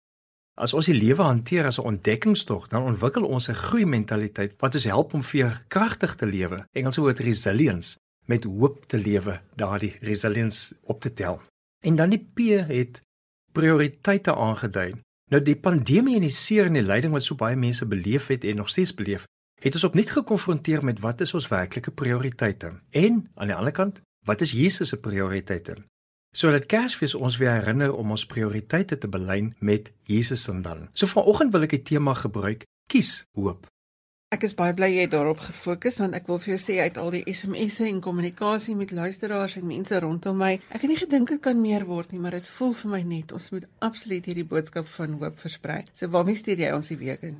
As 0.53 0.73
ons 0.77 0.85
die 0.85 0.93
lewe 0.93 1.25
hanteer 1.25 1.65
as 1.65 1.79
'n 1.79 1.89
ontdekkingstog, 1.91 2.67
dan 2.67 2.83
ontwikkel 2.85 3.25
ons 3.25 3.49
'n 3.49 3.53
groeimentaliteit 3.67 4.53
wat 4.61 4.75
ons 4.75 4.83
help 4.83 5.13
om 5.13 5.23
veerkragtig 5.23 6.15
te 6.15 6.25
lewe. 6.25 6.67
Engels 6.71 6.97
woord 6.97 7.19
resilience 7.19 7.97
met 8.25 8.43
hoop 8.43 8.85
te 8.85 8.97
lewe, 8.97 9.41
daardie 9.55 9.97
resilience 9.99 10.75
op 10.83 11.01
te 11.01 11.13
tel. 11.13 11.41
En 11.79 11.95
dan 11.95 12.09
die 12.09 12.29
P 12.33 12.67
het 12.67 13.01
prioriteite 13.51 14.35
aangedui. 14.35 14.93
Nou 15.31 15.41
die 15.41 15.55
pandemie 15.55 16.17
en 16.19 16.25
die 16.27 16.33
seer 16.33 16.67
en 16.67 16.77
die 16.77 16.85
lyding 16.85 17.13
wat 17.13 17.23
so 17.23 17.35
baie 17.39 17.55
mense 17.55 17.87
beleef 17.87 18.27
het 18.27 18.43
en 18.43 18.61
nog 18.61 18.69
steeds 18.69 18.93
beleef, 18.93 19.27
het 19.63 19.79
ons 19.79 19.87
opnuut 19.87 20.09
gekonfronteer 20.09 20.83
met 20.83 20.99
wat 20.99 21.21
is 21.21 21.33
ons 21.33 21.47
werklike 21.47 21.91
prioriteite? 21.91 22.73
En 22.91 23.23
aan 23.35 23.47
die 23.47 23.55
ander 23.55 23.73
kant, 23.73 24.01
wat 24.25 24.41
is 24.41 24.51
Jesus 24.51 24.89
se 24.89 24.99
prioriteite? 24.99 25.79
sodat 26.33 26.65
Kersfees 26.65 27.13
ons 27.15 27.37
weer 27.37 27.53
herinner 27.53 27.93
om 27.93 28.13
ons 28.15 28.25
prioriteite 28.25 28.97
te 28.97 29.09
belyn 29.09 29.53
met 29.61 29.91
Jesus 30.09 30.47
en 30.49 30.63
dan. 30.65 30.87
So 30.97 31.07
vanoggend 31.07 31.53
wil 31.53 31.67
ek 31.67 31.77
die 31.77 31.85
tema 31.93 32.15
gebruik: 32.17 32.65
kies 32.89 33.21
hoop. 33.37 33.69
Ek 34.33 34.47
is 34.47 34.55
baie 34.57 34.73
bly 34.73 34.87
jy 34.89 35.03
het 35.05 35.11
daarop 35.13 35.43
gefokus 35.45 35.99
want 36.01 36.15
ek 36.17 36.25
wil 36.25 36.39
vir 36.41 36.55
jou 36.55 36.61
sê 36.63 36.79
uit 36.81 36.95
al 36.97 37.11
die 37.13 37.21
SMS'e 37.29 37.85
en 37.85 37.99
kommunikasie 38.01 38.73
met 38.73 38.89
luisteraars 38.89 39.59
en 39.59 39.67
mense 39.69 39.99
rondom 40.01 40.39
my, 40.41 40.55
ek 40.73 40.81
het 40.81 40.89
nie 40.89 40.97
gedink 40.97 41.29
dit 41.29 41.41
kan 41.43 41.59
meer 41.61 41.85
word 41.85 42.15
nie, 42.15 42.21
maar 42.23 42.33
dit 42.33 42.47
voel 42.55 42.73
vir 42.79 42.91
my 42.95 43.01
net 43.11 43.35
ons 43.37 43.51
moet 43.53 43.67
absoluut 43.85 44.25
hierdie 44.25 44.47
boodskap 44.49 44.89
van 44.95 45.19
hoop 45.21 45.37
versprei. 45.37 45.83
So 45.93 46.09
waarmee 46.15 46.39
stuur 46.39 46.65
jy 46.65 46.71
ons 46.73 46.89
die 46.89 46.97
week 47.03 47.27
in? 47.29 47.35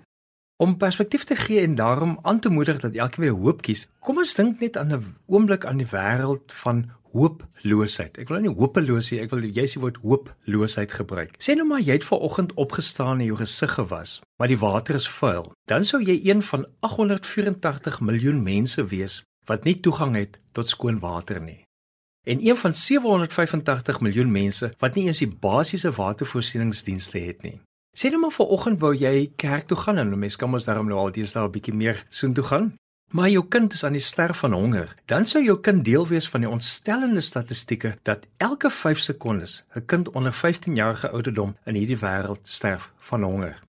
Om 0.62 0.78
perspektief 0.78 1.26
te 1.26 1.40
gee 1.40 1.64
en 1.66 1.74
daarom 1.80 2.20
aan 2.22 2.44
te 2.46 2.54
moedig 2.54 2.78
dat 2.86 2.94
elke 2.94 3.26
weer 3.26 3.34
hoop 3.34 3.66
kies. 3.66 3.88
Kom 4.06 4.22
ons 4.22 4.38
dink 4.38 4.62
net 4.62 4.78
aan 4.78 4.94
'n 4.94 5.16
oomblik 5.26 5.66
aan 5.66 5.82
die 5.82 5.90
wêreld 5.90 6.54
van 6.62 6.92
hooploosheid. 7.14 8.18
Ek 8.22 8.32
wil 8.32 8.44
nie 8.44 8.54
hopeloos 8.54 9.10
sê, 9.12 9.22
ek 9.24 9.32
wil 9.34 9.46
jy 9.46 9.66
sê 9.70 9.82
woord 9.82 10.00
hooploosheid 10.04 10.94
gebruik. 11.00 11.36
Sê 11.40 11.56
nou 11.58 11.68
maar 11.70 11.84
jy 11.84 12.00
het 12.00 12.08
ver 12.08 12.24
oggend 12.26 12.54
opgestaan 12.60 13.22
en 13.22 13.30
jou 13.30 13.38
gesig 13.40 13.76
gewas, 13.78 14.20
maar 14.42 14.52
die 14.52 14.60
water 14.60 15.00
is 15.00 15.10
vuil. 15.10 15.52
Dan 15.70 15.86
sou 15.88 16.02
jy 16.02 16.20
een 16.26 16.44
van 16.44 16.66
884 16.82 18.02
miljoen 18.02 18.44
mense 18.44 18.86
wees 18.92 19.22
wat 19.48 19.66
nie 19.68 19.76
toegang 19.80 20.16
het 20.16 20.40
tot 20.56 20.70
skoon 20.72 21.00
water 21.04 21.42
nie. 21.42 21.64
En 22.24 22.40
een 22.40 22.56
van 22.56 22.74
785 22.74 24.00
miljoen 24.00 24.32
mense 24.32 24.72
wat 24.80 24.96
nie 24.96 25.10
eens 25.10 25.20
die 25.20 25.28
basiese 25.28 25.92
watervoorsieningsdienste 25.92 27.20
het 27.20 27.44
nie. 27.44 27.58
Sê 27.94 28.10
nou 28.10 28.24
maar 28.24 28.34
ver 28.34 28.50
oggend 28.56 28.80
wou 28.82 28.94
jy 28.96 29.28
kerk 29.38 29.68
toe 29.68 29.78
gaan 29.78 30.00
en 30.02 30.10
nou 30.10 30.20
mense 30.20 30.40
kan 30.40 30.50
mos 30.50 30.66
daarom 30.66 30.88
nou 30.90 30.98
al 31.00 31.12
deesdae 31.12 31.44
'n 31.46 31.52
bietjie 31.52 31.76
meer 31.76 32.06
soontoe 32.10 32.44
gaan 32.44 32.74
maar 33.14 33.30
jou 33.30 33.44
kind 33.48 33.74
is 33.74 33.84
aan 33.84 33.94
die 33.94 34.02
sterf 34.02 34.40
van 34.42 34.54
honger, 34.58 34.96
dan 35.06 35.26
sou 35.30 35.44
jou 35.44 35.60
kind 35.62 35.84
deel 35.86 36.08
wees 36.10 36.30
van 36.30 36.42
die 36.42 36.50
ontstellende 36.50 37.22
statistieke 37.22 37.92
dat 38.02 38.26
elke 38.38 38.70
5 38.70 39.00
sekondes 39.00 39.66
'n 39.76 39.86
kind 39.86 40.10
onder 40.10 40.34
15 40.34 40.76
jarige 40.76 41.10
ouderdom 41.10 41.56
in 41.66 41.76
hierdie 41.76 41.98
wêreld 41.98 42.48
sterf 42.48 42.92
van 42.98 43.24
honger. 43.24 43.60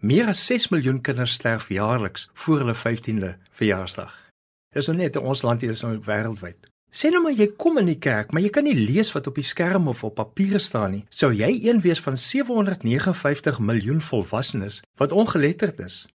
Meer 0.00 0.26
as 0.26 0.46
6 0.46 0.68
miljoen 0.68 1.00
kinders 1.00 1.32
sterf 1.32 1.68
jaarliks 1.68 2.30
voor 2.34 2.58
hulle 2.58 2.74
15de 2.74 3.34
verjaarsdag. 3.50 4.30
Dis 4.74 4.86
nou 4.86 4.98
net 4.98 5.16
in 5.16 5.22
ons 5.22 5.42
land 5.42 5.60
hier 5.60 5.70
is 5.70 5.82
nou 5.82 5.98
wêreldwyd. 5.98 6.66
Sê 6.90 7.10
nou 7.10 7.22
maar 7.22 7.32
jy 7.32 7.46
kom 7.56 7.78
in 7.78 7.86
die 7.86 7.98
kerk, 7.98 8.32
maar 8.32 8.42
jy 8.42 8.50
kan 8.50 8.64
nie 8.64 8.74
lees 8.74 9.12
wat 9.12 9.26
op 9.26 9.34
die 9.34 9.44
skerm 9.44 9.88
of 9.88 10.04
op 10.04 10.14
papier 10.14 10.60
staan 10.60 10.90
nie. 10.90 11.04
Sou 11.08 11.32
jy 11.32 11.60
een 11.62 11.80
wees 11.80 12.00
van 12.00 12.16
759 12.16 13.58
miljoen 13.58 14.00
volwassenes 14.00 14.82
wat 14.96 15.12
ongeletterd 15.12 15.80
is? 15.80 16.08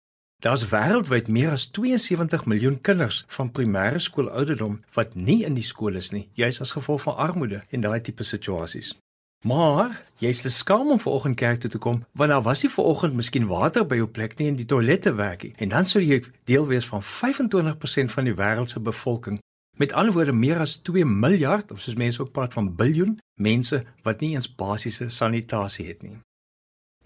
Daar's 0.42 0.64
wêreldwyd 0.68 1.28
meer 1.28 1.52
as 1.54 1.68
72 1.70 2.44
miljoen 2.50 2.80
kinders 2.80 3.20
van 3.30 3.50
primêre 3.54 4.00
skool 4.02 4.26
ouderdom 4.26 4.80
wat 4.96 5.12
nie 5.14 5.44
in 5.46 5.54
die 5.54 5.62
skool 5.62 5.94
is 6.00 6.10
nie, 6.10 6.24
juis 6.34 6.58
as 6.64 6.72
gevolg 6.74 7.04
van 7.04 7.20
armoede 7.26 7.60
en 7.70 7.84
daai 7.84 8.00
tipe 8.02 8.26
situasies. 8.26 8.96
Maar 9.46 9.94
jy's 10.18 10.40
te 10.42 10.50
skaam 10.50 10.90
om 10.90 10.98
vanoggend 11.00 11.38
kerk 11.38 11.62
toe 11.62 11.70
te 11.70 11.78
kom, 11.78 12.00
want 12.18 12.34
daar 12.34 12.42
was 12.42 12.64
nie 12.66 12.72
vanoggend 12.74 13.14
miskien 13.14 13.46
water 13.46 13.86
by 13.86 14.00
jou 14.00 14.08
plek 14.10 14.34
nie 14.40 14.48
en 14.50 14.58
die 14.58 14.66
toilette 14.66 15.14
werk 15.14 15.46
nie. 15.46 15.52
En 15.62 15.70
dan 15.70 15.86
sou 15.86 16.02
jy 16.02 16.18
deel 16.50 16.66
wees 16.66 16.90
van 16.90 17.06
25% 17.06 18.14
van 18.16 18.26
die 18.26 18.34
wêreld 18.42 18.74
se 18.74 18.82
bevolking. 18.82 19.38
Met 19.78 19.94
ander 19.94 20.14
woorde 20.18 20.34
meer 20.34 20.58
as 20.66 20.80
2 20.82 21.06
miljard 21.06 21.70
of 21.70 21.80
soos 21.86 21.94
mense 21.94 22.22
ook 22.22 22.34
praat 22.34 22.58
van 22.58 22.74
biljoen 22.74 23.14
mense 23.38 23.84
wat 24.02 24.26
nie 24.26 24.34
eens 24.34 24.50
basiese 24.50 25.06
sanitasie 25.08 25.86
het 25.86 26.02
nie. 26.02 26.18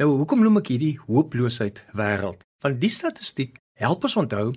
Nou 0.01 0.11
hoekom 0.17 0.41
noem 0.41 0.65
ek 0.65 0.73
hierdie 0.73 0.97
hooploosheid 1.05 1.85
wêreld? 1.93 2.41
Want 2.67 2.81
die 2.83 2.91
statistiek 2.91 3.61
help 3.79 4.03
ons 4.09 4.17
onthou 4.19 4.49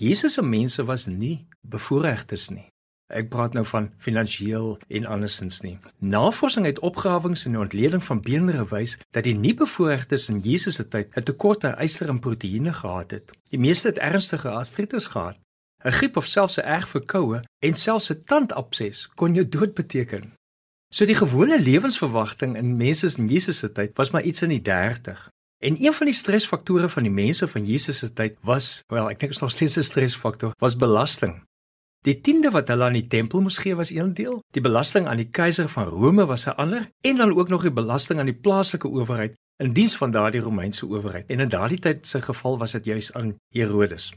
Jesus 0.00 0.38
se 0.38 0.42
mense 0.42 0.84
was 0.88 1.02
nie 1.06 1.48
bevoorregtes 1.60 2.46
nie. 2.48 2.64
Ek 3.12 3.28
praat 3.28 3.52
nou 3.56 3.64
van 3.68 3.90
finansiëel 4.00 4.70
en 4.96 5.08
andersins 5.12 5.58
nie. 5.64 5.74
Navorsing 6.00 6.64
het 6.64 6.80
opgrawings 6.88 7.44
en 7.44 7.58
ontleding 7.60 8.04
van 8.06 8.22
beenderre 8.24 8.64
wys 8.72 8.96
dat 9.12 9.28
die 9.28 9.36
nie 9.36 9.52
bevoorregtes 9.58 10.30
in 10.32 10.40
Jesus 10.46 10.80
se 10.80 10.88
tyd 10.88 11.12
'n 11.12 11.28
tekort 11.28 11.64
aan 11.64 11.76
yster 11.84 12.08
en 12.08 12.24
proteïene 12.24 12.72
gehad 12.72 13.10
het. 13.10 13.36
Die 13.52 13.60
meeste 13.60 13.88
het 13.88 13.98
ernstige 13.98 14.48
artritis 14.48 15.12
gehad. 15.12 15.36
'n 15.84 15.92
Griep 15.92 16.16
of 16.16 16.26
selfs 16.26 16.56
'n 16.56 16.64
erg 16.64 16.88
verkoue 16.88 17.42
en 17.58 17.74
selfs 17.74 18.10
'n 18.10 18.22
tandabses 18.24 19.08
kon 19.14 19.34
jou 19.34 19.48
dood 19.48 19.74
beteken. 19.74 20.32
So 20.94 21.04
die 21.04 21.20
gewone 21.24 21.60
lewensverwagting 21.60 22.56
in 22.56 22.76
mense 22.76 23.18
in 23.18 23.28
Jesus 23.28 23.58
se 23.58 23.72
tyd 23.72 23.96
was 23.96 24.10
maar 24.10 24.22
iets 24.22 24.42
in 24.42 24.48
die 24.48 24.62
30. 24.62 25.28
En 25.58 25.76
een 25.84 25.92
van 25.92 26.06
die 26.06 26.14
stresfaktore 26.14 26.88
van 26.88 27.02
die 27.02 27.12
mense 27.12 27.48
van 27.48 27.64
Jesus 27.66 27.98
se 27.98 28.12
tyd 28.12 28.36
was, 28.46 28.82
wel, 28.86 29.10
ek 29.10 29.18
dink 29.20 29.32
is 29.34 29.42
nog 29.42 29.50
steeds 29.50 29.78
'n 29.78 29.82
stresfaktor, 29.82 30.54
was 30.58 30.76
belasting. 30.76 31.42
Die 32.06 32.20
tiende 32.20 32.50
wat 32.50 32.68
hulle 32.68 32.84
aan 32.84 32.98
die 32.98 33.06
tempel 33.06 33.40
moes 33.40 33.58
gee 33.58 33.74
was 33.74 33.90
een 33.90 34.14
deel, 34.14 34.42
die 34.54 34.62
belasting 34.62 35.06
aan 35.06 35.16
die 35.16 35.28
keiser 35.30 35.68
van 35.68 35.84
Rome 35.84 36.26
was 36.26 36.46
'n 36.46 36.56
ander, 36.56 36.88
en 37.00 37.16
dan 37.16 37.34
ook 37.34 37.48
nog 37.48 37.62
die 37.62 37.72
belasting 37.72 38.18
aan 38.18 38.30
die 38.30 38.40
plaaslike 38.40 38.88
owerheid 38.88 39.34
in 39.56 39.72
diens 39.72 39.96
van 39.96 40.10
daardie 40.10 40.40
Romeinse 40.40 40.86
owerheid. 40.86 41.26
En 41.26 41.40
in 41.40 41.48
daardie 41.48 41.78
tyd 41.78 42.06
se 42.06 42.22
geval 42.22 42.58
was 42.58 42.72
dit 42.72 42.84
juis 42.84 43.12
aan 43.12 43.36
Herodes. 43.48 44.12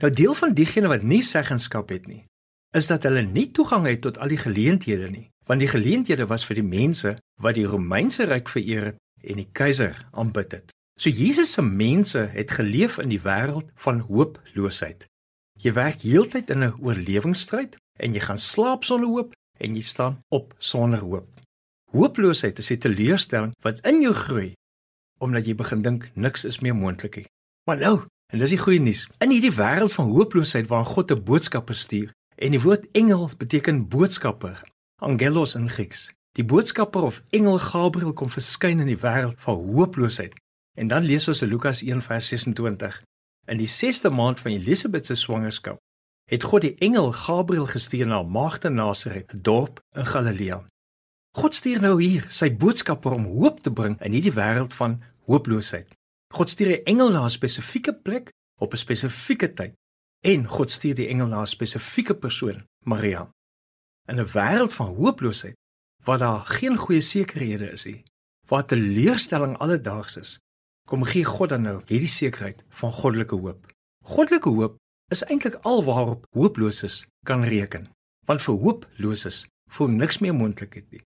Nou 0.00 0.12
deel 0.12 0.34
van 0.34 0.54
diegene 0.54 0.88
wat 0.88 1.02
nie 1.02 1.22
seggenskap 1.22 1.88
het 1.88 2.06
nie, 2.06 2.24
is 2.70 2.86
dat 2.86 3.02
hulle 3.02 3.22
nie 3.22 3.50
toegang 3.50 3.86
het 3.86 4.00
tot 4.00 4.18
al 4.18 4.28
die 4.28 4.38
geleenthede 4.38 5.10
nie 5.10 5.30
want 5.46 5.62
die 5.62 5.70
geleenthede 5.70 6.26
was 6.26 6.44
vir 6.46 6.60
die 6.60 6.66
mense 6.66 7.16
wat 7.42 7.56
die 7.58 7.66
Romeinse 7.70 8.26
ryk 8.26 8.50
vereer 8.50 8.90
het 8.90 9.02
en 9.22 9.40
die 9.42 9.48
keiser 9.52 9.94
aanbid 10.12 10.58
het. 10.58 10.75
So 10.96 11.10
Jesus 11.10 11.52
se 11.52 11.62
mense 11.62 12.18
het 12.32 12.50
geleef 12.50 12.98
in 12.98 13.10
die 13.12 13.20
wêreld 13.20 13.68
van 13.84 13.98
hooploosheid. 14.08 15.04
Jy 15.60 15.72
werk 15.76 16.00
heeltyd 16.00 16.50
in 16.50 16.64
'n 16.64 16.78
oorlewingsstryd 16.80 17.76
en 18.00 18.12
jy 18.12 18.20
gaan 18.20 18.38
slaap 18.38 18.84
sonder 18.84 19.08
hoop 19.08 19.34
en 19.58 19.74
jy 19.74 19.82
staan 19.82 20.20
op 20.28 20.54
sonder 20.58 21.00
hoop. 21.00 21.28
Hooploosheid 21.92 22.58
is 22.58 22.70
'n 22.70 22.78
teleurstelling 22.78 23.52
wat 23.60 23.86
in 23.86 24.00
jou 24.00 24.14
groei 24.14 24.54
omdat 25.18 25.46
jy 25.46 25.54
begin 25.54 25.82
dink 25.82 26.10
niks 26.14 26.44
is 26.44 26.60
meer 26.60 26.74
moontlik 26.74 27.16
nie. 27.16 27.26
Maar 27.64 27.78
nou, 27.78 28.06
en 28.32 28.38
dis 28.38 28.50
die 28.50 28.58
goeie 28.58 28.80
nuus. 28.80 29.08
In 29.18 29.30
hierdie 29.30 29.54
wêreld 29.56 29.92
van 29.92 30.10
hooploosheid 30.10 30.66
waarin 30.66 30.92
God 30.92 31.10
'n 31.10 31.24
boodskapper 31.24 31.74
stuur 31.74 32.12
en 32.36 32.50
die 32.50 32.60
woord 32.60 32.88
engel 32.92 33.30
beteken 33.38 33.88
boodskapper, 33.88 34.62
angelos 35.02 35.54
in 35.54 35.70
Grieks. 35.70 36.12
Die 36.32 36.44
boodskapper 36.44 37.02
of 37.02 37.22
engel 37.30 37.58
Gabriël 37.58 38.12
kom 38.12 38.30
verskyn 38.30 38.80
in 38.80 38.86
die 38.86 39.00
wêreld 39.00 39.40
van 39.40 39.54
hooploosheid. 39.54 40.34
En 40.76 40.88
dan 40.88 41.02
lees 41.02 41.28
ons 41.28 41.42
in 41.42 41.48
Lukas 41.48 41.82
1:26. 41.82 43.02
In 43.46 43.56
die 43.56 43.68
6ste 43.68 44.10
maand 44.10 44.40
van 44.40 44.52
Elisabet 44.52 45.06
se 45.06 45.14
swangerskap 45.14 45.78
het 46.26 46.42
God 46.42 46.60
die 46.60 46.74
engel 46.82 47.12
Gabriël 47.12 47.66
gestuur 47.66 48.06
na 48.06 48.22
Maagde 48.22 48.68
Nasaret, 48.68 49.32
'n 49.32 49.42
dorp 49.42 49.80
in 49.92 50.06
Galilea. 50.06 50.66
God 51.36 51.54
stuur 51.54 51.80
nou 51.80 52.02
hier 52.02 52.24
sy 52.28 52.56
boodskapper 52.56 53.12
om 53.12 53.24
hoop 53.24 53.60
te 53.60 53.72
bring 53.72 54.00
in 54.02 54.12
hierdie 54.12 54.32
wêreld 54.32 54.74
van 54.74 55.02
hooploosheid. 55.26 55.94
God 56.34 56.48
stuur 56.48 56.66
'n 56.66 56.84
engel 56.84 57.10
na 57.10 57.24
'n 57.24 57.30
spesifieke 57.30 57.94
plek 57.94 58.32
op 58.60 58.72
'n 58.72 58.76
spesifieke 58.76 59.52
tyd 59.52 59.74
en 60.24 60.46
God 60.46 60.70
stuur 60.70 60.94
die 60.94 61.08
engel 61.08 61.26
na 61.26 61.40
'n 61.40 61.46
spesifieke 61.46 62.14
persoon, 62.14 62.66
Maria. 62.84 63.30
In 64.08 64.18
'n 64.18 64.26
wêreld 64.26 64.72
van 64.72 64.94
hooploosheid 64.94 65.54
waar 66.04 66.18
daar 66.18 66.46
geen 66.46 66.76
goeie 66.76 67.00
sekerhede 67.00 67.70
is 67.70 67.84
nie, 67.84 68.02
waar 68.48 68.66
teleurstelling 68.66 69.58
alledaags 69.58 70.16
is, 70.16 70.38
kom 70.86 71.04
gee 71.04 71.24
God 71.26 71.50
dan 71.52 71.66
nou 71.66 71.80
hierdie 71.90 72.10
sekerheid 72.10 72.62
van 72.80 72.92
goddelike 72.92 73.34
hoop. 73.34 73.66
Goddelike 74.06 74.50
hoop 74.54 74.78
is 75.10 75.24
eintlik 75.26 75.58
alwaarop 75.62 76.26
hooploses 76.34 77.06
kan 77.26 77.44
reken. 77.44 77.88
Want 78.26 78.42
vir 78.42 78.58
hooploses 78.62 79.46
voel 79.70 79.92
niks 79.94 80.18
meer 80.22 80.34
moontlik 80.34 80.78
nie. 80.90 81.02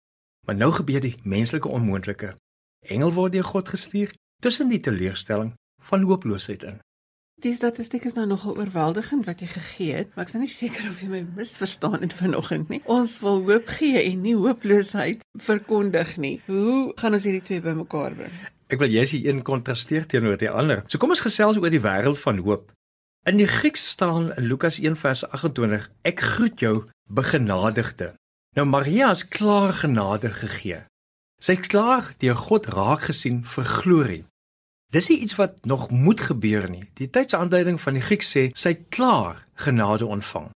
Maar 0.46 0.56
nou 0.56 0.70
gebeur 0.72 1.00
die 1.04 1.16
menslike 1.24 1.68
onmoontlike. 1.68 2.34
Engel 2.88 3.12
word 3.16 3.32
deur 3.32 3.44
God 3.44 3.68
gestuur 3.68 4.12
tussen 4.40 4.68
die 4.72 4.80
teleurstelling 4.80 5.52
van 5.84 6.04
hooploosheid 6.08 6.64
in. 6.64 6.78
Die 7.40 7.54
statistiek 7.56 8.04
is 8.04 8.16
nou 8.18 8.26
nogal 8.28 8.58
oorweldigend 8.60 9.24
wat 9.24 9.40
jy 9.40 9.46
gegee 9.48 9.92
het, 9.96 10.10
maar 10.12 10.26
ek 10.26 10.32
is 10.32 10.36
nou 10.36 10.42
nie 10.44 10.52
seker 10.52 10.90
of 10.90 10.98
jy 11.00 11.08
my 11.08 11.20
misverstaan 11.38 12.02
het 12.02 12.12
vanoggend 12.18 12.68
nie. 12.68 12.82
Ons 12.84 13.16
wil 13.24 13.40
hoop 13.48 13.68
gee 13.78 14.02
en 14.02 14.20
nie 14.26 14.36
hooploosheid 14.36 15.24
verkondig 15.40 16.18
nie. 16.20 16.34
Hoe 16.52 16.92
gaan 17.00 17.16
ons 17.16 17.24
hierdie 17.24 17.44
twee 17.46 17.64
bymekaar 17.64 18.16
bring? 18.18 18.36
Ek 18.70 18.78
wil 18.78 18.92
jy's 18.94 19.10
een 19.16 19.42
kontrasteer 19.42 20.04
teenoor 20.06 20.38
die 20.38 20.50
ander. 20.50 20.84
So 20.86 21.02
kom 21.02 21.10
ons 21.10 21.24
gesels 21.24 21.58
oor 21.58 21.72
die 21.72 21.82
wêreld 21.82 22.20
van 22.22 22.38
hoop. 22.38 22.70
In 23.26 23.40
die 23.40 23.48
Grieks 23.50 23.88
staan 23.96 24.30
in 24.38 24.46
Lukas 24.46 24.78
1 24.78 24.94
vers 24.96 25.24
28: 25.26 25.88
Ek 26.06 26.22
groet 26.22 26.62
jou, 26.62 26.76
begenadigde. 27.10 28.14
Nou 28.54 28.66
Maria 28.70 29.10
is 29.10 29.26
klaar 29.28 29.74
genade 29.82 30.30
gegee. 30.30 30.84
Sy 31.42 31.58
het 31.58 31.66
klaar 31.72 32.14
deur 32.22 32.38
God 32.38 32.70
raak 32.70 33.08
gesien 33.10 33.42
vir 33.44 33.66
glorie. 33.66 34.22
Dis 34.94 35.10
iets 35.10 35.34
wat 35.38 35.66
nog 35.66 35.90
moet 35.90 36.20
gebeur 36.20 36.70
nie. 36.70 36.86
Die 36.94 37.10
tydsaanduiding 37.10 37.78
van 37.80 37.98
die 37.98 38.06
Grieks 38.06 38.30
sê 38.30 38.48
sy 38.54 38.74
het 38.76 38.88
klaar 38.94 39.44
genade 39.54 40.06
ontvang. 40.06 40.50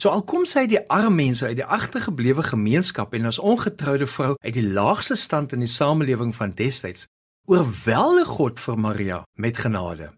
So 0.00 0.08
al 0.08 0.24
kom 0.24 0.46
sy 0.48 0.64
uit 0.64 0.72
die 0.72 0.84
arme 0.88 1.26
mense 1.26 1.44
uit 1.44 1.58
die 1.60 1.64
agtergeblewe 1.76 2.42
gemeenskap 2.42 3.12
en 3.12 3.28
as 3.28 3.38
ongetroude 3.38 4.08
vrou 4.08 4.32
uit 4.40 4.54
die 4.56 4.64
laagste 4.64 5.16
stand 5.16 5.52
in 5.52 5.60
die 5.60 5.68
samelewing 5.68 6.32
van 6.36 6.56
destyds, 6.56 7.04
oorweldig 7.50 8.28
God 8.30 8.60
vir 8.62 8.76
Maria 8.78 9.16
met 9.34 9.58
genade. 9.58 10.12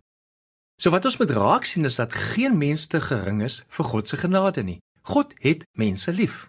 So 0.76 0.93
wat 0.93 1.07
ons 1.09 1.16
moet 1.16 1.30
raak 1.33 1.64
sien 1.64 1.89
is 1.89 1.97
dat 1.97 2.12
geen 2.12 2.59
mens 2.61 2.85
te 2.93 3.01
gering 3.01 3.41
is 3.47 3.62
vir 3.72 3.89
God 3.89 4.09
se 4.09 4.18
genade 4.20 4.64
nie. 4.66 4.80
God 5.09 5.33
het 5.41 5.64
mense 5.78 6.12
lief. 6.12 6.49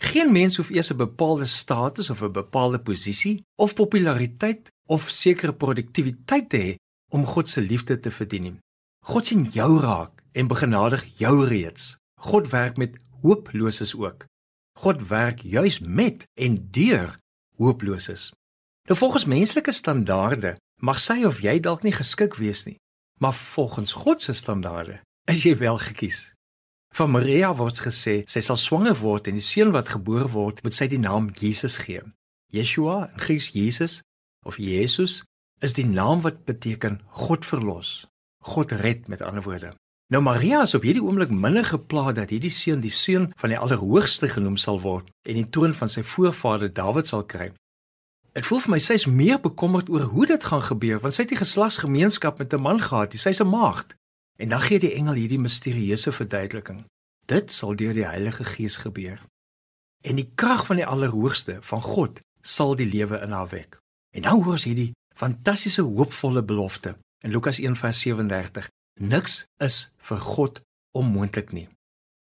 Geen 0.00 0.32
mens 0.32 0.56
hoef 0.56 0.70
eers 0.70 0.90
'n 0.92 0.96
bepaalde 0.96 1.46
status 1.46 2.10
of 2.10 2.22
'n 2.22 2.32
bepaalde 2.32 2.80
posisie 2.80 3.44
of 3.56 3.74
populariteit 3.74 4.72
of 4.86 5.10
sekere 5.10 5.54
produktiwiteit 5.54 6.48
te 6.48 6.56
hê 6.56 6.74
om 7.10 7.26
God 7.26 7.48
se 7.48 7.60
liefde 7.60 8.00
te 8.00 8.10
verdien 8.10 8.42
nie. 8.42 8.58
God 9.04 9.26
sien 9.26 9.44
jou 9.44 9.80
raak 9.80 10.22
en 10.32 10.46
begenadig 10.46 11.04
jou 11.18 11.46
reeds. 11.46 11.96
God 12.20 12.50
werk 12.50 12.76
met 12.76 12.98
hooploses 13.20 13.94
ook. 13.94 14.24
God 14.78 15.08
werk 15.08 15.40
juis 15.40 15.80
met 15.80 16.26
en 16.34 16.68
deur 16.70 17.18
hooploses. 17.56 18.32
Nou 18.88 18.98
volgens 18.98 19.24
menslike 19.24 19.72
standaarde 19.72 20.56
mag 20.82 21.00
sy 21.00 21.22
of 21.24 21.40
jy 21.40 21.60
dalk 21.60 21.82
nie 21.82 21.94
geskik 21.94 22.34
wees 22.40 22.64
nie 22.66 22.78
maar 23.22 23.34
volgens 23.34 23.92
God 23.92 24.22
se 24.22 24.32
standaarde 24.32 25.00
is 25.24 25.42
jy 25.42 25.56
wel 25.56 25.78
gekies. 25.78 26.34
Van 26.94 27.10
Maria 27.10 27.52
word 27.54 27.78
gesê 27.84 28.14
sy 28.26 28.40
sal 28.42 28.58
swanger 28.58 28.96
word 28.98 29.28
en 29.30 29.38
die 29.38 29.44
seun 29.46 29.70
wat 29.76 29.92
gebore 29.94 30.26
word, 30.32 30.58
moet 30.66 30.74
sy 30.74 30.88
die 30.90 30.98
naam 30.98 31.28
Jesus 31.38 31.76
gee. 31.84 32.02
Yeshua 32.50 32.96
in 33.12 33.22
Grieks 33.22 33.52
Jesus 33.54 34.00
of 34.42 34.58
Jesus 34.58 35.22
is 35.62 35.78
die 35.78 35.86
naam 35.86 36.24
wat 36.26 36.42
beteken 36.50 36.98
God 37.22 37.46
verlos. 37.46 37.92
God 38.42 38.74
red 38.82 39.06
met 39.06 39.22
ander 39.22 39.46
woorde. 39.46 39.70
Nou 40.10 40.20
Maria 40.26 40.64
is 40.66 40.74
op 40.74 40.82
hierdie 40.82 41.04
oomblik 41.06 41.30
minder 41.30 41.64
gepla 41.64 42.10
dat 42.12 42.34
hierdie 42.34 42.50
seun 42.50 42.82
die 42.82 42.90
seun 42.90 43.30
van 43.38 43.54
die 43.54 43.60
Allerhoogste 43.62 44.28
genoem 44.34 44.58
sal 44.58 44.82
word 44.82 45.14
en 45.30 45.38
die 45.38 45.46
troon 45.46 45.78
van 45.78 45.88
sy 45.88 46.02
voorvader 46.02 46.74
Dawid 46.74 47.06
sal 47.06 47.22
kry. 47.22 47.52
Dit 48.32 48.46
voel 48.48 48.62
vir 48.64 48.72
my 48.72 48.78
sy 48.80 48.94
is 48.96 49.04
meer 49.04 49.40
bekommerd 49.44 49.90
oor 49.92 50.06
hoe 50.14 50.26
dit 50.26 50.44
gaan 50.48 50.62
gebeur 50.64 51.00
want 51.02 51.14
sy 51.14 51.26
het 51.26 51.34
die 51.34 51.40
geslagsgemeenskap 51.42 52.38
met 52.40 52.54
'n 52.54 52.64
man 52.64 52.80
gehad, 52.80 53.12
sy's 53.12 53.42
'n 53.42 53.48
maagd. 53.48 53.94
En 54.40 54.48
dan 54.48 54.60
gee 54.60 54.78
die 54.78 54.94
engel 54.94 55.14
hierdie 55.14 55.38
misterieuse 55.38 56.12
verduideliking. 56.12 56.84
Dit 57.26 57.52
sal 57.52 57.76
deur 57.76 57.94
die 57.94 58.06
Heilige 58.06 58.44
Gees 58.44 58.76
gebeur. 58.76 59.20
En 60.00 60.16
die 60.16 60.30
krag 60.34 60.66
van 60.66 60.76
die 60.76 60.86
Allerhoogste, 60.86 61.58
van 61.60 61.82
God, 61.82 62.20
sal 62.40 62.74
die 62.76 62.86
lewe 62.86 63.20
in 63.20 63.30
haar 63.30 63.48
wek. 63.48 63.78
En 64.10 64.22
nou 64.22 64.42
hoor 64.42 64.52
ons 64.52 64.64
hierdie 64.64 64.92
fantastiese 65.14 65.82
hoopvolle 65.82 66.42
belofte 66.42 66.96
in 67.20 67.30
Lukas 67.30 67.60
1:37. 67.60 68.68
Niks 69.00 69.46
is 69.58 69.92
vir 69.96 70.20
God 70.20 70.60
onmoontlik 70.92 71.52
nie. 71.52 71.68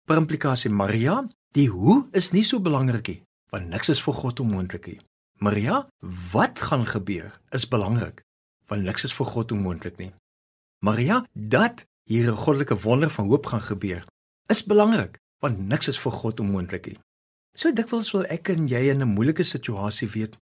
Per 0.06 0.16
implikasie 0.16 0.70
Maria, 0.70 1.28
die 1.52 1.68
hoe 1.68 2.06
is 2.12 2.30
nie 2.30 2.44
so 2.44 2.60
belangrik 2.60 3.08
nie, 3.08 3.22
want 3.50 3.68
niks 3.68 3.88
is 3.88 4.02
vir 4.02 4.14
God 4.14 4.40
onmoontlik 4.40 4.86
nie. 4.86 5.00
Maria, 5.44 5.88
wat 6.32 6.60
gaan 6.60 6.86
gebeur 6.86 7.40
is 7.50 7.66
belangrik, 7.68 8.22
want 8.70 8.86
niks 8.88 9.04
is 9.04 9.12
vir 9.12 9.26
God 9.28 9.50
onmoontlik 9.52 9.98
nie. 10.00 10.12
Maria, 10.80 11.18
dat 11.32 11.84
hier 12.08 12.30
'n 12.30 12.42
goddelike 12.44 12.76
wonder 12.80 13.10
van 13.10 13.28
hoop 13.28 13.46
gaan 13.46 13.60
gebeur, 13.60 14.06
is 14.48 14.64
belangrik, 14.64 15.18
want 15.42 15.58
niks 15.58 15.88
is 15.88 15.98
vir 15.98 16.12
God 16.12 16.40
onmoontlik 16.40 16.86
nie. 16.86 16.98
So 17.52 17.72
dikwels 17.72 18.10
wil 18.12 18.24
ek 18.24 18.48
en 18.48 18.68
jy 18.68 18.88
in 18.88 19.02
'n 19.02 19.14
moeilike 19.16 19.42
situasie 19.42 20.08
weet, 20.08 20.38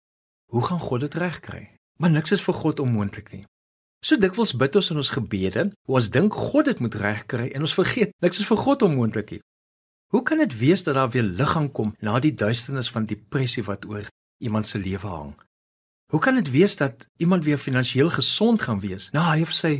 hoe 0.50 0.62
gaan 0.62 0.80
God 0.80 1.00
dit 1.00 1.14
regkry? 1.14 1.70
Maar 1.98 2.10
niks 2.10 2.32
is 2.32 2.42
vir 2.42 2.54
God 2.54 2.78
onmoontlik 2.80 3.32
nie. 3.32 3.46
So 4.00 4.16
dikwels 4.16 4.56
bid 4.56 4.76
ons 4.76 4.90
in 4.90 4.96
ons 4.96 5.10
gebede, 5.10 5.72
hoe 5.86 5.94
ons 5.94 6.10
dink 6.10 6.34
God 6.34 6.64
dit 6.64 6.80
moet 6.80 6.94
regkry 6.94 7.48
en 7.54 7.60
ons 7.60 7.74
vergeet, 7.74 8.10
niks 8.20 8.38
is 8.38 8.46
vir 8.46 8.56
God 8.56 8.82
onmoontlik 8.82 9.30
nie. 9.30 9.42
Hoe 10.10 10.22
kan 10.22 10.38
dit 10.38 10.58
wees 10.58 10.82
dat 10.84 10.94
daar 10.94 11.10
weer 11.10 11.22
lig 11.22 11.50
gaan 11.50 11.72
kom 11.72 11.94
na 12.00 12.18
die 12.18 12.34
duisternis 12.34 12.90
van 12.90 13.06
depressie 13.06 13.62
wat 13.62 13.84
oor 13.84 14.08
iemand 14.38 14.66
se 14.66 14.78
lewe 14.78 15.06
hang. 15.06 15.34
Hoe 16.12 16.20
kan 16.20 16.34
dit 16.34 16.50
wees 16.50 16.76
dat 16.76 17.08
iemand 17.16 17.44
weer 17.44 17.58
finansiëel 17.58 18.10
gesond 18.10 18.62
gaan 18.62 18.80
wees 18.80 19.10
na 19.10 19.26
hy 19.32 19.42
of 19.44 19.52
sy 19.52 19.72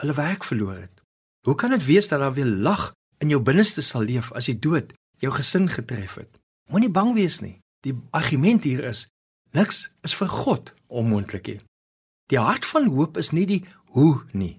hulle 0.00 0.14
werk 0.16 0.44
verloor 0.44 0.78
het? 0.80 1.02
Hoe 1.46 1.54
kan 1.54 1.70
dit 1.70 1.84
wees 1.84 2.08
dat 2.08 2.20
daar 2.20 2.34
weer 2.34 2.48
lag 2.48 2.92
in 3.18 3.28
jou 3.28 3.42
binneste 3.42 3.82
sal 3.82 4.02
leef 4.02 4.32
as 4.32 4.48
die 4.48 4.58
dood 4.58 4.94
jou 5.20 5.32
gesin 5.32 5.68
getref 5.68 6.14
het? 6.14 6.40
Moenie 6.72 6.90
bang 6.90 7.12
wees 7.14 7.40
nie. 7.40 7.58
Die 7.84 7.94
argument 8.10 8.64
hier 8.64 8.84
is 8.84 9.06
niks 9.52 9.90
is 10.02 10.16
vir 10.16 10.28
God 10.28 10.74
onmoontlik 10.88 11.46
nie. 11.46 11.60
Die 12.32 12.40
hart 12.40 12.66
van 12.66 12.88
hoop 12.90 13.16
is 13.20 13.30
nie 13.30 13.46
die 13.46 13.62
hoe 13.94 14.24
nie. 14.32 14.56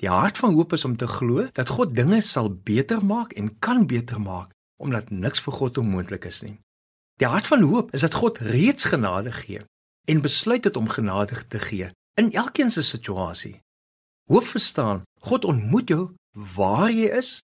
Die 0.00 0.08
hart 0.08 0.38
van 0.38 0.54
hoop 0.54 0.72
is 0.72 0.84
om 0.84 0.96
te 0.96 1.08
glo 1.08 1.48
dat 1.56 1.68
God 1.68 1.96
dinge 1.96 2.20
sal 2.24 2.48
beter 2.52 3.02
maak 3.04 3.32
en 3.32 3.58
kan 3.58 3.86
beter 3.86 4.20
maak 4.20 4.52
omdat 4.80 5.10
niks 5.10 5.42
vir 5.44 5.52
God 5.52 5.78
onmoontlik 5.82 6.24
is 6.24 6.42
nie. 6.42 6.56
Die 7.20 7.28
hart 7.28 7.46
van 7.46 7.60
hoop 7.62 7.90
is 7.92 8.00
dat 8.00 8.14
God 8.14 8.38
reeds 8.38 8.84
genade 8.84 9.32
gee 9.32 9.60
en 10.08 10.20
besluit 10.20 10.64
het 10.64 10.76
om 10.76 10.88
genade 10.88 11.46
te 11.46 11.58
gee 11.58 11.90
in 12.14 12.32
elkeen 12.32 12.70
se 12.70 12.82
situasie. 12.82 13.60
Hoop 14.24 14.44
verstaan, 14.44 15.02
God 15.20 15.44
ontmoet 15.44 15.88
jou 15.88 16.14
waar 16.32 16.88
jy 16.90 17.10
is 17.12 17.42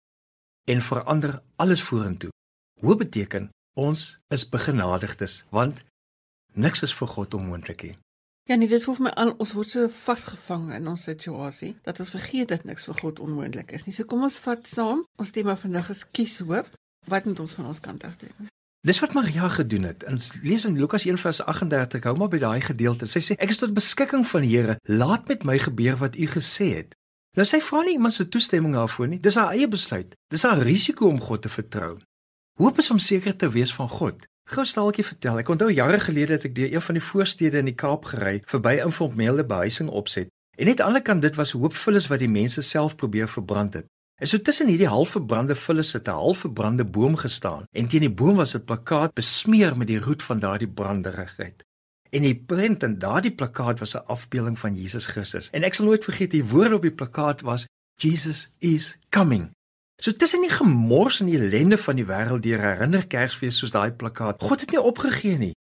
en 0.64 0.80
verander 0.80 1.42
alles 1.56 1.82
vorentoe. 1.82 2.32
Hoop 2.80 2.98
beteken 2.98 3.50
ons 3.74 4.18
is 4.28 4.48
begenadigdes 4.48 5.44
want 5.50 5.84
niks 6.52 6.82
is 6.82 6.96
vir 6.96 7.12
God 7.12 7.34
onmoontlik 7.34 7.82
nie. 7.82 7.94
Ja 8.48 8.56
nee, 8.56 8.68
dit 8.68 8.82
voel 8.82 8.96
vir 8.96 9.08
my 9.10 9.14
al 9.20 9.36
ons 9.36 9.52
word 9.52 9.74
so 9.76 9.92
vasgevang 9.92 10.72
in 10.80 10.88
ons 10.88 11.04
situasie 11.04 11.74
dat 11.84 12.00
ons 12.00 12.16
vergeet 12.16 12.48
dat 12.48 12.64
niks 12.64 12.88
vir 12.88 13.02
God 13.04 13.20
onmoontlik 13.20 13.76
is 13.76 13.84
nie. 13.84 13.92
So 13.92 14.08
kom 14.08 14.24
ons 14.24 14.40
vat 14.40 14.64
saam. 14.64 15.04
Ons 15.20 15.36
tema 15.36 15.56
vandag 15.56 15.92
is 15.92 16.06
kies 16.08 16.40
hoop. 16.40 16.72
Wat 17.12 17.28
moet 17.28 17.40
ons 17.44 17.58
van 17.60 17.74
ons 17.74 17.80
kant 17.80 18.04
af 18.08 18.16
doen? 18.24 18.54
Dis 18.86 19.00
wat 19.02 19.12
Maria 19.12 19.48
gedoen 19.48 19.82
het. 19.82 20.02
In 20.02 20.20
lees 20.42 20.64
in 20.64 20.78
Lukas 20.78 21.06
1:38, 21.06 22.02
hou 22.02 22.16
maar 22.16 22.28
by 22.28 22.38
daai 22.38 22.60
gedeelte. 22.60 23.06
Sy 23.06 23.20
sê: 23.20 23.34
"Ek 23.34 23.50
is 23.50 23.58
tot 23.58 23.74
beskikking 23.74 24.26
van 24.26 24.40
die 24.40 24.56
Here. 24.56 24.78
Laat 24.82 25.28
met 25.28 25.42
my 25.44 25.58
gebeur 25.58 25.96
wat 25.96 26.16
U 26.16 26.26
gesê 26.26 26.66
het." 26.74 26.94
Nou 27.32 27.46
sy 27.46 27.60
vra 27.60 27.82
nie 27.82 27.92
iemand 27.92 28.14
se 28.14 28.28
toestemming 28.28 28.74
daarvoor 28.74 29.08
nie. 29.08 29.20
Dis 29.20 29.34
haar 29.34 29.50
eie 29.50 29.68
besluit. 29.68 30.14
Dis 30.28 30.42
haar 30.42 30.58
risiko 30.58 31.08
om 31.08 31.20
God 31.20 31.42
te 31.42 31.48
vertrou. 31.48 31.98
Hoop 32.54 32.78
is 32.78 32.90
om 32.90 32.98
seker 32.98 33.36
te 33.36 33.50
wees 33.50 33.74
van 33.74 33.88
God. 33.88 34.26
Gou 34.44 34.64
staaltjie 34.64 35.04
vertel. 35.04 35.38
Ek 35.38 35.48
onthou 35.48 35.72
jare 35.72 36.00
gelede 36.00 36.32
het 36.32 36.44
ek 36.44 36.54
deur 36.54 36.72
een 36.72 36.82
van 36.82 36.94
die 36.94 37.04
voorstede 37.04 37.58
in 37.58 37.64
die 37.64 37.74
Kaap 37.74 38.04
gery, 38.04 38.42
verby 38.46 38.78
informele 38.84 39.44
behuising 39.44 39.88
opset. 39.88 40.28
En 40.56 40.66
net 40.66 40.70
aan 40.70 40.76
die 40.76 40.84
ander 40.84 41.02
kant 41.02 41.22
dit 41.22 41.34
was 41.34 41.52
hoopvullis 41.52 42.06
wat 42.06 42.18
die 42.18 42.28
mense 42.28 42.62
self 42.62 42.96
probeer 42.96 43.28
verbrand 43.28 43.74
het. 43.74 43.86
En 44.16 44.26
so 44.26 44.40
tussen 44.40 44.68
hierdie 44.72 44.88
halfverbrande 44.88 45.54
vullis 45.56 45.92
het 45.92 46.08
'n 46.08 46.20
halfverbrande 46.24 46.84
boom 46.84 47.16
gestaan 47.16 47.64
en 47.70 47.88
teen 47.88 48.00
die 48.00 48.16
boom 48.20 48.36
was 48.36 48.56
'n 48.56 48.64
plakkaat 48.64 49.14
besmeer 49.14 49.76
met 49.76 49.86
die 49.86 50.00
roet 50.00 50.22
van 50.22 50.38
daardie 50.38 50.68
branderigheid. 50.68 51.64
En 52.10 52.22
die 52.22 52.36
prent 52.36 52.82
in 52.82 52.98
daardie 52.98 53.34
plakkaat 53.34 53.78
was 53.78 53.94
'n 53.94 54.06
afbeelding 54.06 54.58
van 54.58 54.74
Jesus 54.74 55.06
Christus. 55.06 55.50
En 55.50 55.62
ek 55.62 55.74
sal 55.74 55.84
nooit 55.84 56.04
vergeet 56.04 56.30
die 56.30 56.44
woorde 56.44 56.74
op 56.74 56.82
die 56.82 56.94
plakkaat 56.94 57.40
was 57.40 57.66
Jesus 57.94 58.50
is 58.58 58.98
coming. 59.08 59.50
So 60.02 60.12
tussen 60.12 60.40
die 60.40 60.50
gemors 60.50 61.20
en 61.20 61.26
die 61.26 61.38
ellende 61.38 61.78
van 61.78 61.96
die 61.96 62.04
wêreld 62.04 62.42
deur 62.42 62.60
herinner 62.60 63.06
Kersfees 63.06 63.58
soos 63.58 63.70
daai 63.70 63.92
plakkaat. 63.92 64.42
God 64.42 64.60
het 64.60 64.70
nie 64.70 64.80
opgegee 64.80 65.38
nie. 65.38 65.54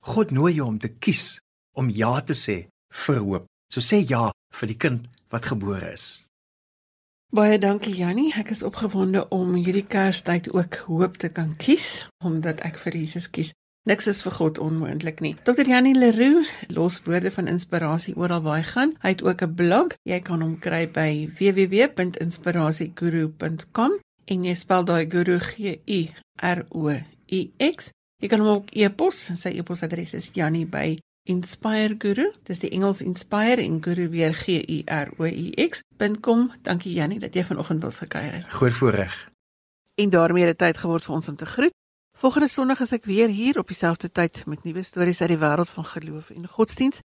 God 0.00 0.30
nooi 0.30 0.54
jou 0.54 0.66
om 0.66 0.78
te 0.78 0.88
kies 0.88 1.40
om 1.76 1.90
ja 1.90 2.20
te 2.20 2.34
sê 2.34 2.66
vir 2.88 3.18
hoop. 3.18 3.46
So 3.72 3.80
sê 3.80 4.02
ja 4.08 4.30
vir 4.52 4.66
die 4.66 4.76
kind 4.76 5.06
wat 5.28 5.44
gebore 5.44 5.92
is. 5.92 6.29
Baie 7.30 7.60
dankie 7.62 7.94
Jannie. 7.94 8.32
Ek 8.34 8.50
is 8.50 8.66
opgewonde 8.66 9.22
om 9.30 9.54
hierdie 9.54 9.86
Kerstyd 9.86 10.50
ook 10.50 10.82
hoop 10.88 11.14
te 11.22 11.28
kan 11.30 11.54
kies 11.62 12.10
omdat 12.26 12.58
ek 12.66 12.74
vir 12.82 12.98
Jesus 12.98 13.30
kies. 13.30 13.54
Niks 13.86 14.10
is 14.10 14.18
vir 14.26 14.34
God 14.34 14.58
onmoontlik 14.58 15.22
nie. 15.22 15.38
Dr. 15.46 15.62
Jannie 15.62 15.94
Leroux 15.94 16.42
los 16.74 16.98
woorde 17.06 17.30
van 17.30 17.46
inspirasie 17.46 18.18
oral 18.18 18.42
waar 18.42 18.58
hy 18.58 18.66
gaan. 18.72 18.98
Hy 19.04 19.10
het 19.14 19.22
ook 19.22 19.46
'n 19.46 19.54
blog. 19.54 19.94
Jy 20.02 20.18
kan 20.26 20.42
hom 20.42 20.58
kry 20.58 20.90
by 20.90 21.30
www.inspirasieguru.com 21.38 23.92
en 24.26 24.44
jy 24.44 24.54
spel 24.54 24.84
daai 24.84 25.06
guru 25.06 25.38
G 25.38 25.78
U 25.86 26.08
R 26.42 26.66
O 26.70 26.90
U 26.90 27.50
X. 27.58 27.92
Jy 28.18 28.28
kan 28.28 28.40
hom 28.40 28.48
ook 28.48 28.74
e-pos. 28.74 29.30
Sy 29.38 29.48
e-posadres 29.54 30.14
is 30.14 30.30
jannie 30.34 30.66
by 30.66 30.98
Inspire 31.22 31.94
Guru. 31.98 32.32
Dis 32.42 32.58
die 32.58 32.70
Engels 32.70 33.02
Inspire 33.02 33.62
en 33.62 33.82
Guru 33.82 34.08
weer 34.08 34.34
G 34.34 34.48
U 34.68 34.82
R 34.86 35.12
O 35.18 35.24
U 35.24 35.50
X.com. 35.68 36.52
Dankie 36.62 36.92
Jannie 36.92 37.18
dat 37.18 37.34
jy 37.34 37.44
vanoggend 37.44 37.84
ons 37.84 37.98
gekuier 37.98 38.32
het. 38.32 38.44
Groot 38.48 38.72
voorreg. 38.72 39.30
En 39.94 40.10
daarmee 40.10 40.46
het 40.46 40.58
dit 40.58 40.68
tyd 40.68 40.78
geword 40.78 41.04
vir 41.04 41.14
ons 41.14 41.28
om 41.28 41.36
te 41.36 41.46
groet. 41.46 41.72
Volgende 42.18 42.48
Sondag 42.48 42.80
is 42.80 42.92
ek 42.92 43.04
weer 43.08 43.28
hier 43.28 43.58
op 43.58 43.68
dieselfde 43.68 44.12
tyd 44.12 44.46
met 44.46 44.64
nuwe 44.64 44.82
stories 44.84 45.20
uit 45.20 45.28
die 45.32 45.38
wêreld 45.40 45.70
van 45.72 45.84
geloof 45.84 46.30
en 46.30 46.48
godsdiens. 46.48 47.00